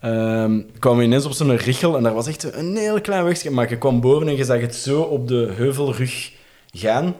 [0.00, 3.50] Ehm kwamen we ineens op zo'n richel en daar was echt een heel klein wegje.
[3.50, 6.32] Maar je kwam boven en je zag het zo op de heuvelrug
[6.72, 7.14] gaan.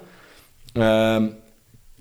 [0.72, 1.26] Ehm,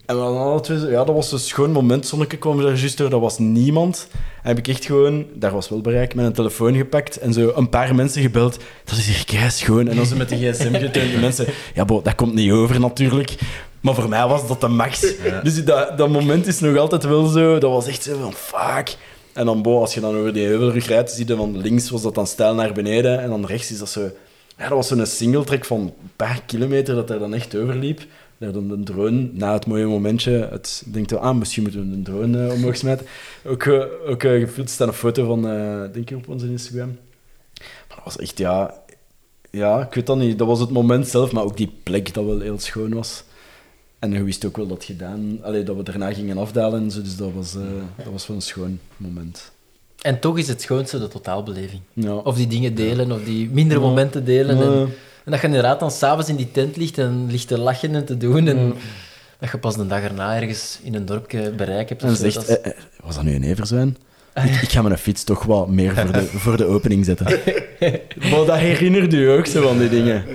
[0.05, 2.07] en we hadden alle twee, ja, dat was een schoon moment.
[2.07, 4.07] Zonneke kwam er juist door, dat was niemand.
[4.11, 7.51] En heb ik echt gewoon, daar was wel bereik, met een telefoon gepakt en zo
[7.55, 8.59] een paar mensen gebeld.
[8.85, 9.87] Dat is hier kei schoon.
[9.87, 11.09] En dan zo met de gsm getoond.
[11.09, 13.35] Die mensen, ja, bo, dat komt niet over natuurlijk.
[13.81, 15.13] Maar voor mij was dat de max.
[15.43, 17.59] Dus dat, dat moment is nog altijd wel zo...
[17.59, 18.97] Dat was echt zo van, fuck.
[19.33, 22.01] En dan, bo, als je dan over die heuvelrug rijdt, zie je van links was
[22.01, 23.19] dat dan stijl naar beneden.
[23.19, 24.01] En dan rechts is dat zo...
[24.57, 28.05] Ja, dat was zo'n singletrek van een paar kilometer dat er dan echt overliep.
[28.37, 31.95] Daar dan de drone, na het mooie momentje, het denkt wel, ah, misschien moeten we
[31.95, 33.05] een drone eh, omhoog smijten.
[33.45, 36.97] Ook, eh, ook uh, gefilmd staat een foto van, eh, denk ik, op onze Instagram.
[37.57, 38.73] Maar dat was echt, ja...
[39.51, 40.37] Ja, ik weet dat niet.
[40.37, 43.23] Dat was het moment zelf, maar ook die plek dat wel heel schoon was.
[43.99, 45.39] En je wist ook wel dat gedaan...
[45.41, 47.61] Allee, dat we daarna gingen afdalen dus dat was, eh,
[47.95, 49.51] dat was wel een schoon moment.
[50.01, 51.81] En toch is het schoonste de totaalbeleving.
[51.93, 52.13] Ja.
[52.13, 54.57] Of die dingen delen, of die mindere momenten delen.
[54.57, 54.63] Ja.
[54.63, 54.93] En,
[55.25, 58.05] en dat je inderdaad dan s'avonds in die tent ligt en ligt te lachen en
[58.05, 58.47] te doen.
[58.47, 58.73] En
[59.39, 62.03] dat je pas een dag erna ergens in een dorpje bereik hebt.
[62.03, 63.97] En zegt, eh, eh, was dat nu een everzwijn?
[64.45, 67.25] Ik, ik ga mijn fiets toch wat meer voor de, voor de opening zetten.
[68.31, 70.25] maar dat herinnerde je ook zo van die dingen.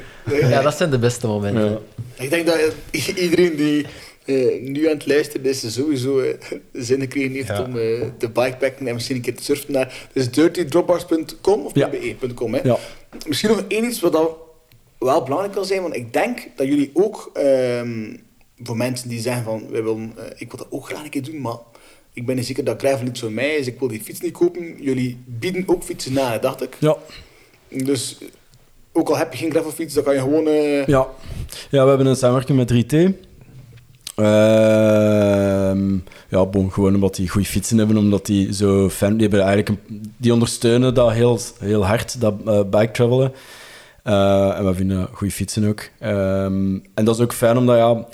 [0.40, 1.70] ja, dat zijn de beste momenten.
[1.70, 1.78] Ja.
[2.24, 2.58] Ik denk dat
[2.92, 3.86] i- iedereen die
[4.24, 6.34] eh, nu aan het luisteren is, sowieso eh,
[6.72, 7.62] zin gekregen heeft Ja.
[7.62, 9.84] om eh, te bikepacken en misschien een keer te surfen naar...
[9.86, 11.88] Het is dirtydropbars.com of Ja.
[11.88, 12.56] .be.com.
[12.62, 12.76] Ja.
[13.26, 14.30] Misschien nog één iets wat dat
[14.98, 18.16] wel belangrijk kan zijn, want ik denk dat jullie ook, ehm,
[18.62, 21.22] voor mensen die zeggen van, wij willen, eh, ik wil dat ook graag een keer
[21.22, 21.56] doen, maar
[22.14, 24.32] ik ben niet zeker dat gravel niet voor mij is, ik wil die fiets niet
[24.32, 24.82] kopen.
[24.82, 26.76] Jullie bieden ook fietsen na, hè, dacht ik.
[26.80, 26.96] Ja.
[27.68, 28.18] Dus
[28.92, 30.46] ook al heb je geen gravelfiets, dan kan je gewoon...
[30.46, 31.06] eh, Ja.
[31.70, 32.94] ja, we hebben een samenwerking met 3T.
[34.14, 35.92] Ehm,
[36.28, 39.12] ja, bon, gewoon omdat die goede fietsen hebben, omdat die zo fan...
[39.16, 43.32] Die, hebben eigenlijk een- die ondersteunen dat heel, heel hard, dat eh, bike travelen.
[44.02, 45.88] Eh, en we vinden goede fietsen ook.
[45.98, 48.06] Ehm, en dat is ook fijn, omdat ja,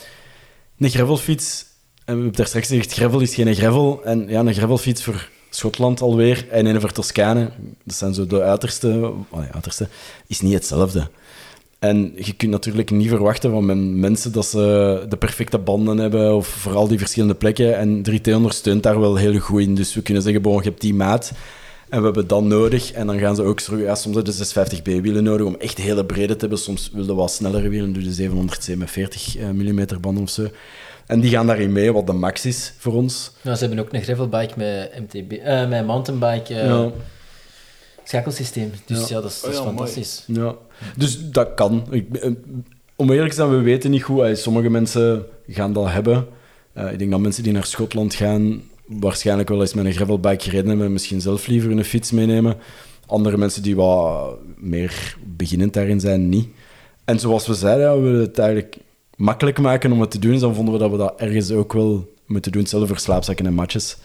[0.79, 1.69] een gravelfiets...
[2.11, 4.01] En we hebben daar straks gezegd, gravel is geen gravel.
[4.05, 7.51] En ja, een gravelfiets voor Schotland alweer en een voor Toscane,
[7.85, 9.13] dat zijn zo de uiterste...
[9.29, 9.89] Oh ja, uiterste,
[10.27, 11.09] is niet hetzelfde.
[11.79, 16.35] En je kunt natuurlijk niet verwachten van men- mensen dat ze de perfecte banden hebben,
[16.35, 17.79] of vooral die verschillende plekken.
[17.79, 19.75] En 3T ondersteunt daar wel heel goed in.
[19.75, 21.33] Dus we kunnen zeggen, bon, je hebt die maat,
[21.89, 22.93] en we hebben dat nodig.
[22.93, 26.35] En dan gaan ze ook terug, soms hebben ze 650B-wielen nodig om echt hele brede
[26.35, 26.59] te hebben.
[26.59, 30.49] Soms willen we wat snellere wielen, doe de 747 mm banden of zo.
[31.11, 33.33] En die gaan daarin mee, wat de max is voor ons.
[33.43, 36.91] Nou, ze hebben ook een gravelbike met, MTB, eh, met mountainbike eh, Ja.
[38.05, 38.71] schakelsysteem.
[38.87, 39.17] Dus Ja.
[39.17, 39.77] ja, dat is, dat is Oh ja, mooi.
[39.77, 40.25] fantastisch.
[40.27, 40.55] Ja,
[40.97, 41.87] dus dat kan.
[41.91, 42.31] Ik, eh,
[42.97, 44.21] om eerlijk te zijn, we weten niet goed.
[44.23, 46.27] Eh, Sommige mensen gaan dat hebben.
[46.73, 50.45] Eh, ik denk dat mensen die naar Schotland gaan, waarschijnlijk wel eens met een gravelbike
[50.45, 52.57] gereden hebben en misschien zelf liever een fiets meenemen.
[53.07, 56.49] Andere mensen die wat meer beginnend daarin zijn, niet.
[57.05, 58.77] En zoals we zeiden, ja, we willen het eigenlijk
[59.21, 60.39] makkelijk maken om het te doen.
[60.39, 62.61] Dan vonden we dat we dat ergens ook wel moeten doen.
[62.61, 63.97] Hetzelfde voor slaapzakken en matjes.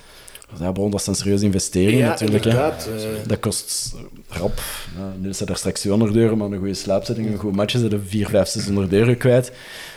[0.59, 2.43] Ja, bron, dat zijn serieuze investeringen ja, natuurlijk.
[2.43, 2.51] Hè.
[2.51, 2.73] eh,
[3.27, 3.95] Dat kost
[4.27, 4.61] rap.
[4.97, 7.91] Ja, Niels zei daar straks 200 euro, maar een goede slaapzetting, een goed matje, zijn
[7.91, 9.51] er 4, 5, 600 euro kwijt.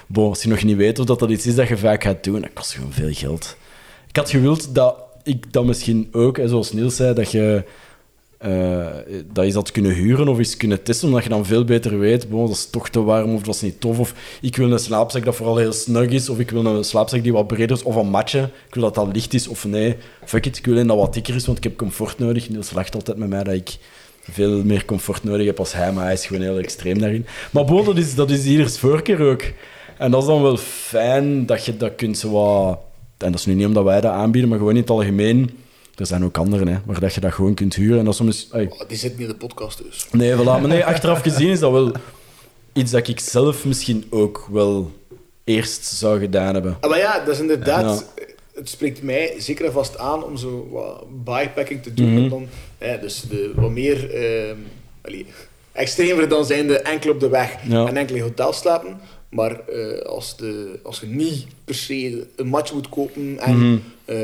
[0.07, 2.25] Bon, als je nog niet weet of dat, dat iets is dat je vaak gaat
[2.25, 3.57] doen, dat kost gewoon veel geld.
[4.09, 7.65] Ik had gewild dat ik dat misschien ook, hè, zoals Niels zei, dat je
[8.39, 8.87] eh,
[9.33, 12.29] dat je dat kunnen huren of eens kunnen testen, omdat je dan veel beter weet,
[12.29, 13.99] bon, dat is toch te warm of dat is niet tof.
[13.99, 17.23] Of ik wil een slaapzak dat vooral heel snug is, of ik wil een slaapzak
[17.23, 18.51] die wat breder is, of een matje.
[18.67, 21.15] Ik wil dat dat licht is, of nee, fuck it, ik wil een dat wat
[21.15, 22.49] dikker is, want ik heb comfort nodig.
[22.49, 23.77] Niels lacht altijd met mij dat ik
[24.31, 27.27] veel meer comfort nodig heb als hij, maar hij is gewoon heel extreem daarin.
[27.51, 29.43] Maar bon, dat is, dat is ieders voorkeur ook.
[29.99, 32.79] En dat is dan wel fijn dat je dat kunt zo wat...
[33.17, 35.51] En dat is nu niet omdat wij dat aanbieden, maar gewoon in het algemeen.
[35.99, 37.99] Er zijn ook anderen, hè, waar dat je dat gewoon kunt huren.
[37.99, 38.49] En dat soms...
[38.53, 40.07] ai, oh, die zit niet in de podcast dus.
[40.13, 40.45] Nee, voilà.
[40.45, 41.93] Maar nee, achteraf gezien is dat wel
[42.73, 44.91] iets dat ik zelf misschien ook wel
[45.45, 46.77] eerst zou gedaan hebben.
[46.81, 48.05] Ah, maar ja, dat is inderdaad...
[48.55, 52.13] Het spreekt mij zeker en vast aan om zo wat bikepacking te doen.
[52.13, 52.23] Mhm.
[52.23, 52.47] en dan,
[52.81, 54.15] ja, dus de, wat meer...
[54.15, 54.57] ehm
[55.03, 55.27] allee,
[55.73, 57.87] extremer dan zijn de enkel op de weg Ja.
[57.87, 59.01] en enkel in hotel slapen.
[59.29, 63.79] Maar eh, als, de, als je niet per se een match moet kopen en Mhm.
[64.05, 64.17] eh,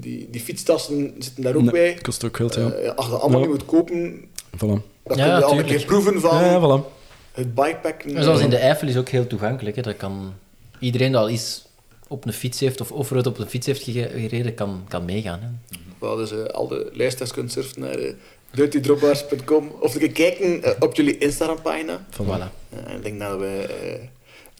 [0.00, 1.98] die, die fietstassen zitten daar ook Nee, bij.
[2.02, 2.70] kost ook geld, ja.
[2.70, 3.46] Eh, als je dat allemaal Ja.
[3.46, 4.20] niet moet kopen,
[4.56, 4.58] Voilà.
[4.58, 6.84] dan Ja, kun je al een keer proeven van Ja, ja, voilà.
[7.32, 8.12] het bikepacken.
[8.12, 9.76] Maar zoals in de Eifel is ook heel toegankelijk.
[9.76, 9.82] Hè.
[9.82, 10.34] Dat kan
[10.78, 11.64] iedereen die al eens
[12.08, 15.40] op een fiets heeft of offroad op een fiets heeft ge- gereden, kan, kan meegaan.
[15.40, 15.76] Hè.
[15.98, 18.12] Wel, dus eh, al de luisteraars kunnen surfen naar uh,
[18.52, 22.06] dirtydropbars.com of een keer kijken op jullie Instagram-pagina.
[22.12, 22.50] Voilà.
[22.86, 23.94] En ik denk dat we eh,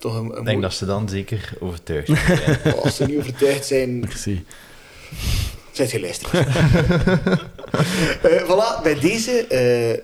[0.05, 2.09] toch een, een Ik denk dat ze dan zeker overtuigd
[2.63, 2.75] zijn.
[2.83, 4.45] als ze niet overtuigd zijn, Merci.
[5.73, 6.57] zijn ze luisteraars.
[8.23, 10.01] Eh voilà, bij deze, eh,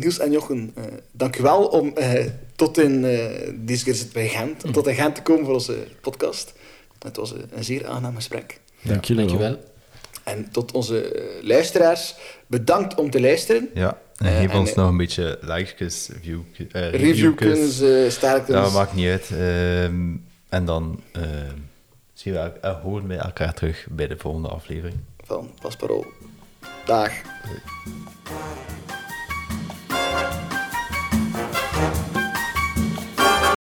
[0.00, 2.24] Niels en Jochen, eh dank u wel om eh,
[2.56, 3.00] tot in,
[3.54, 6.52] deze keer zit bij Gent, tot in Gent te komen voor onze podcast.
[6.98, 8.60] Het was een zeer aangenaam gesprek.
[8.82, 9.58] Dank jullie wel.
[10.24, 12.14] En tot onze eh, luisteraars,
[12.46, 13.70] bedankt om te luisteren.
[13.74, 18.94] Ja, eh, geef ons eh, nog een beetje likes, view, uh, reviewkens, reviewkens Dat maakt
[18.94, 19.30] niet uit.
[19.30, 20.16] Ehm,
[20.48, 21.56] en dan ehm,
[22.12, 24.96] zien we, en horen wij elkaar terug bij de volgende aflevering.
[25.24, 26.04] Van Pasparol.
[26.84, 27.12] Dag.